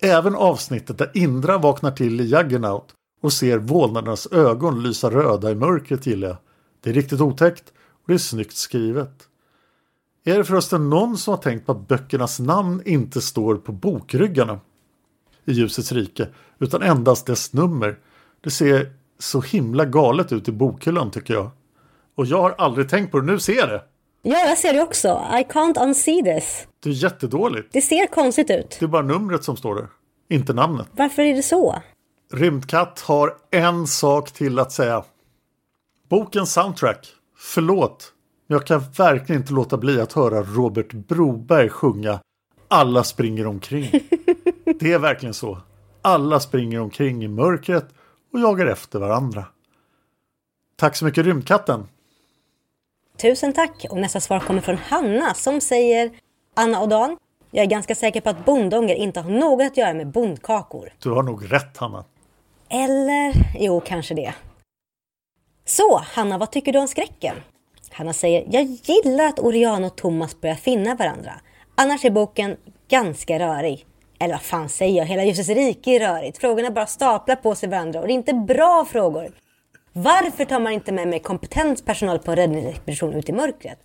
[0.00, 5.54] Även avsnittet där Indra vaknar till i Juggernaut och ser vålnadernas ögon lysa röda i
[5.54, 6.36] mörkret gillar jag.
[6.80, 9.28] Det är riktigt otäckt och det är snyggt skrivet.
[10.24, 14.60] Är det förresten någon som har tänkt på att böckernas namn inte står på bokryggarna
[15.44, 16.28] i Ljusets rike
[16.58, 17.98] utan endast dess nummer?
[18.40, 21.50] Det ser så himla galet ut i bokhyllan tycker jag.
[22.14, 23.82] Och jag har aldrig tänkt på det, nu ser jag det!
[24.22, 25.08] Ja, jag ser det också.
[25.08, 26.66] I can't unsee this.
[26.82, 27.68] Det är jättedåligt.
[27.72, 28.76] Det ser konstigt ut.
[28.80, 29.88] Det är bara numret som står där,
[30.30, 30.88] inte namnet.
[30.92, 31.82] Varför är det så?
[32.32, 35.04] Rymdkatt har en sak till att säga.
[36.08, 37.08] Bokens soundtrack.
[37.36, 38.12] Förlåt,
[38.46, 42.20] men jag kan verkligen inte låta bli att höra Robert Broberg sjunga
[42.68, 43.90] Alla springer omkring.
[44.80, 45.58] Det är verkligen så.
[46.02, 47.88] Alla springer omkring i mörkret
[48.32, 49.44] och jagar efter varandra.
[50.76, 51.86] Tack så mycket Rymdkatten!
[53.20, 53.86] Tusen tack!
[53.90, 56.10] Och nästa svar kommer från Hanna som säger
[56.54, 57.16] Anna och Dan,
[57.50, 60.92] jag är ganska säker på att bondånger inte har något att göra med bondkakor.
[61.02, 62.04] Du har nog rätt Hanna.
[62.68, 64.34] Eller, jo kanske det.
[65.64, 67.34] Så, Hanna, vad tycker du om skräcken?
[67.90, 71.32] Hanna säger, jag gillar att Oriana och Thomas börjar finna varandra.
[71.74, 72.56] Annars är boken
[72.88, 73.86] ganska rörig.
[74.18, 76.38] Eller vad fan säger jag, hela ljusets rike är rörigt.
[76.38, 79.32] Frågorna bara staplar på sig varandra och det är inte bra frågor.
[79.92, 83.78] Varför tar man inte med mig kompetent personal på en räddningsexpedition ut i mörkret?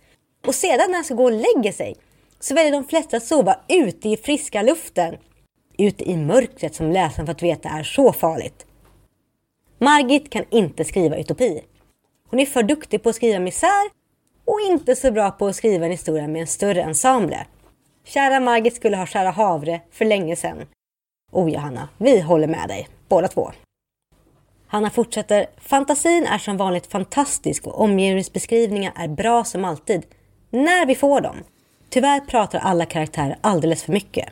[0.46, 1.96] Och sedan när han ska gå och lägga sig
[2.40, 5.16] så väljer de flesta att sova ute i friska luften.
[5.78, 8.66] Ute i mörkret som läsaren fått veta är så farligt.
[9.78, 11.60] Margit kan inte skriva utopi.
[12.30, 13.90] Hon är för duktig på att skriva misär
[14.44, 17.46] och inte så bra på att skriva en historia med en större ensemble.
[18.04, 20.66] Kära Margit skulle ha Kära Havre för länge sedan.
[21.32, 23.52] Oh Johanna, vi håller med dig, båda två.
[24.74, 25.46] Hanna fortsätter.
[25.56, 30.06] Fantasin är som vanligt fantastisk och omgivningsbeskrivningar är bra som alltid.
[30.50, 31.36] När vi får dem.
[31.88, 34.28] Tyvärr pratar alla karaktärer alldeles för mycket.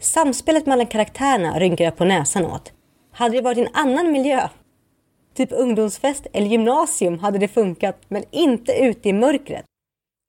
[0.00, 2.72] Samspelet mellan karaktärerna rynkar jag på näsan åt.
[3.12, 4.48] Hade det varit i en annan miljö,
[5.34, 9.64] typ ungdomsfest eller gymnasium, hade det funkat, men inte ute i mörkret.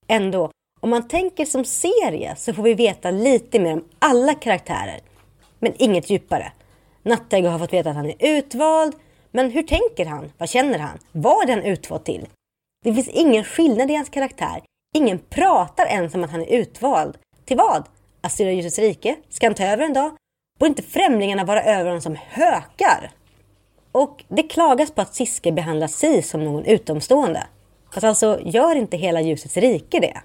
[0.08, 5.00] Ändå, om man tänker som serie så får vi veta lite mer om alla karaktärer,
[5.60, 6.52] men inget djupare.
[7.04, 8.96] Nattägg har fått veta att han är utvald,
[9.32, 10.32] men hur tänker han?
[10.38, 11.00] Vad känner han?
[11.12, 12.28] Vad är han utvald till?
[12.84, 14.62] Det finns ingen skillnad i hans karaktär.
[14.96, 17.18] Ingen pratar ens om att han är utvald.
[17.46, 17.88] Till vad?
[18.22, 19.16] Att styra ljusets rike?
[19.30, 20.12] Ska han ta över en dag?
[20.60, 23.12] Borde inte främlingarna vara över honom som hökar?
[23.92, 27.48] Och det klagas på att Siske behandlar Si som någon utomstående.
[27.94, 30.22] Fast alltså, gör inte hela ljusets rike det?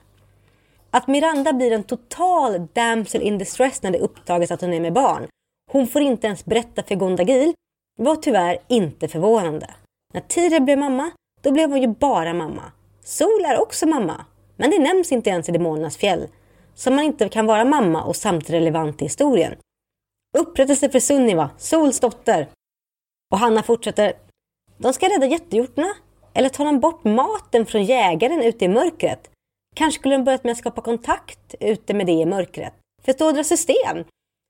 [0.90, 4.92] Att Miranda blir en total damsel in distress när det uppdagas att hon är med
[4.92, 5.26] barn.
[5.72, 7.54] Hon får inte ens berätta för Gondagil
[7.98, 9.74] var tyvärr inte förvånande.
[10.14, 11.10] När Tire blev mamma,
[11.42, 12.72] då blev hon ju bara mamma.
[13.04, 14.24] Sol är också mamma,
[14.56, 16.28] men det nämns inte ens i Demonernas fjäll.
[16.74, 19.54] Så man inte kan vara mamma och samtidigt relevant i historien.
[20.38, 22.48] Upprättelse för Sunniva, Sols dotter.
[23.32, 24.12] Och Hanna fortsätter.
[24.78, 25.94] De ska rädda jättehjortarna.
[26.34, 29.30] Eller tar de bort maten från jägaren ute i mörkret?
[29.76, 32.74] Kanske skulle de börjat med att skapa kontakt ute med det i mörkret.
[33.02, 34.04] Förstå deras system.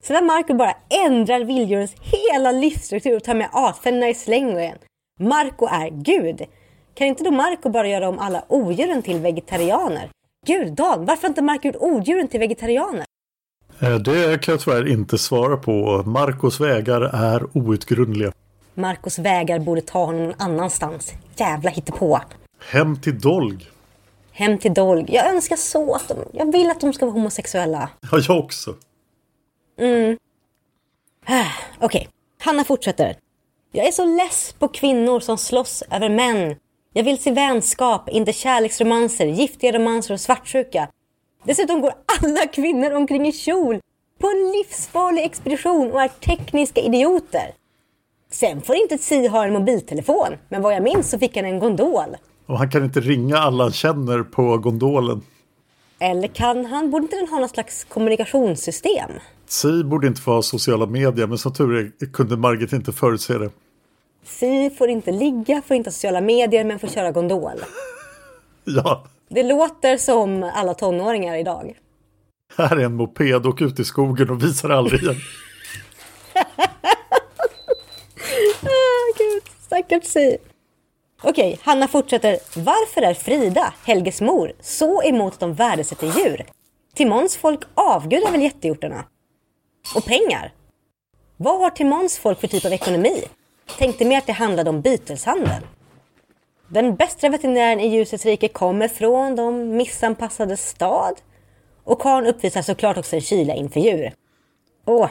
[0.07, 0.77] Sedan Marco bara
[1.07, 4.75] ändrar vilddjurens hela livsstruktur och tar med artfränderna i släng
[5.21, 6.43] Marco är Gud.
[6.95, 10.11] Kan inte då Marco bara göra om alla odjuren till vegetarianer?
[10.47, 13.05] Gud, Dan, varför har inte Marco gjort odjuren till vegetarianer?
[13.81, 16.03] Eh, det kan jag tyvärr inte svara på.
[16.07, 18.33] Marcos vägar är outgrundliga.
[18.75, 21.13] Marcos vägar borde ta honom någon annanstans.
[21.37, 22.21] Jävla hittepå.
[22.71, 23.69] Hem till Dolg.
[24.33, 25.05] Hem till Dolg.
[25.09, 26.17] Jag önskar så att de...
[26.33, 27.89] Jag vill att de ska vara homosexuella.
[28.11, 28.75] Ja, jag också.
[29.79, 30.19] Mm.
[31.81, 32.07] Okej, okay.
[32.41, 33.17] Hanna fortsätter.
[33.73, 36.57] Jag är så less på kvinnor som slåss över män.
[36.93, 40.89] Jag vill se vänskap, inte kärleksromanser, giftiga romanser och svartsjuka.
[41.45, 41.93] Dessutom går
[42.23, 43.81] alla kvinnor omkring i kjol
[44.19, 47.55] på en livsfarlig expedition och är tekniska idioter.
[48.31, 51.59] Sen får inte Si ha en mobiltelefon, men vad jag minns så fick han en
[51.59, 52.17] gondol.
[52.47, 55.23] Och han kan inte ringa alla han känner på gondolen.
[55.99, 56.91] Eller kan han?
[56.91, 59.11] Borde inte den ha något slags kommunikationssystem?
[59.55, 63.39] Si borde inte få ha sociala medier, men som tur är kunde Margit inte förutse
[63.39, 63.51] det.
[64.25, 67.53] Si får inte ligga, får inte ha sociala medier, men får köra gondol.
[68.65, 69.07] ja.
[69.29, 71.79] Det låter som alla tonåringar idag.
[72.57, 75.15] Här är en moped, åk ut i skogen och visar aldrig igen.
[78.63, 80.37] ah, gud, stackars Si.
[81.23, 82.39] Okej, Hanna fortsätter.
[82.57, 86.45] Varför är Frida, Helges mor, så emot att de värdesätter djur?
[86.95, 89.05] Timons folk avgudar väl jättehjortarna?
[89.95, 90.53] Och pengar?
[91.37, 93.25] Vad har Timons folk för typ av ekonomi?
[93.79, 95.63] Tänkte mer att det handlade om byteshandel.
[96.69, 101.15] Den bästa veterinären i ljusets rike kommer från de missanpassade stad.
[101.85, 104.13] Och karln uppvisar såklart också en kyla inför djur.
[104.87, 105.09] Åh,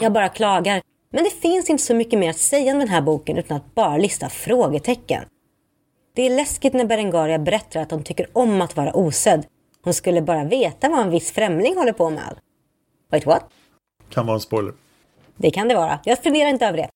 [0.00, 0.82] jag bara klagar.
[1.10, 3.74] Men det finns inte så mycket mer att säga om den här boken utan att
[3.74, 5.24] bara lista frågetecken.
[6.14, 9.46] Det är läskigt när Berengaria berättar att hon tycker om att vara osedd.
[9.82, 12.38] Hon skulle bara veta vad en viss främling håller på med.
[13.10, 13.44] Wait what?
[14.14, 14.72] Kan vara en spoiler.
[15.36, 15.98] Det kan det vara.
[16.04, 16.88] Jag funderar inte över det.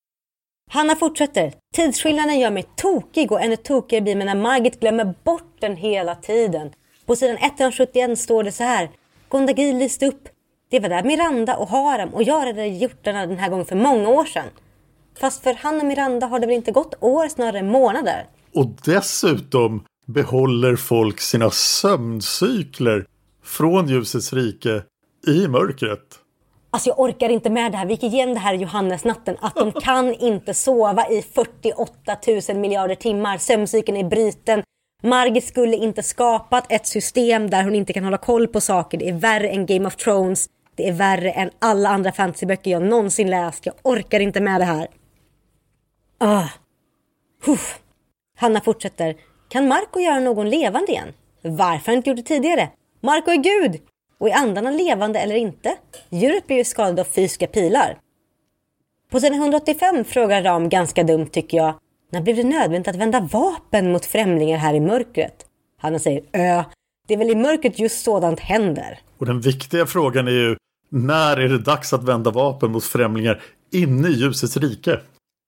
[0.71, 1.53] Hanna fortsätter.
[1.75, 6.15] Tidsskillnaden gör mig tokig och ännu tokigare blir mig när Margit glömmer bort den hela
[6.15, 6.71] tiden.
[7.05, 8.89] På sidan 171 står det så här.
[9.29, 10.29] Gondagil lyste upp.
[10.69, 14.09] Det var där Miranda och Harem och jag hade gjort den här gången för många
[14.09, 14.47] år sedan.
[15.19, 18.27] Fast för han och Miranda har det väl inte gått år, snarare månader.
[18.53, 23.05] Och dessutom behåller folk sina sömncykler
[23.43, 24.83] från ljusets rike
[25.27, 26.18] i mörkret.
[26.71, 27.85] Alltså jag orkar inte med det här.
[27.85, 29.37] Vi gick igen det här Johannesnatten.
[29.41, 32.17] Att de kan inte sova i 48
[32.49, 33.37] 000 miljarder timmar.
[33.37, 34.63] Sömncykeln är bruten.
[35.03, 38.97] Margit skulle inte skapat ett system där hon inte kan hålla koll på saker.
[38.97, 40.49] Det är värre än Game of Thrones.
[40.75, 43.65] Det är värre än alla andra fantasyböcker jag någonsin läst.
[43.65, 44.87] Jag orkar inte med det här.
[46.17, 46.47] Ah.
[47.45, 47.79] Huff.
[48.37, 49.15] Hanna fortsätter.
[49.49, 51.13] Kan Marco göra någon levande igen?
[51.41, 52.69] Varför har han inte gjort det tidigare?
[53.01, 53.81] Marco är Gud!
[54.19, 55.75] Och är andarna levande eller inte?
[56.09, 57.97] Djuret blir ju skadat av fysiska pilar.
[59.11, 61.73] På sidan 185 frågar Ram ganska dumt tycker jag.
[62.11, 65.45] När blev det nödvändigt att vända vapen mot främlingar här i mörkret?
[65.77, 66.63] Hanna säger ö.
[67.07, 68.99] Det är väl i mörkret just sådant händer.
[69.17, 70.57] Och den viktiga frågan är ju
[70.89, 73.41] när är det dags att vända vapen mot främlingar
[73.71, 74.99] inne i ljusets rike?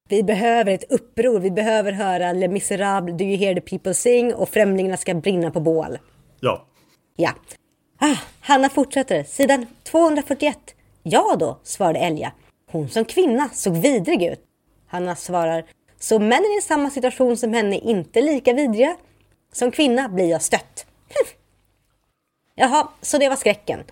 [0.09, 4.33] Vi behöver ett uppror, vi behöver höra Les Misérables, Do you hear the people sing
[4.33, 5.97] och Främlingarna ska brinna på bål.
[6.39, 6.67] Ja.
[7.15, 7.31] Ja.
[8.03, 10.57] Ah, Hanna fortsätter, sidan 241.
[11.03, 12.31] Ja då, svarade Elja.
[12.71, 14.39] Hon som kvinna såg vidrig ut.
[14.87, 15.65] Hanna svarar,
[15.99, 18.97] så männen i samma situation som henne är inte lika vidriga?
[19.53, 20.85] Som kvinna blir jag stött.
[21.09, 21.37] Hm.
[22.55, 23.83] Jaha, så det var skräcken.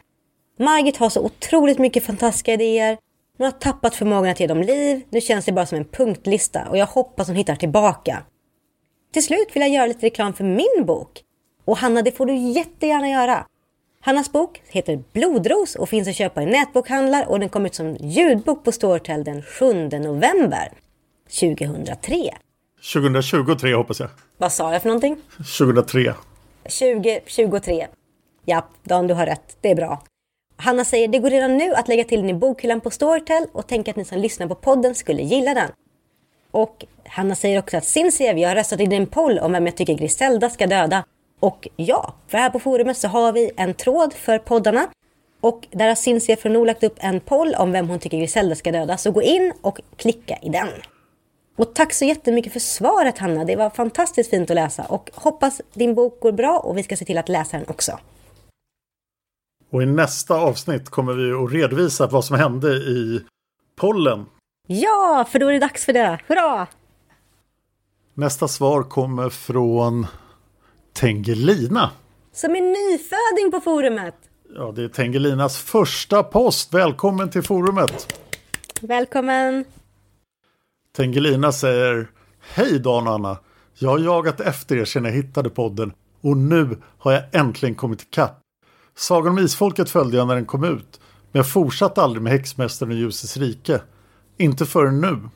[0.57, 2.97] Margit har så otroligt mycket fantastiska idéer.
[3.37, 5.01] Hon har tappat förmågan att ge dem liv.
[5.09, 8.23] Nu känns det bara som en punktlista och jag hoppas hon hittar tillbaka.
[9.11, 11.23] Till slut vill jag göra lite reklam för min bok.
[11.65, 13.45] Och Hanna, det får du jättegärna göra.
[14.01, 17.95] Hannas bok heter Blodros och finns att köpa i nätbokhandlar och den kom ut som
[17.99, 20.71] ljudbok på Storytel den 7 november
[21.39, 22.15] 2003.
[22.93, 24.09] 2023 hoppas jag.
[24.37, 25.17] Vad sa jag för någonting?
[25.57, 26.13] 2003.
[26.63, 27.87] 2023.
[28.45, 29.57] Ja, Dan, du har rätt.
[29.61, 30.03] Det är bra.
[30.57, 33.67] Hanna säger det går redan nu att lägga till den i bokhyllan på Storytel och
[33.67, 35.71] tänker att ni som lyssnar på podden skulle gilla den.
[36.51, 39.77] Och Hanna säger också att sin CV har röstat i din poll om vem jag
[39.77, 41.03] tycker Griselda ska döda.
[41.39, 44.87] Och ja, för här på forumet så har vi en tråd för poddarna.
[45.41, 48.55] Och där har Cinzia från Nord lagt upp en poll om vem hon tycker Griselda
[48.55, 48.97] ska döda.
[48.97, 50.67] Så gå in och klicka i den.
[51.57, 53.45] Och tack så jättemycket för svaret Hanna.
[53.45, 56.95] Det var fantastiskt fint att läsa och hoppas din bok går bra och vi ska
[56.97, 57.99] se till att läsa den också.
[59.71, 63.25] Och i nästa avsnitt kommer vi att redovisa vad som hände i
[63.75, 64.25] pollen.
[64.67, 66.19] Ja, för då är det dags för det.
[66.27, 66.67] Hurra!
[68.13, 70.07] Nästa svar kommer från
[70.99, 71.91] Tengelina.
[72.31, 74.15] Som är nyföding på forumet.
[74.55, 76.73] Ja, det är Tengelinas första post.
[76.73, 78.21] Välkommen till forumet.
[78.81, 79.65] Välkommen.
[80.95, 83.37] Tengelina säger Hej Dan och Anna.
[83.73, 88.01] Jag har jagat efter er sedan jag hittade podden och nu har jag äntligen kommit
[88.01, 88.39] ikapp.
[88.95, 90.99] Sagan om Isfolket följde jag när den kom ut
[91.31, 93.81] men jag fortsatte aldrig med Häxmästaren och Ljusets rike.
[94.37, 95.29] Inte förrän nu.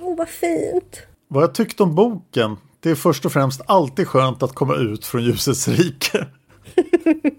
[0.00, 1.02] Åh, oh, vad fint.
[1.28, 5.06] Vad jag tyckte om boken det är först och främst alltid skönt att komma ut
[5.06, 6.26] från ljusets rike.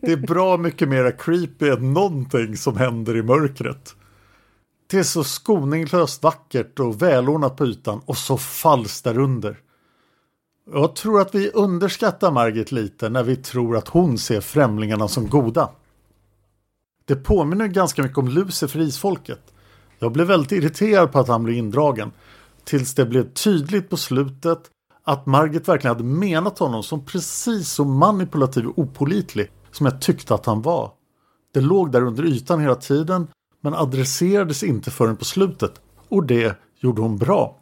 [0.01, 3.95] Det är bra mycket mera creepy än någonting som händer i mörkret.
[4.87, 9.59] Det är så skoningslöst vackert och välordnat på ytan och så falskt därunder.
[10.73, 15.29] Jag tror att vi underskattar Margit lite när vi tror att hon ser främlingarna som
[15.29, 15.69] goda.
[17.05, 19.53] Det påminner ganska mycket om Lucifer isfolket.
[19.99, 22.11] Jag blev väldigt irriterad på att han blev indragen.
[22.63, 24.71] Tills det blev tydligt på slutet
[25.05, 30.33] att Margit verkligen hade menat honom som precis så manipulativ och opolitlig som jag tyckte
[30.33, 30.91] att han var.
[31.53, 33.27] Det låg där under ytan hela tiden
[33.61, 37.59] men adresserades inte förrän på slutet och det gjorde hon bra.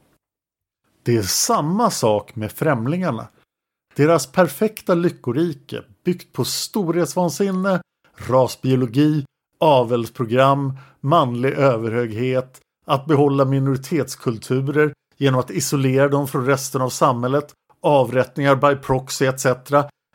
[1.03, 3.27] Det är samma sak med främlingarna.
[3.95, 7.81] Deras perfekta lyckorike byggt på storhetsvansinne,
[8.27, 9.25] rasbiologi,
[9.59, 14.93] avelsprogram, manlig överhöghet, att behålla minoritetskulturer
[15.23, 19.45] genom att isolera dem från resten av samhället, avrättningar by proxy etc.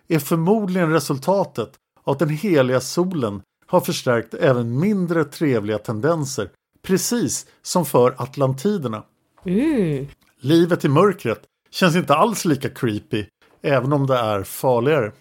[0.08, 1.70] är förmodligen resultatet
[2.04, 6.50] av att den heliga solen har förstärkt även mindre trevliga tendenser,
[6.82, 9.02] precis som för atlantiderna.
[9.44, 10.06] Mm.
[10.40, 13.24] Livet i mörkret känns inte alls lika creepy,
[13.62, 15.12] även om det är farligare.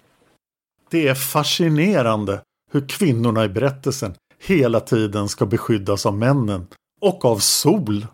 [0.89, 2.41] Det är fascinerande
[2.71, 6.67] hur kvinnorna i berättelsen hela tiden ska beskyddas av männen
[7.01, 8.05] och av sol.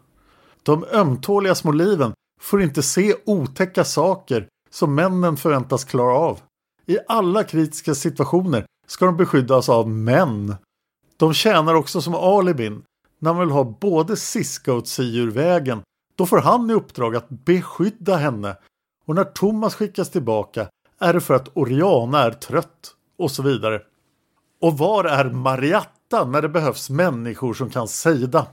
[0.63, 6.39] De ömtåliga små liven får inte se otäcka saker som männen förväntas klara av.
[6.85, 10.55] I alla kritiska situationer ska de beskyddas av män.
[11.17, 12.83] De tjänar också som alibin.
[13.19, 15.81] När man vill ha både Siska och Tsi ur vägen,
[16.15, 18.57] då får han i uppdrag att beskydda henne.
[19.05, 20.67] Och när Thomas skickas tillbaka
[20.99, 23.81] är det för att Oriana är trött och så vidare.
[24.61, 28.47] Och var är Mariatta när det behövs människor som kan sejda?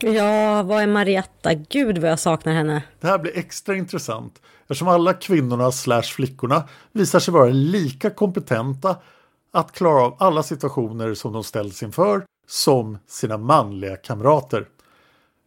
[0.00, 1.54] Ja, vad är Marietta?
[1.54, 2.82] Gud vad jag saknar henne.
[3.00, 8.96] Det här blir extra intressant eftersom alla kvinnorna slash flickorna visar sig vara lika kompetenta
[9.52, 14.66] att klara av alla situationer som de ställs inför som sina manliga kamrater.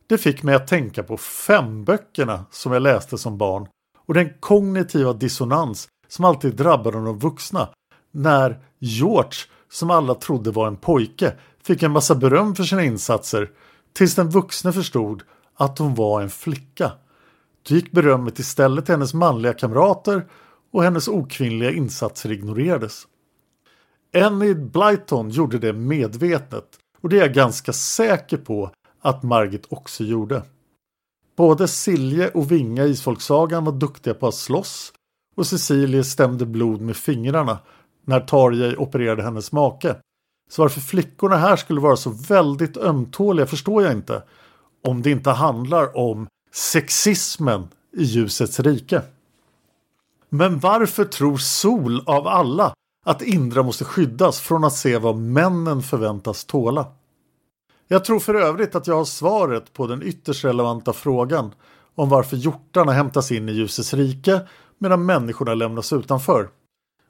[0.08, 3.68] Det fick mig att tänka på femböckerna som jag läste som barn
[4.08, 7.70] och den kognitiva dissonans som alltid drabbade de vuxna
[8.12, 11.34] när George, som alla trodde var en pojke,
[11.64, 13.50] fick en massa beröm för sina insatser
[13.94, 15.24] tills den vuxne förstod
[15.56, 16.92] att hon var en flicka.
[17.70, 20.28] Då gick berömmet istället till hennes manliga kamrater
[20.72, 23.08] och hennes okvinnliga insatser ignorerades.
[24.12, 26.66] Enid Blyton gjorde det medvetet
[27.02, 30.44] och det är jag ganska säker på att Margit också gjorde.
[31.38, 34.94] Både Silje och Vinga i Isfolksagan var duktiga på att slåss
[35.36, 37.60] och Cecilie stämde blod med fingrarna
[38.06, 39.96] när Tarjei opererade hennes make.
[40.52, 44.24] Så varför flickorna här skulle vara så väldigt ömtåliga förstår jag inte.
[44.84, 47.68] Om det inte handlar om Sexismen
[47.98, 49.02] i ljusets rike.
[50.30, 52.74] Men varför tror Sol av alla
[53.06, 56.86] att Indra måste skyddas från att se vad männen förväntas tåla?
[57.88, 61.54] Jag tror för övrigt att jag har svaret på den ytterst relevanta frågan
[61.96, 64.42] om varför hjortarna hämtas in i ljusets rike
[64.78, 66.50] medan människorna lämnas utanför.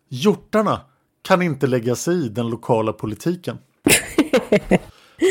[0.09, 0.81] Hjortarna
[1.21, 3.57] kan inte lägga sig i den lokala politiken.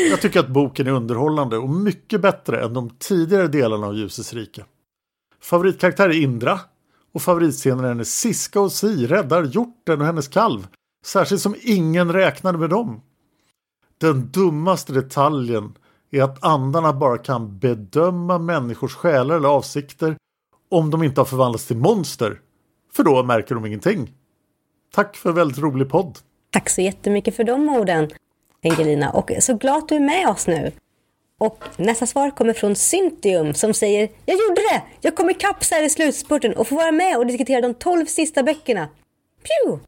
[0.09, 4.33] Jag tycker att boken är underhållande och mycket bättre än de tidigare delarna av Ljusets
[4.33, 4.65] rike.
[5.41, 6.59] Favoritkaraktär är Indra
[7.13, 10.67] och favoritscenen är när Siska och Si räddar hjorten och hennes kalv.
[11.05, 13.01] Särskilt som ingen räknade med dem.
[13.97, 15.77] Den dummaste detaljen
[16.11, 20.17] är att andarna bara kan bedöma människors själar eller avsikter
[20.69, 22.39] om de inte har förvandlats till monster.
[22.93, 24.11] För då märker de ingenting.
[24.93, 26.17] Tack för en väldigt rolig podd.
[26.49, 28.09] Tack så jättemycket för de orden,
[28.63, 29.11] Angelina.
[29.11, 30.71] Och så glad du är med oss nu.
[31.37, 34.81] Och nästa svar kommer från Syntium som säger Jag gjorde det!
[35.01, 38.05] Jag kom ikapp så här i slutspurten och får vara med och diskutera de tolv
[38.05, 38.89] sista böckerna.
[39.43, 39.79] Pju!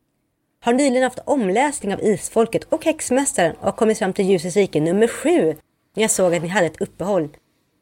[0.62, 5.08] Har nyligen haft omläsning av Isfolket och Häxmästaren och kommit fram till Ljusets rike nummer
[5.08, 5.56] sju.
[5.96, 7.30] När jag såg att ni hade ett uppehåll.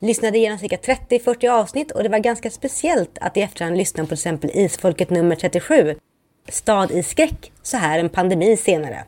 [0.01, 4.07] Lyssnade igenom cirka 30-40 avsnitt och det var ganska speciellt att i efterhand lyssna på
[4.07, 5.95] till exempel Isfolket nummer 37.
[6.49, 9.05] Stad i skräck, så här en pandemi senare.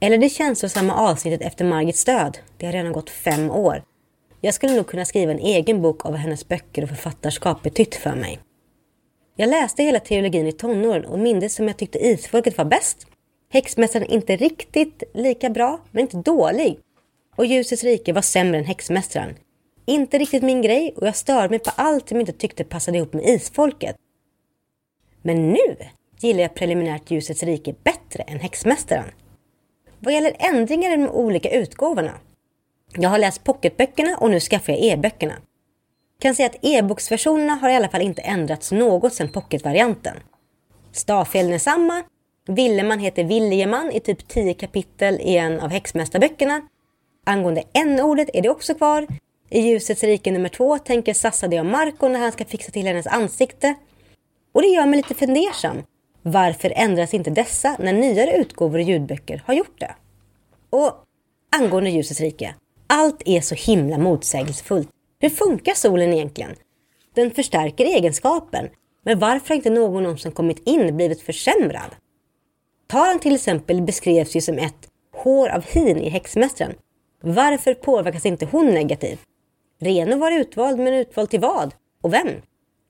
[0.00, 2.38] Eller det känslosamma avsnittet efter Margits död.
[2.56, 3.82] Det har redan gått fem år.
[4.40, 7.94] Jag skulle nog kunna skriva en egen bok av vad hennes böcker och författarskap betytt
[7.94, 8.40] för mig.
[9.36, 13.06] Jag läste hela teologin i tonåren och mindes som jag tyckte Isfolket var bäst.
[13.52, 16.78] Häxmästaren inte riktigt lika bra, men inte dålig.
[17.36, 19.34] Och Ljusets rike var sämre än Häxmästaren.
[19.86, 22.98] Inte riktigt min grej och jag störde mig på allt som jag inte tyckte passade
[22.98, 23.96] ihop med Isfolket.
[25.22, 25.76] Men nu
[26.20, 29.10] gillar jag preliminärt Ljusets rike bättre än Häxmästaren.
[29.98, 32.12] Vad gäller ändringar i de olika utgåvorna.
[32.96, 35.34] Jag har läst pocketböckerna och nu skaffar jag e-böckerna.
[36.20, 40.16] Kan säga att e-boksversionerna har i alla fall inte ändrats något sedan pocketvarianten.
[40.92, 42.02] Stavfelen är samma.
[42.46, 46.62] Villeman heter Viljeman i typ 10 kapitel i en av häxmästarböckerna.
[47.26, 49.06] Angående n-ordet är det också kvar.
[49.50, 52.86] I Ljusets rike nummer två tänker Sassa det om Marco när han ska fixa till
[52.86, 53.74] hennes ansikte.
[54.52, 55.82] Och det gör mig lite fundersam.
[56.26, 59.94] Varför ändras inte dessa när nyare utgåvor och ljudböcker har gjort det?
[60.70, 60.92] Och
[61.56, 62.54] angående ljusets rike.
[62.86, 64.88] Allt är så himla motsägelsefullt.
[65.20, 66.54] Hur funkar solen egentligen?
[67.14, 68.68] Den förstärker egenskapen.
[69.02, 71.94] Men varför har inte någon som kommit in blivit försämrad?
[72.86, 76.74] Taran till exempel beskrevs ju som ett hår av hin i Häxmästaren.
[77.20, 79.20] Varför påverkas inte hon negativt?
[79.80, 81.74] Reno var utvald, men utvald till vad?
[82.02, 82.28] Och vem?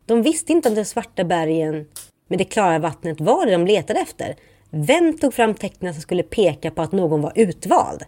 [0.06, 1.86] De visste inte om de svarta bergen
[2.28, 4.36] men det klara vattnet var det de letade efter.
[4.70, 8.04] Vem tog fram tecknen som skulle peka på att någon var utvald?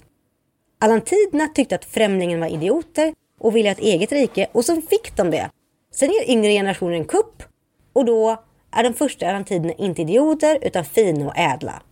[0.81, 5.17] Alantidna tyckte att främlingen var idioter och ville ha ett eget rike och så fick
[5.17, 5.51] de det.
[5.93, 7.43] Sen gör yngre generationer en kupp
[7.93, 11.83] och då är de första alantiderna inte idioter utan fina och ädla.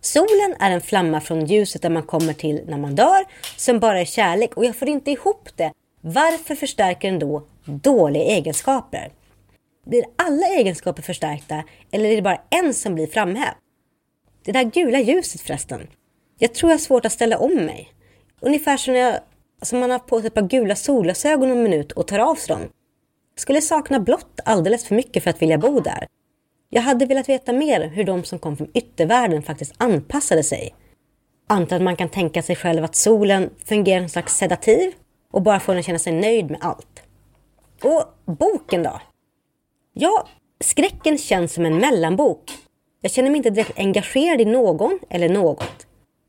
[0.00, 3.24] Solen är en flamma från ljuset där man kommer till när man dör
[3.56, 5.72] som bara är kärlek och jag får inte ihop det.
[6.00, 9.12] Varför förstärker den då dåliga egenskaper?
[9.84, 13.56] Blir alla egenskaper förstärkta eller är det bara en som blir framhävd?
[14.44, 15.88] Det där gula ljuset förresten.
[16.38, 17.94] Jag tror jag har svårt att ställa om mig.
[18.40, 19.18] Ungefär som när jag,
[19.60, 22.56] alltså man har på sig ett par gula solglasögon en minut och tar av sig
[22.56, 22.68] dem.
[23.36, 26.06] Skulle sakna blått alldeles för mycket för att vilja bo där.
[26.70, 30.74] Jag hade velat veta mer hur de som kom från yttervärlden faktiskt anpassade sig.
[31.46, 34.92] Antar att man kan tänka sig själv att solen fungerar som slags sedativ
[35.32, 37.02] och bara får en att känna sig nöjd med allt.
[37.82, 39.00] Och boken då?
[39.96, 40.28] Ja,
[40.60, 42.52] skräcken känns som en mellanbok.
[43.00, 45.86] Jag känner mig inte direkt engagerad i någon eller något.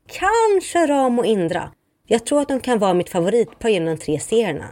[0.08, 1.72] Kanske Ram och Indra.
[2.06, 4.68] Jag tror att de kan vara mitt favoritpar genom de tre serierna.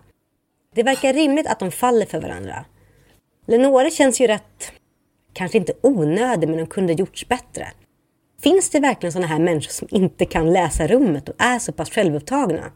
[0.74, 2.64] Det verkar rimligt att de faller för varandra.
[3.46, 4.72] Lenore känns ju rätt,
[5.32, 7.72] kanske inte onödig, men de kunde gjorts bättre.
[8.42, 11.90] Finns det verkligen sådana här människor som inte kan läsa rummet och är så pass
[11.90, 12.72] självupptagna?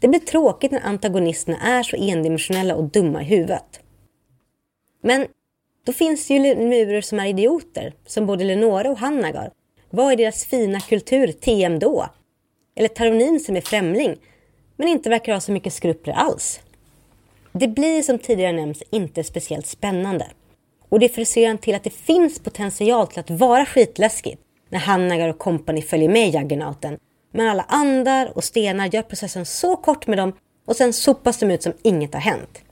[0.00, 3.80] Det blir tråkigt när antagonisterna är så endimensionella och dumma i huvudet.
[5.02, 5.26] Men
[5.88, 9.50] då finns det ju lemurer som är idioter, som både Lenora och Hannagar.
[9.90, 12.06] Vad är deras fina kultur TM då?
[12.76, 14.16] Eller Taronin som är främling,
[14.76, 16.60] men inte verkar ha så mycket skrupler alls.
[17.52, 20.26] Det blir som tidigare nämnts inte speciellt spännande.
[20.88, 25.38] Och det friserar till att det finns potential till att vara skitläskigt när Hannagar och
[25.38, 26.98] kompani följer med jaggernauten.
[27.32, 30.32] Men alla andar och stenar gör processen så kort med dem
[30.66, 32.62] och sen sopas de ut som inget har hänt.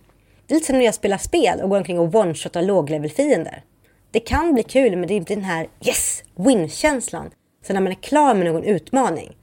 [0.47, 3.63] Det är lite som när jag spelar spel och går omkring och one-shotar låglevelfiender.
[4.11, 7.31] Det kan bli kul men det är inte den här yes, win-känslan.
[7.67, 9.37] Så när man är klar med någon utmaning.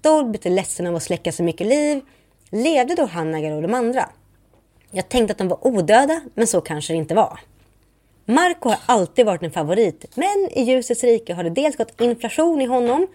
[0.00, 2.00] Dolby är ledsen av att släcka så mycket liv.
[2.50, 4.08] Levde då Hannagar och de andra?
[4.90, 7.40] Jag tänkte att de var odöda, men så kanske det inte var.
[8.24, 12.60] Marco har alltid varit en favorit, men i ljusets rike har det dels gått inflation
[12.60, 13.06] i honom,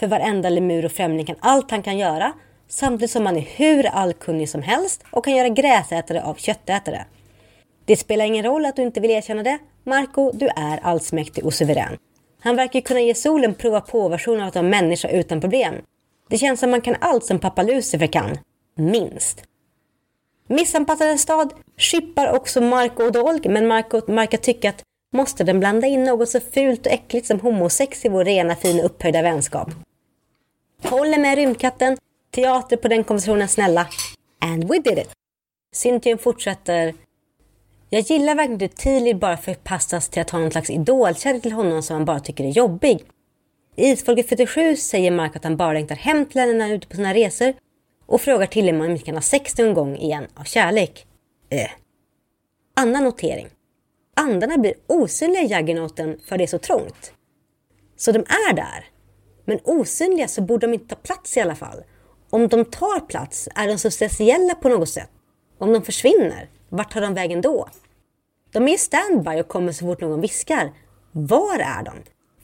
[0.00, 2.32] för varenda lemur och främling kan allt han kan göra,
[2.72, 7.06] samtidigt som man är hur allkunnig som helst och kan göra gräsätare av köttätare.
[7.84, 9.58] Det spelar ingen roll att du inte vill erkänna det.
[9.84, 11.96] Marco, du är allsmäktig och suverän.
[12.40, 15.74] Han verkar kunna ge solen prova på-versionen av att vara människa utan problem.
[16.28, 18.38] Det känns som man kan allt som pappa Lucifer kan.
[18.76, 19.44] Minst.
[20.48, 24.82] Missanpassade stad skippar också Marco och Dolg, men Marco verkar tycka att
[25.12, 28.82] måste den blanda in något så fult och äckligt som homosex i vår rena, fina,
[28.82, 29.68] upphöjda vänskap?
[30.82, 31.96] Håller med rymdkatten.
[32.34, 33.88] Teater på den konversationen, snälla.
[34.38, 35.10] And we did it.
[35.74, 36.94] Cynthia fortsätter.
[37.90, 41.82] Jag gillar verkligen hur Tilly bara förpassas till att ha någon slags idolkärlek till honom
[41.82, 43.04] som han bara tycker är jobbig.
[43.76, 46.74] I Isfolket 47 säger Mark att han bara längtar hem till henne när han är
[46.74, 47.54] ute på sina resor
[48.06, 51.06] och frågar till om han inte kan ha sex någon gång igen av kärlek.
[51.50, 51.70] Äh.
[52.76, 53.48] Annan notering.
[54.16, 57.12] Andarna blir osynliga i Jaggernauten för det är så trångt.
[57.96, 58.86] Så de är där.
[59.44, 61.82] Men osynliga så borde de inte ta plats i alla fall.
[62.34, 63.90] Om de tar plats är de så
[64.54, 65.10] på något sätt.
[65.58, 67.68] Om de försvinner, vart tar de vägen då?
[68.52, 70.72] De är standby och kommer så fort någon viskar.
[71.12, 71.92] Var är de?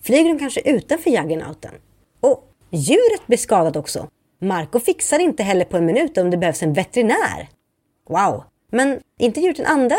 [0.02, 1.74] Flyger de kanske utanför juggernauten?
[2.20, 4.08] Och djuret blir skadat också.
[4.40, 7.48] Marco fixar inte heller på en minut om det behövs en veterinär.
[8.08, 8.44] Wow!
[8.72, 9.98] Men inte djuret en ande?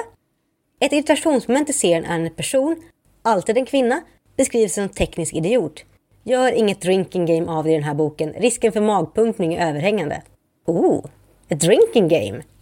[0.79, 2.83] Ett irritationsmoment i serien är när en person,
[3.21, 4.01] alltid en kvinna,
[4.37, 5.85] beskrivs som teknisk idiot.
[6.23, 8.33] Gör inget drinking game av det i den här boken.
[8.33, 10.21] Risken för magpumpning är överhängande.
[10.65, 11.05] Oh,
[11.49, 12.43] ett drinking game.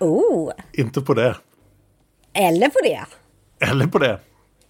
[0.00, 0.52] Oh.
[0.72, 1.36] Inte på det.
[2.32, 3.04] Eller på det.
[3.70, 4.20] Eller på det.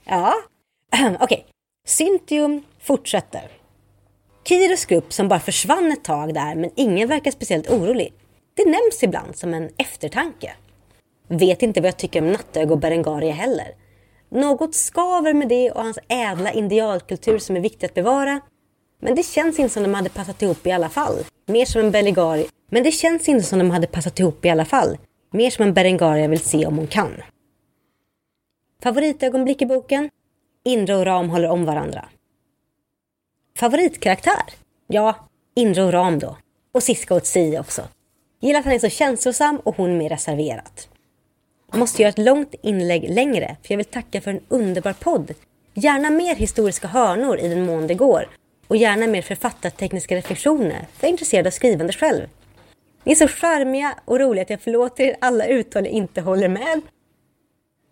[0.04, 0.34] Ja.
[0.92, 1.16] Okej.
[1.20, 1.42] Okay.
[1.86, 3.50] Syntium fortsätter.
[4.44, 8.12] Kiros grupp som bara försvann ett tag där men ingen verkar speciellt orolig.
[8.54, 10.52] Det nämns ibland som en eftertanke.
[11.28, 13.74] Vet inte vad jag tycker om Nattög och Berengaria heller.
[14.34, 18.40] Något skaver med det och hans ädla indialkultur som är viktig att bevara.
[19.00, 21.18] Men det känns inte som de hade passat ihop i alla fall.
[21.46, 22.46] Mer som en Berengaria.
[22.70, 24.98] Men det känns inte som de hade passat ihop i alla fall.
[25.32, 27.22] Mer som en Berengaria vill se om hon kan.
[28.82, 30.10] Favoritögonblick i boken?
[30.64, 32.08] Indra och Ram håller om varandra.
[33.58, 34.42] Favoritkaraktär?
[34.86, 35.14] Ja,
[35.54, 36.36] Indra och Ram då.
[36.74, 37.82] Och Siska och Tsi också.
[38.40, 40.88] Gillar att han är så känslosam och hon mer reserverat.
[41.72, 45.34] Jag måste göra ett långt inlägg längre för jag vill tacka för en underbar podd.
[45.74, 48.28] Gärna mer historiska hörnor i den mån det går.
[48.68, 52.26] Och gärna mer författartekniska reflektioner för jag är intresserad av skrivande själv.
[53.04, 56.48] Ni är så charmiga och roliga att jag förlåter er alla uttal jag inte håller
[56.48, 56.80] med.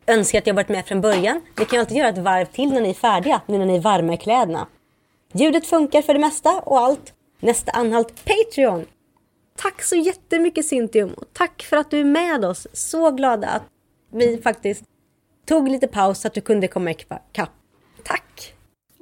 [0.06, 1.40] Önskar att jag varit med från början.
[1.58, 3.76] Ni kan ju alltid göra ett varv till när ni är färdiga, nu när ni
[3.76, 4.66] är varma i kläderna.
[5.32, 7.12] Ljudet funkar för det mesta och allt.
[7.40, 8.86] Nästa anhalt Patreon.
[9.62, 12.66] Tack så jättemycket Cyntium och tack för att du är med oss.
[12.72, 13.62] Så glada att
[14.12, 14.84] vi faktiskt
[15.46, 17.50] tog lite paus så att du kunde komma ikapp.
[18.04, 18.54] Tack!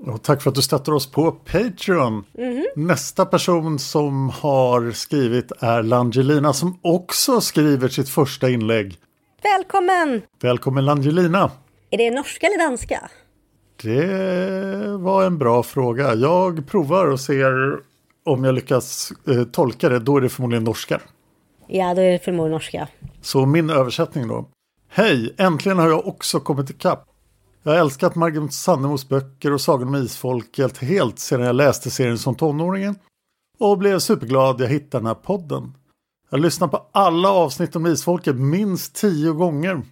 [0.07, 2.25] Och tack för att du stöttar oss på Patreon.
[2.39, 2.65] Mm -hmm.
[2.77, 8.99] Nästa person som har skrivit är Langelina som också skriver sitt första inlägg.
[9.43, 10.23] Välkommen!
[10.43, 11.51] Välkommen Langelina!
[11.91, 13.11] Är det norska eller danska?
[13.83, 16.15] Det var en bra fråga.
[16.15, 17.81] Jag provar och ser
[18.29, 19.99] om jag lyckas eh, tolka det.
[19.99, 21.01] Då är det förmodligen norska.
[21.67, 22.89] Ja, då är det förmodligen norska.
[23.23, 24.49] Så min översättning då.
[24.89, 25.35] Hej!
[25.39, 27.05] Äntligen har jag också kommit ikapp.
[27.63, 32.19] Jag har älskat Margit Sandemos böcker och Sagan om Isfolket helt sedan jag läste serien
[32.19, 32.95] som tonåringen
[33.59, 35.75] och blev superglad jag hittade den här podden.
[36.31, 39.83] Jag har lyssnat på alla avsnitt om Isfolket minst tio gånger.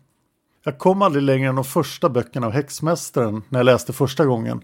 [0.65, 4.63] Jag kom aldrig längre än de första böckerna av Häxmästaren när jag läste första gången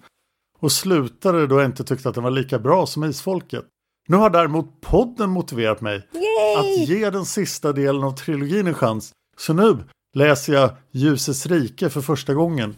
[0.63, 3.65] och slutade då jag inte tyckte att den var lika bra som Isfolket.
[4.09, 6.57] Nu har däremot podden motiverat mig Yay!
[6.57, 9.13] att ge den sista delen av trilogin en chans.
[9.37, 9.79] Så nu
[10.15, 12.77] läser jag Ljusets rike för första gången.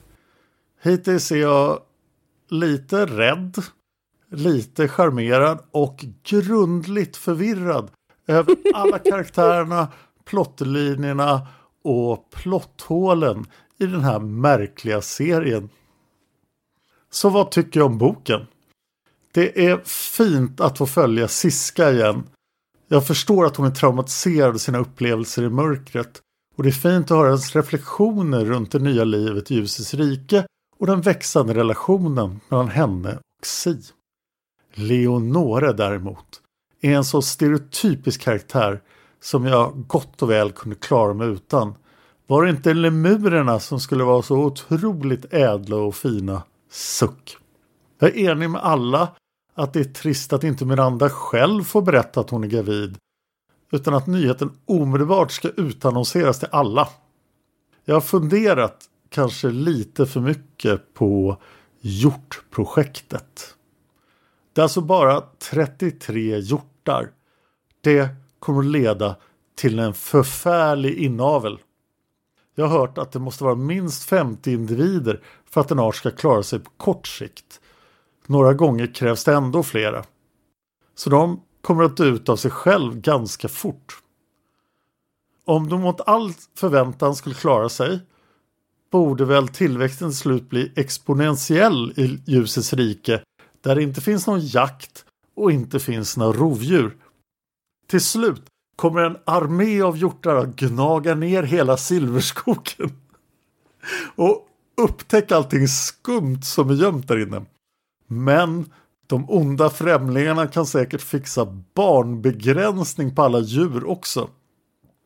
[0.83, 1.81] Hittills är jag
[2.51, 3.57] lite rädd,
[4.31, 7.91] lite charmerad och grundligt förvirrad
[8.27, 9.89] över alla karaktärerna,
[10.25, 11.47] plottlinjerna
[11.85, 13.47] och plotthålen
[13.79, 15.69] i den här märkliga serien.
[17.15, 18.47] Så vad tycker jag om boken?
[19.33, 19.81] Det är
[20.17, 22.25] fint att få följa Siska igen.
[22.89, 26.21] Jag förstår att hon är traumatiserad av sina upplevelser i mörkret.
[26.57, 30.47] Och det är fint att höra hennes reflektioner runt det nya livet i ljusets rike
[30.79, 33.83] och den växande relationen mellan henne och Si.
[34.75, 36.41] Leonore däremot
[36.81, 38.83] är en så stereotypisk karaktär
[39.21, 41.75] som jag gott och väl kunde klara mig utan.
[42.27, 46.43] Var det inte lemurerna som skulle vara så otroligt ädla och fina?
[46.75, 47.37] Suck.
[47.99, 49.09] Jag är enig med alla
[49.55, 52.99] att det är trist att inte Miranda själv får berätta att hon är gravid.
[53.73, 56.89] utan att nyheten omedelbart ska utannonseras till alla.
[57.85, 61.37] Jag har funderat kanske lite för mycket på
[61.81, 63.55] hjortprojektet.
[64.53, 67.11] Det är alltså bara 33 hjortar.
[67.81, 69.17] Det kommer att leda
[69.55, 71.59] till en förfärlig inavel.
[72.55, 75.21] Jag har hört att det måste vara minst 50 individer
[75.55, 77.61] för att en art ska klara sig på kort sikt.
[78.27, 80.05] Några gånger krävs det ändå flera.
[80.95, 83.99] Så de kommer att dö ut av sig själv ganska fort.
[85.45, 88.01] Om de mot all förväntan skulle klara sig
[88.91, 93.23] borde väl tillväxten till slut bli exponentiell i ljusets rike
[93.61, 95.05] där det inte finns någon jakt
[95.37, 96.97] och inte finns några rovdjur.
[97.87, 98.43] Till slut
[98.77, 102.93] kommer en armé av hjortar att gnaga ner hela silverskogen
[104.17, 107.43] och upptäcka allting skumt som är gömt där inne.
[108.07, 108.73] Men
[109.07, 114.29] de onda främlingarna kan säkert fixa barnbegränsning på alla djur också.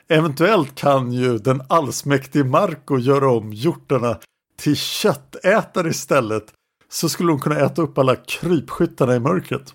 [0.09, 4.19] Eventuellt kan ju den allsmäktige Marco göra om hjortarna
[4.57, 6.45] till köttätare istället.
[6.89, 9.75] Så skulle hon kunna äta upp alla krypskyttarna i mörkret.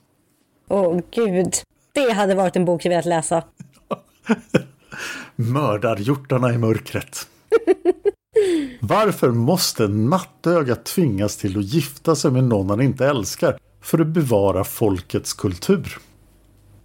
[0.68, 1.54] Åh oh, gud,
[1.92, 3.44] det hade varit en bok jag velat läsa.
[5.36, 7.28] Mördarhjortarna i mörkret.
[8.88, 14.08] Varför måste nattögat tvingas till att gifta sig med någon han inte älskar för att
[14.08, 15.98] bevara folkets kultur?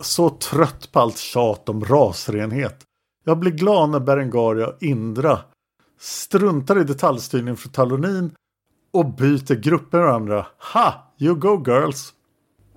[0.01, 2.77] Så trött på allt tjat om rasrenhet.
[3.25, 5.39] Jag blir glad när Berengaria och Indra
[6.01, 8.31] struntar i detaljstyrning från Talonin
[8.93, 10.47] och byter grupper med varandra.
[10.73, 11.15] Ha!
[11.19, 12.13] You go girls!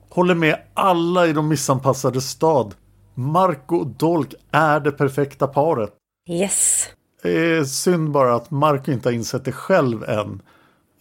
[0.09, 2.75] Håller med alla i de missanpassade stad.
[3.13, 5.93] Marco och Dolk är det perfekta paret.
[6.29, 6.87] Yes.
[7.21, 10.41] Är synd bara att Marco inte har insett det själv än.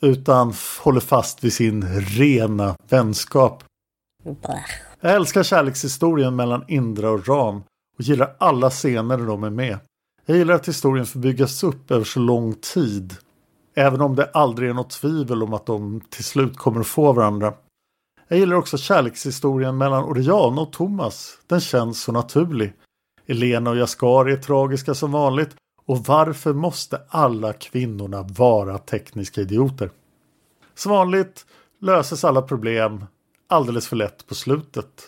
[0.01, 3.64] Utan håller fast vid sin rena vänskap.
[5.01, 7.62] Jag älskar kärlekshistorien mellan Indra och Ram
[7.98, 9.78] och gillar alla scener där de är med.
[10.26, 13.16] Jag gillar att historien får byggas upp över så lång tid.
[13.74, 17.12] Även om det aldrig är något tvivel om att de till slut kommer att få
[17.12, 17.55] varandra.
[18.28, 21.38] Jag gillar också kärlekshistorien mellan Oriana och Thomas.
[21.47, 22.72] Den känns så naturlig.
[23.26, 25.56] Elena och Jaskari är tragiska som vanligt.
[25.91, 29.91] Och varför måste alla kvinnorna vara tekniska idioter?
[30.75, 31.47] Som vanligt
[31.81, 33.05] löses alla problem
[33.49, 35.03] alldeles för lätt på slutet.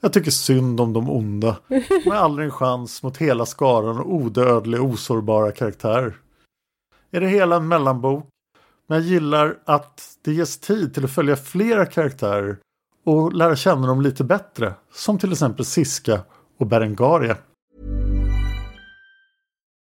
[0.00, 1.56] Jag tycker synd om de onda.
[2.04, 6.16] De har aldrig en chans mot hela skaran och odödliga osårbara karaktärer.
[7.10, 8.28] Är det hela en mellanbok?
[8.86, 12.58] Men jag gillar att det ges tid till att följa flera karaktärer
[13.04, 14.74] och lära känna dem lite bättre.
[14.92, 16.20] Som till exempel Siska
[16.58, 17.36] och Berengaria.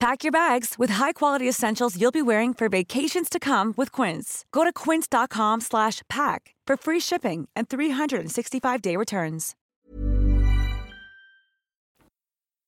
[0.00, 4.44] Pack your bags with high-quality essentials you'll be wearing for vacations to come with Quince.
[4.50, 9.54] Go to quince.com slash pack for free shipping and 365-day returns.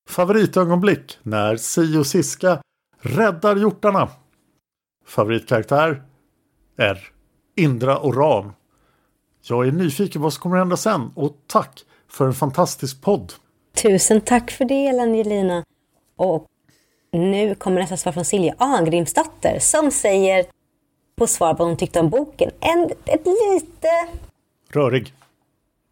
[0.09, 2.61] Favoritögonblick när Si och Siska
[3.01, 4.09] räddar hjortarna.
[5.05, 6.03] Favoritkaraktär
[6.77, 7.09] är
[7.55, 8.51] Indra och Ram.
[9.41, 13.33] Jag är nyfiken på vad som kommer hända sen och tack för en fantastisk podd.
[13.83, 15.63] Tusen tack för det, Angelina.
[16.15, 16.47] Och
[17.13, 20.45] nu kommer nästa svar från Silja Arngrimsdotter som säger
[21.15, 22.51] på svar på vad hon tyckte om boken.
[22.59, 23.87] En ett lite...
[24.69, 25.13] Rörig.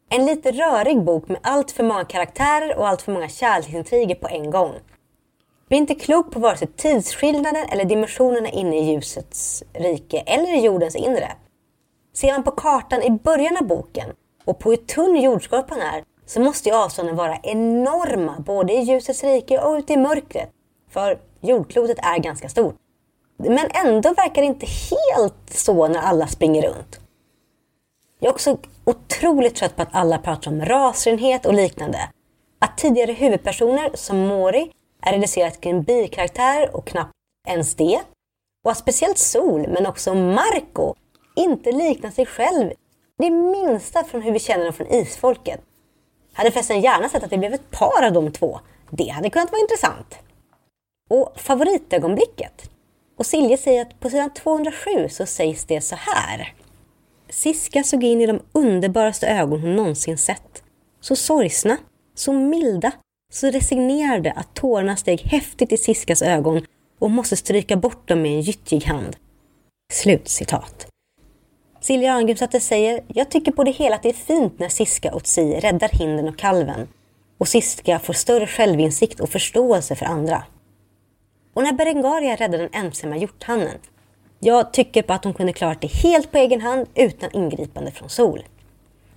[0.10, 4.28] En lite rörig bok med allt för många karaktärer och allt för många kärleksintriger på
[4.28, 4.72] en gång.
[5.68, 10.66] Blir inte klok på vare sig tidsskillnaden eller dimensionerna inne i ljusets rike eller i
[10.66, 11.32] jordens inre.
[12.14, 14.10] Ser man på kartan i början av boken
[14.46, 19.24] och på hur tunn jordskorpan är så måste ju avstånden vara enorma både i ljusets
[19.24, 20.50] rike och ute i mörkret.
[20.92, 22.76] För jordklotet är ganska stort.
[23.38, 27.00] Men ändå verkar det inte helt så när alla springer runt.
[28.20, 32.10] Jag är också otroligt trött på att alla pratar om rasrenhet och liknande.
[32.60, 37.12] Att tidigare huvudpersoner som Mori är reducerat till en bikaraktär och knappt
[37.48, 38.02] ens det.
[38.64, 40.96] Och att speciellt Sol, men också Marco,
[41.36, 42.72] inte liknar sig själv
[43.18, 45.62] det minsta från hur vi känner dem från isfolket.
[46.34, 48.60] Hade förresten gärna sett att det blev ett par av de två.
[48.90, 50.16] Det hade kunnat vara intressant.
[51.12, 52.70] Och favoritögonblicket?
[53.18, 56.54] Och Silje säger att på sidan 207 så sägs det så här.
[57.30, 60.64] Siska såg in i de underbaraste ögon hon någonsin sett.
[61.02, 61.78] Så sorgsna,
[62.16, 62.92] så milda,
[63.34, 66.66] så resignerade att tårarna steg häftigt i Siskas ögon
[67.00, 69.16] och måste stryka bort dem med en gyttjig hand.
[69.94, 70.88] Slutcitat.
[71.82, 75.24] Silja Arngrimsdotter säger, jag tycker på det hela att det är fint när Siska och
[75.24, 76.88] Tsi räddar hinden och kalven
[77.38, 80.44] och Siska får större självinsikt och förståelse för andra.
[81.54, 83.78] Och när Berengaria räddar den ensamma hjorthannen.
[84.40, 88.10] Jag tycker på att hon kunde klarat det helt på egen hand utan ingripande från
[88.10, 88.44] Sol.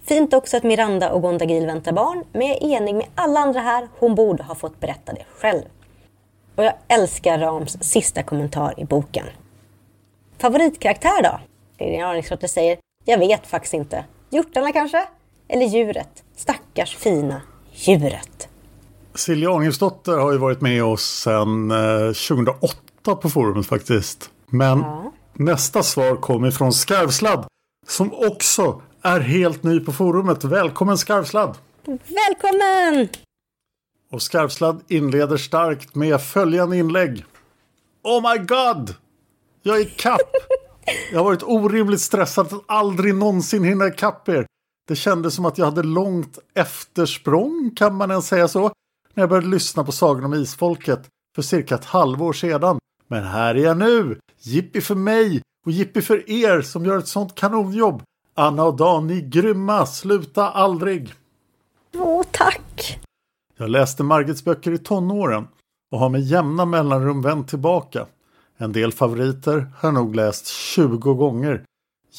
[0.05, 3.61] Fint också att Miranda och Gondagil väntar barn, men jag är enig med alla andra
[3.61, 5.63] här, hon borde ha fått berätta det själv.
[6.55, 9.27] Och jag älskar Rams sista kommentar i boken.
[10.39, 11.41] Favoritkaraktär då?
[11.79, 14.05] Lilian Arningsdotter säger, jag vet faktiskt inte.
[14.31, 15.07] Hjortarna kanske?
[15.49, 16.25] Eller djuret?
[16.37, 17.43] Stackars fina
[17.73, 18.49] djuret.
[19.15, 21.69] Silja Arningsdotter har ju varit med oss sedan
[22.29, 22.77] 2008
[23.09, 24.31] eh, på forumet faktiskt.
[24.47, 25.13] Men ja.
[25.33, 27.47] nästa svar kommer från Skarvsladd
[27.87, 30.45] som också är helt ny på forumet.
[30.45, 31.59] Välkommen Skarvsladd!
[31.87, 33.09] Välkommen!
[34.11, 37.25] Och Skarvsladd inleder starkt med följande inlägg.
[38.03, 38.95] Oh my god!
[39.63, 40.21] Jag är kapp!
[41.13, 44.47] Jag har varit orimligt stressad att aldrig någonsin hinna ikapp er.
[44.89, 48.73] Det kändes som att jag hade långt eftersprång, kan man ens säga så,
[49.15, 52.79] när jag började lyssna på Sagan om Isfolket för cirka ett halvår sedan.
[53.09, 54.19] Men här är jag nu!
[54.39, 58.03] Jippi för mig och jippi för er som gör ett sånt kanonjobb.
[58.35, 59.87] Anna och Dan, ni är grymma!
[59.87, 61.15] Sluta aldrig!
[61.95, 62.99] Åh, tack!
[63.57, 65.47] Jag läste Margits böcker i tonåren
[65.93, 68.07] och har med jämna mellanrum vänt tillbaka.
[68.57, 71.65] En del favoriter har jag nog läst 20 gånger.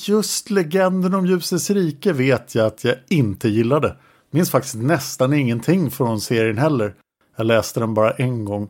[0.08, 3.96] Just Legenden om ljusets rike vet jag att jag inte gillade.
[4.36, 6.96] Minns faktiskt nästan ingenting från serien heller.
[7.36, 8.70] Jag läste den bara en gång.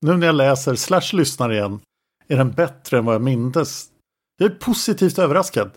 [0.00, 1.80] Nu när jag läser slash lyssnar igen
[2.28, 3.86] är den bättre än vad jag mindes.
[4.38, 5.70] Jag är positivt överraskad.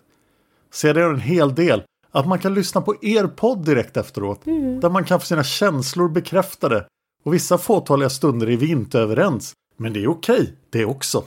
[0.71, 4.45] Ser det en hel del att man kan lyssna på er podd direkt efteråt.
[4.45, 4.79] Mm.
[4.79, 6.85] Där man kan få sina känslor bekräftade.
[7.23, 9.53] Och vissa fåtaliga stunder är vi inte överens.
[9.77, 11.23] Men det är okej, det också.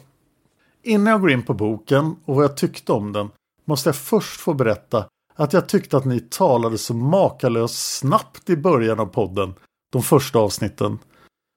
[0.83, 3.29] Innan jag går in på boken och vad jag tyckte om den
[3.65, 5.07] måste jag först få berätta
[5.41, 9.55] att jag tyckte att ni talade så makalöst snabbt i början av podden,
[9.93, 10.99] de första avsnitten.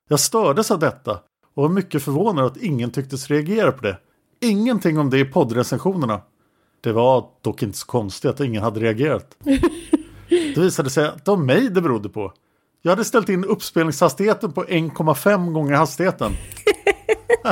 [0.10, 1.11] Jag stördes av detta
[1.55, 3.97] och var mycket förvånad att ingen tycktes reagera på det.
[4.41, 6.22] Ingenting om det i poddrecensionerna.
[6.81, 9.38] Det var dock inte så konstigt att ingen hade reagerat.
[10.30, 12.34] Det visade sig att det var mig det berodde på.
[12.81, 16.31] Jag hade ställt in uppspelningshastigheten på 1,5 gånger hastigheten.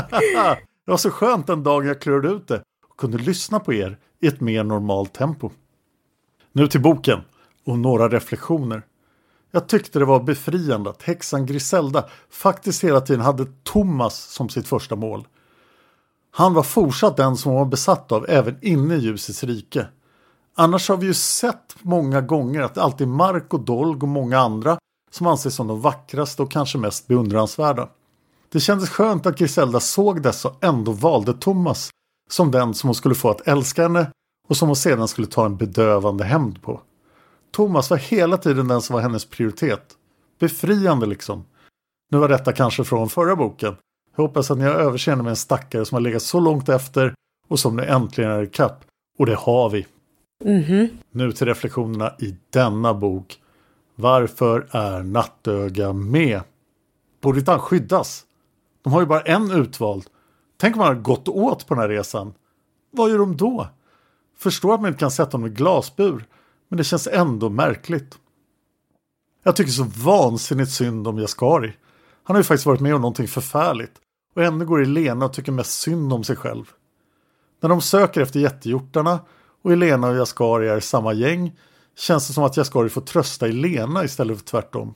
[0.86, 3.98] det var så skönt den dagen jag klurade ut det och kunde lyssna på er
[4.22, 5.50] i ett mer normalt tempo.
[6.52, 7.20] Nu till boken
[7.66, 8.86] och några reflektioner.
[9.52, 14.68] Jag tyckte det var befriande att häxan Griselda faktiskt hela tiden hade Thomas som sitt
[14.68, 15.28] första mål.
[16.32, 19.88] Han var fortsatt den som hon var besatt av även inne i ljusets rike.
[20.56, 24.08] Annars har vi ju sett många gånger att det alltid är Mark och Dolg och
[24.08, 24.78] många andra
[25.12, 27.90] som anses som de vackraste och kanske mest beundransvärda.
[28.50, 31.90] Det kändes skönt att Griselda såg dessa och ändå valde Thomas
[32.30, 34.12] som den som hon skulle få att älska henne
[34.52, 36.82] och som hon sedan skulle ta en bedövande hämnd på.
[37.52, 39.98] Thomas var hela tiden den som var hennes prioritet.
[40.40, 41.46] Befriande liksom.
[42.10, 43.76] Nu var detta kanske från förra boken.
[44.16, 47.14] Jag hoppas att ni har överseende med en stackare som har legat så långt efter
[47.48, 48.86] och som nu äntligen är ikapp.
[49.20, 49.88] Och det har vi.
[50.46, 50.90] Mm -hmm.
[51.12, 53.40] Nu till reflektionerna i denna bok.
[53.96, 56.42] Varför är Nattöga med?
[57.22, 58.24] Borde inte han skyddas?
[58.82, 60.06] De har ju bara en utvald.
[60.58, 62.34] Tänk om man har gått åt på den här resan.
[62.92, 63.68] Vad gör de då?
[64.42, 66.26] Förstår att man inte kan sätta honom i glasbur.
[66.68, 68.20] Men det känns ändå märkligt.
[69.44, 71.74] Jag tycker så vansinnigt synd om Jaskari.
[72.24, 73.92] Han har ju faktiskt varit med om någonting förfärligt.
[74.36, 76.66] Och ändå går Elena och tycker mest synd om sig själv.
[77.62, 79.20] När de söker efter jättehjortarna
[79.62, 81.60] och Elena och Jaskari är i samma gäng
[81.98, 84.94] känns det som att Jaskari får trösta Elena istället för tvärtom.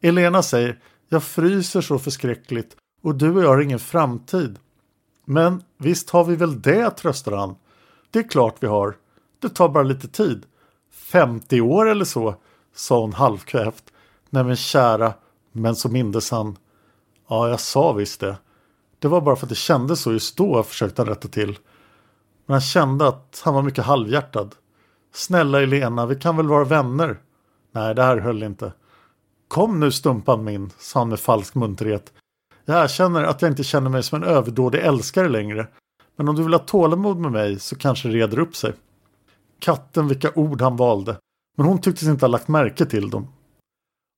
[0.00, 4.58] Elena säger Jag fryser så förskräckligt och du och jag har ingen framtid.
[5.24, 7.56] Men visst har vi väl det, tröstar han.
[8.14, 8.96] Det är klart vi har.
[9.38, 10.46] Det tar bara lite tid.
[10.92, 12.34] 50 år eller så,
[12.74, 13.84] sa hon halvkvävt.
[14.30, 15.14] Nej men kära,
[15.52, 16.56] men så mindes han.
[17.28, 18.36] Ja, jag sa visst det.
[18.98, 21.58] Det var bara för att det kändes så just då, försökte han rätta till.
[22.46, 24.54] Men han kände att han var mycket halvhjärtad.
[25.14, 27.18] Snälla Elena, vi kan väl vara vänner?
[27.72, 28.72] Nej, det här höll inte.
[29.48, 32.12] Kom nu stumpan min, sa han med falsk munterhet.
[32.64, 35.66] Jag erkänner att jag inte känner mig som en överdådig älskare längre.
[36.16, 38.72] Men om du vill ha tålamod med mig så kanske det reder upp sig.
[39.58, 41.16] Katten vilka ord han valde.
[41.56, 43.28] Men hon tycktes inte ha lagt märke till dem.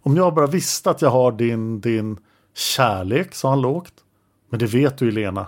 [0.02, 2.18] Om jag bara visste att jag har din, din
[2.54, 3.94] kärlek, sa han lågt.
[4.50, 5.46] Men det vet du Elena.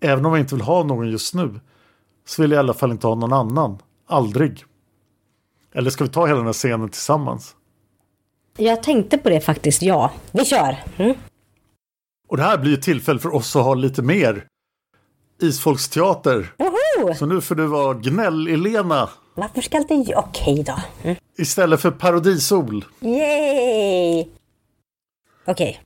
[0.00, 1.60] Även om jag inte vill ha någon just nu.
[2.26, 3.78] Så vill jag i alla fall inte ha någon annan.
[4.06, 4.64] Aldrig.
[5.72, 7.56] Eller ska vi ta hela den här scenen tillsammans?
[8.56, 10.12] Jag tänkte på det faktiskt, ja.
[10.32, 10.76] Vi kör!
[10.96, 11.16] Mm.
[12.28, 14.46] Och det här blir ju tillfälle för oss att ha lite mer
[15.40, 16.54] isfolksteater.
[16.58, 17.14] Woho!
[17.14, 20.24] Så nu får du vara gnäll-Elena Varför ska alltid jag...
[20.24, 20.78] Okej då.
[21.02, 21.16] Mm.
[21.38, 22.84] istället för parodisol.
[23.00, 24.26] Yay!
[25.46, 25.80] Okej.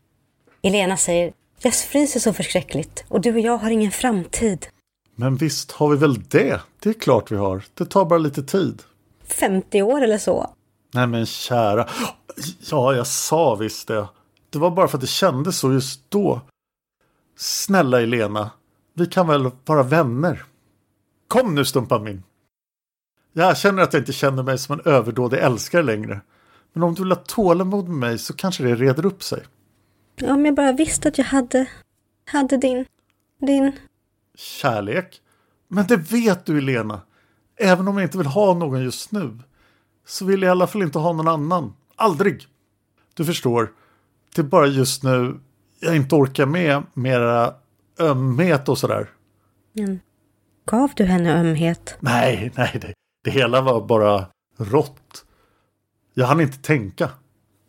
[0.62, 4.66] Elena säger, jag fryser så förskräckligt och du och jag har ingen framtid.
[5.14, 6.60] Men visst har vi väl det?
[6.80, 7.64] Det är klart vi har.
[7.74, 8.82] Det tar bara lite tid.
[9.24, 10.54] 50 år eller så.
[10.94, 11.88] Nej men kära.
[12.70, 14.06] Ja, jag sa visst det.
[14.50, 16.40] Det var bara för att det kändes så just då.
[17.36, 18.50] Snälla Elena.
[18.94, 20.44] Vi kan väl vara vänner?
[21.28, 22.22] Kom nu stumpan min.
[23.32, 26.20] Jag känner att jag inte känner mig som en överdådig älskare längre.
[26.72, 29.42] Men om du vill ha tålamod med mig så kanske det reder upp sig.
[30.22, 31.66] Om jag bara visste att jag hade,
[32.26, 32.84] hade din,
[33.40, 33.72] din...
[34.34, 35.20] Kärlek?
[35.68, 37.00] Men det vet du Elena.
[37.56, 39.38] Även om jag inte vill ha någon just nu.
[40.06, 41.72] Så vill jag i alla fall inte ha någon annan.
[41.96, 42.46] Aldrig.
[43.14, 43.72] Du förstår.
[44.34, 45.40] Det är bara just nu
[45.82, 47.54] jag inte orkar med mera
[48.00, 49.10] ömhet och sådär.
[49.72, 50.00] Men
[50.66, 51.96] gav du henne ömhet?
[52.00, 52.92] Nej, nej, det,
[53.24, 54.26] det hela var bara
[54.58, 55.24] rått.
[56.14, 57.10] Jag hann inte tänka.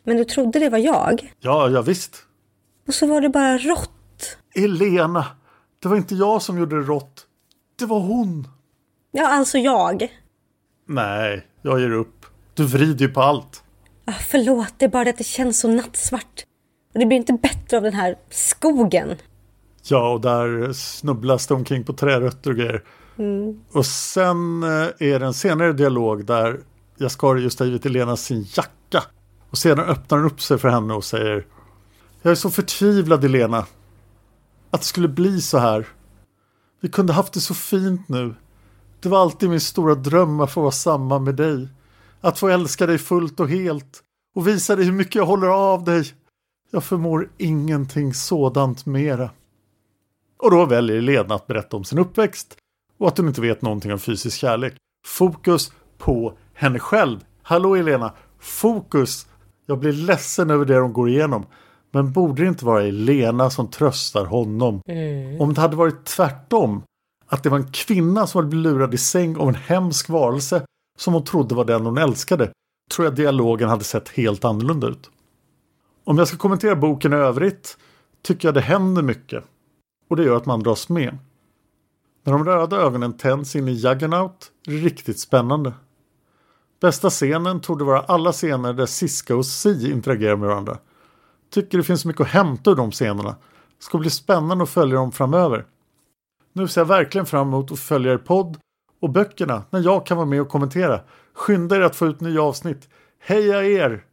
[0.03, 1.33] Men du trodde det var jag?
[1.39, 2.25] Ja, ja visst.
[2.87, 4.37] Och så var det bara rått.
[4.55, 5.25] Elena,
[5.81, 7.27] det var inte jag som gjorde det rått.
[7.79, 8.47] Det var hon.
[9.11, 10.07] Ja, alltså jag.
[10.87, 12.25] Nej, jag ger upp.
[12.53, 13.63] Du vrider ju på allt.
[14.05, 16.45] Ah, förlåt, det är bara det att det känns så nattsvart.
[16.93, 19.15] Och det blir inte bättre av den här skogen.
[19.83, 22.83] Ja, och där snubblas det omkring på trärötter och grejer.
[23.71, 24.69] Och sen eh,
[24.99, 26.59] är det en senare dialog där
[26.97, 29.03] Jaskari just har givit Elena sin jacka.
[29.49, 31.45] Och sedan öppnar han upp sig för henne och säger
[32.21, 33.65] Jag är så förtvivlad Elena.
[34.71, 35.87] Att det skulle bli så här.
[36.81, 38.35] Vi kunde haft det så fint nu.
[38.99, 41.67] Det var alltid min stora dröm att få vara samman med dig.
[42.21, 44.03] Att få älska dig fullt och helt.
[44.35, 46.05] Och visa dig hur mycket jag håller av dig.
[46.71, 49.29] Jag förmår ingenting sådant mera.
[50.43, 52.57] Och då väljer Lena att berätta om sin uppväxt
[52.97, 54.73] och att hon inte vet någonting om fysisk kärlek.
[55.07, 57.19] Fokus på henne själv.
[57.41, 59.27] Hallå Elena, fokus!
[59.65, 61.45] Jag blir ledsen över det de går igenom.
[61.91, 64.81] Men borde det inte vara Elena som tröstar honom?
[65.39, 66.83] Om det hade varit tvärtom,
[67.27, 70.65] att det var en kvinna som hade blivit lurad i säng av en hemsk varelse
[70.99, 72.51] som hon trodde var den hon älskade,
[72.91, 75.09] tror jag dialogen hade sett helt annorlunda ut.
[76.03, 77.77] Om jag ska kommentera boken i övrigt
[78.21, 79.43] tycker jag det händer mycket.
[80.13, 81.17] Och det gör att man dras med.
[82.23, 85.73] När de röda ögonen tänds in i Juggernaut är det riktigt spännande.
[86.81, 90.77] Bästa scenen torde vara alla scener där Siska och Si interagerar med varandra.
[91.49, 93.35] Tycker det finns mycket att hämta ur de scenerna.
[93.79, 95.65] Ska bli spännande att följa dem framöver.
[96.53, 98.57] Nu ser jag verkligen fram emot att följa er podd
[99.01, 101.01] och böckerna när jag kan vara med och kommentera.
[101.33, 102.89] Skynda er att få ut nya avsnitt.
[103.19, 104.05] Heja er!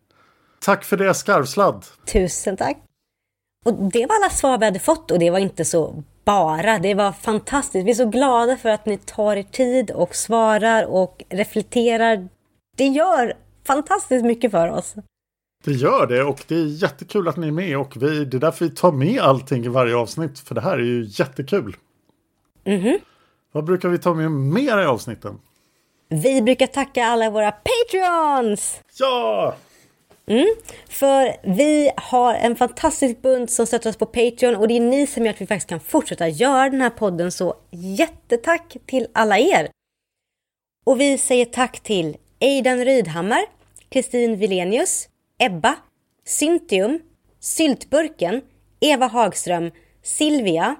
[0.60, 1.84] Tack för det skarvsladd!
[2.12, 2.89] Tusen tack.
[3.64, 6.78] Och det var alla svar vi hade fått och det var inte så bara.
[6.78, 7.86] Det var fantastiskt.
[7.86, 12.28] Vi är så glada för att ni tar er tid och svarar och reflekterar.
[12.76, 13.34] Det gör
[13.66, 14.94] fantastiskt mycket för oss.
[15.64, 18.40] Det gör det och det är jättekul att ni är med och vi, det är
[18.40, 21.76] därför vi tar med allting i varje avsnitt för det här är ju jättekul.
[23.52, 25.38] Vad brukar vi ta med mer i avsnitten?
[26.08, 28.80] Vi brukar tacka alla våra Patreons!
[28.98, 29.54] Ja!
[30.30, 30.46] Mm.
[30.88, 35.06] För vi har en fantastisk bunt som stöttar oss på Patreon och det är ni
[35.06, 39.38] som gör att vi faktiskt kan fortsätta göra den här podden så jättetack till alla
[39.38, 39.68] er!
[40.86, 43.44] Och vi säger tack till Aidan Rydhammar,
[43.88, 45.08] Kristin Vilenius,
[45.38, 45.76] Ebba,
[46.24, 47.00] Syntium,
[47.40, 48.42] Syltburken,
[48.80, 49.70] Eva Hagström,
[50.02, 50.76] Silvia,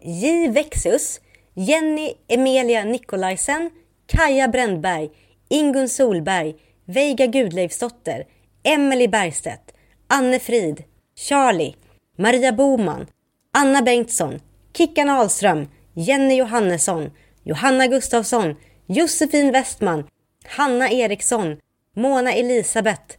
[0.00, 0.48] J.
[0.48, 1.20] Vexus,
[1.54, 3.70] Jenny Emilia Nikolajsen,
[4.06, 5.10] Kaja Brändberg,
[5.48, 6.54] Ingun Solberg,
[6.84, 8.24] Veiga Gudleifsdotter,
[8.64, 9.72] Emelie Bergstedt,
[10.08, 10.84] Anne Frid,
[11.14, 11.76] Charlie,
[12.18, 13.06] Maria Boman,
[13.52, 14.40] Anna Bengtsson,
[14.72, 17.10] Kickan Ahlström, Jenny Johannesson,
[17.44, 18.56] Johanna Gustafsson,
[18.86, 20.04] Josefin Westman,
[20.44, 21.56] Hanna Eriksson,
[21.96, 23.16] Mona Elisabeth.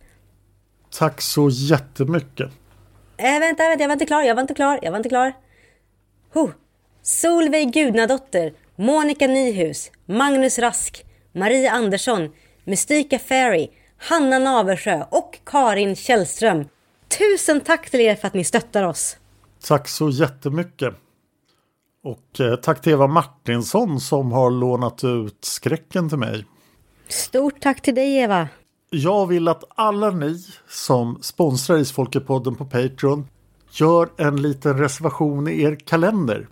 [1.00, 2.52] Tack så jättemycket.
[3.18, 5.34] Äh, vänta, vänta, jag var inte klar, jag var inte klar, jag var inte klar.
[6.34, 6.50] Huh.
[7.02, 12.30] Solveig Gudnadotter, Monica Nyhus, Magnus Rask, Maria Andersson,
[12.64, 13.70] Mystika Fairy,
[14.10, 16.66] Hanna Naversjö och Karin Källström.
[17.18, 19.18] Tusen tack till er för att ni stöttar oss.
[19.68, 20.94] Tack så jättemycket.
[22.04, 26.46] Och eh, tack till Eva Martinsson som har lånat ut skräcken till mig.
[27.08, 28.48] Stort tack till dig Eva.
[28.90, 33.28] Jag vill att alla ni som sponsrar Isfolkepodden på Patreon
[33.72, 36.48] gör en liten reservation i er kalender.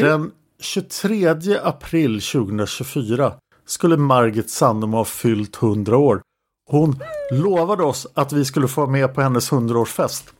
[0.00, 0.30] Den
[0.60, 1.28] 23
[1.62, 3.32] april 2024
[3.66, 6.22] skulle Margit Sandem ha fyllt 100 år.
[6.70, 7.00] Hon
[7.32, 10.32] lovade oss att vi skulle få med på hennes 100-årsfest.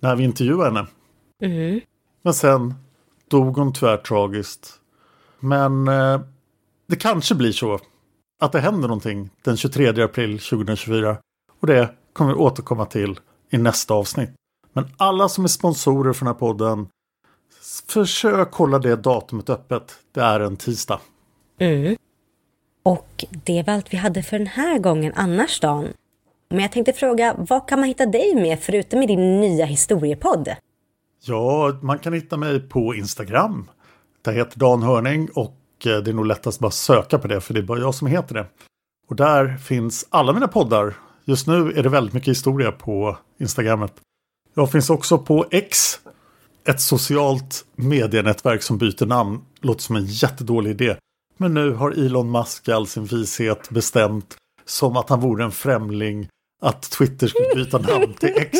[0.00, 0.86] När vi intervjuade henne.
[2.22, 2.74] Men sen
[3.30, 4.80] dog hon tyvärr tragiskt.
[5.40, 6.20] Men eh,
[6.86, 7.78] det kanske blir så
[8.40, 11.16] att det händer någonting den 23 april 2024.
[11.60, 13.20] Och det kommer vi återkomma till
[13.50, 14.30] i nästa avsnitt.
[14.72, 16.88] Men alla som är sponsorer för den här podden,
[17.88, 19.98] försök hålla det datumet öppet.
[20.12, 21.00] Det är en tisdag.
[22.88, 25.88] Och det var allt vi hade för den här gången annars Dan.
[26.50, 30.48] Men jag tänkte fråga, vad kan man hitta dig med förutom i din nya historiepodd?
[31.24, 33.70] Ja, man kan hitta mig på Instagram.
[34.22, 35.56] Där heter Dan Hörning och
[35.86, 38.06] eh, det är nog lättast bara söka på det för det är bara jag som
[38.06, 38.46] heter det.
[39.08, 40.94] Och där finns alla mina poddar.
[41.24, 43.92] Just nu är det väldigt mycket historia på Instagrammet.
[44.54, 46.00] Jag finns också på X.
[46.68, 49.40] Ett socialt medienätverk som byter namn.
[49.60, 50.96] Låter som en jättedålig idé.
[51.40, 55.50] Men nu har Elon Musk i all sin vishet bestämt som att han vore en
[55.50, 56.28] främling
[56.62, 58.58] att Twitter skulle byta namn till X.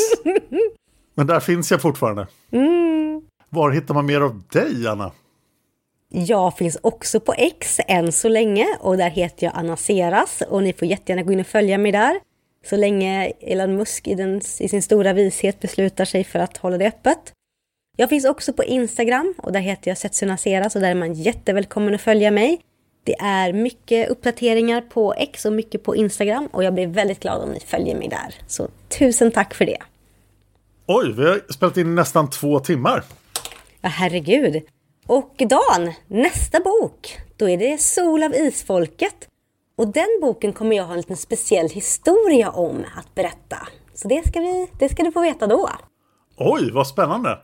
[1.14, 2.26] Men där finns jag fortfarande.
[3.48, 5.12] Var hittar man mer av dig, Anna?
[6.10, 10.62] Jag finns också på X än så länge och där heter jag Anna Seras och
[10.62, 12.20] ni får jättegärna gå in och följa mig där.
[12.66, 16.78] Så länge Elon Musk i, den, i sin stora vishet beslutar sig för att hålla
[16.78, 17.32] det öppet.
[17.96, 21.14] Jag finns också på Instagram och där heter jag Setsuna Seras och där är man
[21.14, 22.60] jättevälkommen att följa mig.
[23.08, 27.42] Det är mycket uppdateringar på X och mycket på Instagram och jag blir väldigt glad
[27.42, 28.34] om ni följer mig där.
[28.46, 28.68] Så
[28.98, 29.78] tusen tack för det.
[30.86, 33.04] Oj, vi har spelat in nästan två timmar.
[33.80, 34.62] Ja, herregud.
[35.06, 39.28] Och Dan, nästa bok, då är det Sol av Isfolket.
[39.76, 43.68] Och den boken kommer jag ha en liten speciell historia om att berätta.
[43.94, 45.70] Så det ska, vi, det ska du få veta då.
[46.40, 47.38] Oj, vad spännande!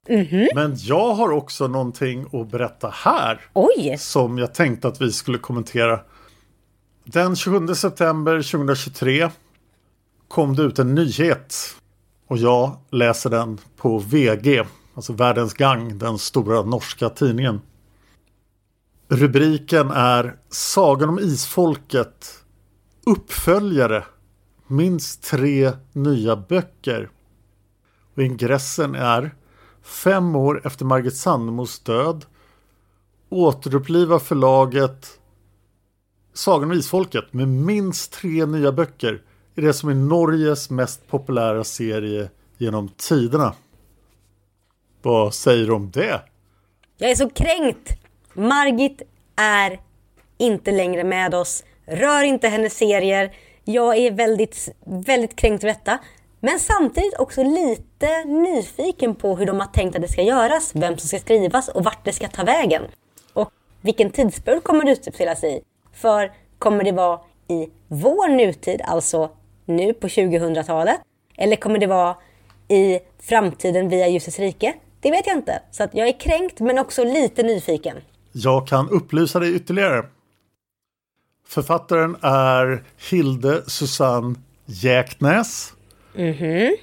[0.55, 3.41] Men jag har också någonting att berätta här.
[3.53, 3.97] Oj!
[3.99, 6.01] Som jag tänkte att vi skulle kommentera.
[7.05, 9.31] Den 27 september 2023
[10.29, 11.55] kom det ut en nyhet.
[12.29, 14.63] Och jag läser den på VG,
[14.95, 17.61] alltså Världens Gang, den stora norska tidningen.
[19.09, 22.45] Rubriken är Sagan om isfolket
[23.07, 24.05] Uppföljare
[24.67, 27.09] Minst tre nya böcker.
[28.15, 29.35] Och ingressen är
[29.83, 32.25] Fem år efter Margit Sandemos död
[33.29, 35.21] återuppliva förlaget
[36.33, 39.23] Sagan om Isfolket med minst tre nya böcker
[39.55, 42.29] i det som är Norges mest populära serie
[42.59, 43.55] genom tiderna.
[45.03, 46.23] Vad säger du om det?
[46.97, 47.99] Jag är så kränkt!
[48.35, 49.03] Margit
[49.37, 49.81] är
[50.39, 51.65] inte längre med oss.
[51.87, 53.37] Rör inte hennes serier.
[53.65, 55.99] Jag är väldigt, väldigt kränkt över detta.
[56.45, 60.99] Men samtidigt också lite nyfiken på hur de har tänkt att det ska göras, vem
[60.99, 62.83] som ska skrivas och vart det ska ta vägen.
[63.33, 63.51] Och
[63.81, 65.61] vilken tidsperiod kommer det utspelas i?
[65.93, 69.31] För kommer det vara i vår nutid, alltså
[69.65, 71.01] nu på 2000-talet?
[71.37, 72.17] Eller kommer det vara
[72.69, 74.75] i framtiden via ljusets rike?
[75.01, 75.63] Det vet jag inte.
[75.71, 77.97] Så att jag är kränkt men också lite nyfiken.
[78.33, 80.07] Jag kan upplysa dig ytterligare.
[81.47, 84.35] Författaren är Hilde Susanne
[84.67, 85.74] Jäknäs.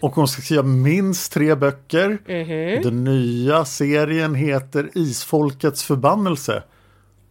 [0.01, 2.19] Och hon ska skriva minst tre böcker.
[2.83, 6.63] Den nya serien heter Isfolkets förbannelse.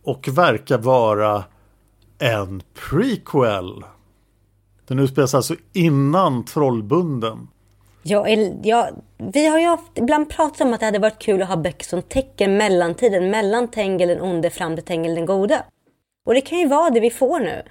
[0.02, 1.44] Och verkar vara
[2.18, 3.84] en prequel.
[4.88, 7.48] Den utspelas alltså innan Trollbunden.
[8.02, 11.42] Jag är, jag, vi har ju haft, ibland pratat om att det hade varit kul
[11.42, 15.64] att ha böcker som täcker mellantiden mellan Tengil den onde fram till Tengil den gode.
[16.26, 17.62] Och det kan ju vara det vi får nu.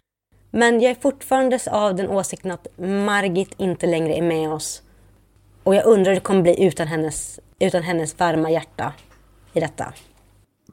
[0.51, 4.81] Men jag är fortfarande av den åsikten att Margit inte längre är med oss.
[5.63, 8.93] Och jag undrar hur det kommer bli utan hennes, utan hennes varma hjärta
[9.53, 9.93] i detta.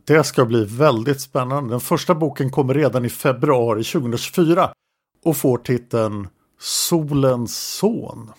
[0.05, 1.70] Det ska bli väldigt spännande.
[1.70, 4.73] Den första boken kommer redan i februari 2024
[5.24, 6.28] och får titeln
[6.61, 8.31] Solens son.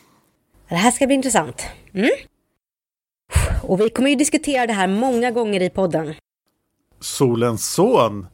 [0.70, 1.66] Det här ska bli intressant.
[1.94, 2.10] Mm?
[3.64, 6.14] Och vi kommer ju diskutera det här många gånger i podden.
[7.00, 8.28] Solens son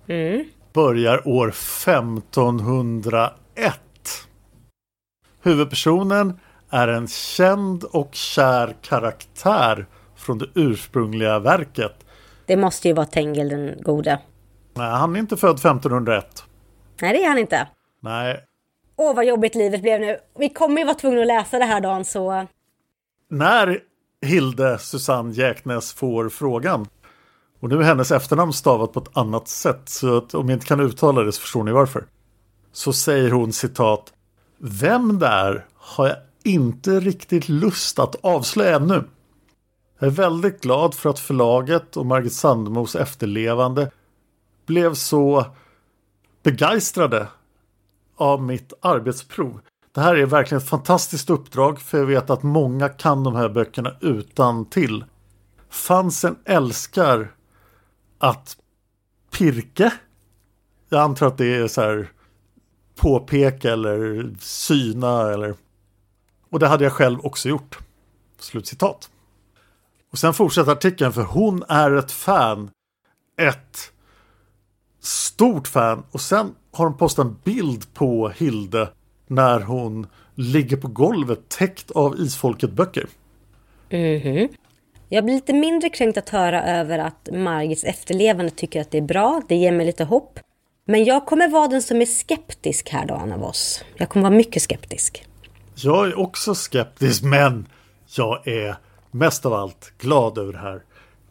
[0.73, 3.79] börjar år 1501.
[5.41, 6.39] Huvudpersonen
[6.69, 9.85] är en känd och kär karaktär
[10.15, 12.05] från det ursprungliga verket.
[12.45, 14.19] Det måste ju vara Tengil den gode.
[14.73, 16.43] Nej, han är inte född 1501.
[17.01, 17.67] Nej, det är han inte.
[17.99, 18.43] Nej,
[18.95, 20.17] Åh, vad jobbigt livet blev nu.
[20.39, 22.47] Vi kommer ju vara tvungna att läsa det här dagen, så...
[23.29, 23.79] när
[24.25, 26.87] Hilde Susanne Jäknäs får frågan
[27.63, 29.89] och nu är hennes efternamn stavat på ett annat sätt.
[29.89, 32.05] Så att om jag inte kan uttala det så förstår ni varför.
[32.71, 34.13] Så säger hon citat.
[34.57, 39.03] Vem det är har jag inte riktigt lust att avslöja ännu.
[39.99, 43.91] Jag är väldigt glad för att förlaget och Margit Sandemos efterlevande
[44.65, 45.45] blev så
[46.43, 47.27] begeistrade
[48.17, 49.59] av mitt arbetsprov.
[49.91, 53.49] Det här är verkligen ett fantastiskt uppdrag för jag vet att många kan de här
[53.49, 55.05] böckerna utan till.
[55.69, 57.31] Fansen älskar
[58.23, 58.57] att
[59.31, 59.93] pirke.
[60.89, 62.11] Jag antar att det är så här
[62.95, 65.55] påpeka eller syna eller
[66.49, 67.77] och det hade jag själv också gjort.
[68.39, 69.09] Slutcitat.
[70.11, 72.69] Och sen fortsätter artikeln för hon är ett fan.
[73.37, 73.91] Ett
[74.99, 76.03] stort fan.
[76.11, 78.89] Och sen har hon postat en bild på Hilde
[79.27, 83.07] när hon ligger på golvet täckt av Isfolket-böcker.
[83.89, 84.55] Mm -hmm.
[85.13, 89.01] Jag blir lite mindre kränkt att höra över att Margits efterlevande tycker att det är
[89.01, 89.41] bra.
[89.47, 90.39] Det ger mig lite hopp.
[90.85, 93.83] Men jag kommer vara den som är skeptisk här då, av oss.
[93.95, 95.25] Jag kommer vara mycket skeptisk.
[95.75, 97.67] Jag är också skeptisk, men
[98.15, 98.75] jag är
[99.11, 100.83] mest av allt glad över det här.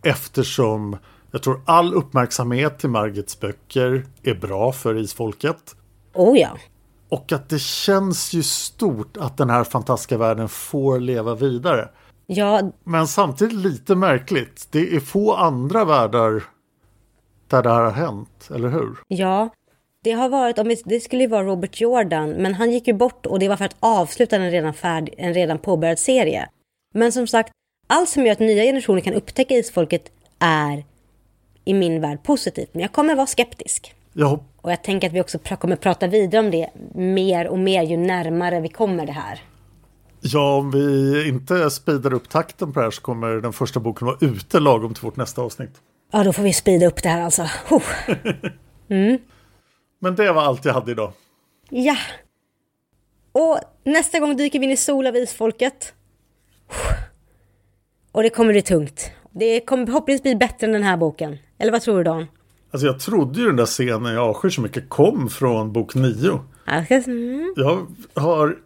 [0.02, 0.96] Eftersom
[1.30, 5.76] jag tror all uppmärksamhet till Margits böcker är bra för isfolket.
[6.14, 6.50] Oh ja.
[7.09, 11.88] Och att det känns ju stort att den här fantastiska världen får leva vidare.
[12.27, 12.70] Ja.
[12.85, 14.69] Men samtidigt lite märkligt.
[14.70, 16.43] Det är få andra världar
[17.49, 18.97] där det här har hänt, eller hur?
[19.09, 19.49] Ja.
[20.05, 23.27] Det har varit, om det skulle ju vara Robert Jordan, men han gick ju bort
[23.27, 26.49] och det var för att avsluta en redan, färd, en redan påbörjad serie.
[26.94, 27.53] Men som sagt,
[27.86, 30.85] allt som gör att nya generationer kan upptäcka isfolket är
[31.65, 32.69] i min värld positivt.
[32.73, 33.94] Men jag kommer vara skeptisk.
[34.12, 34.40] Ja.
[34.61, 37.97] Och jag tänker att vi också kommer prata vidare om det mer och mer ju
[37.97, 39.43] närmare vi kommer det här.
[40.24, 44.07] Ja, om vi inte speedar upp takten på det här så kommer den första boken
[44.07, 45.70] vara ute lagom till vårt nästa avsnitt.
[46.12, 47.49] Ja, då får vi speeda upp det här alltså.
[48.89, 49.19] Mm.
[49.99, 51.12] Men det var allt jag hade idag.
[51.70, 51.97] Ja.
[53.32, 55.94] Och nästa gång dyker vi in i sol av isfolket.
[58.12, 59.11] Och det kommer bli tungt.
[59.31, 61.39] Det kommer förhoppningsvis bli bättre än den här boken.
[61.59, 62.27] Eller vad tror du Dan?
[62.70, 66.40] Alltså jag trodde ju den där scenen i Avsky så mycket kom från bok 9.
[67.07, 67.55] Mm.
[67.57, 68.57] Jag har,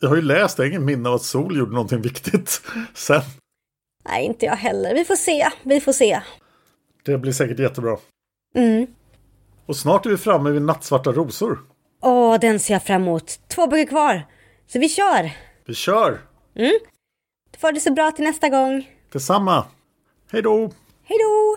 [0.00, 2.62] jag har ju läst, jag har ingen minne av att Sol gjorde någonting viktigt
[2.94, 3.22] sen.
[4.04, 4.94] Nej, inte jag heller.
[4.94, 6.20] Vi får se, vi får se.
[7.04, 7.96] Det blir säkert jättebra.
[8.54, 8.86] Mm.
[9.66, 11.58] Och snart är vi framme vid Nattsvarta rosor.
[12.02, 13.40] Åh, den ser jag fram emot.
[13.48, 14.26] Två böcker kvar.
[14.66, 15.30] Så vi kör!
[15.66, 16.20] Vi kör!
[16.56, 16.78] Mm.
[17.50, 18.90] Du får det så bra till nästa gång.
[19.12, 19.64] Detsamma.
[20.32, 20.58] Hej då!
[21.04, 21.56] Hej då!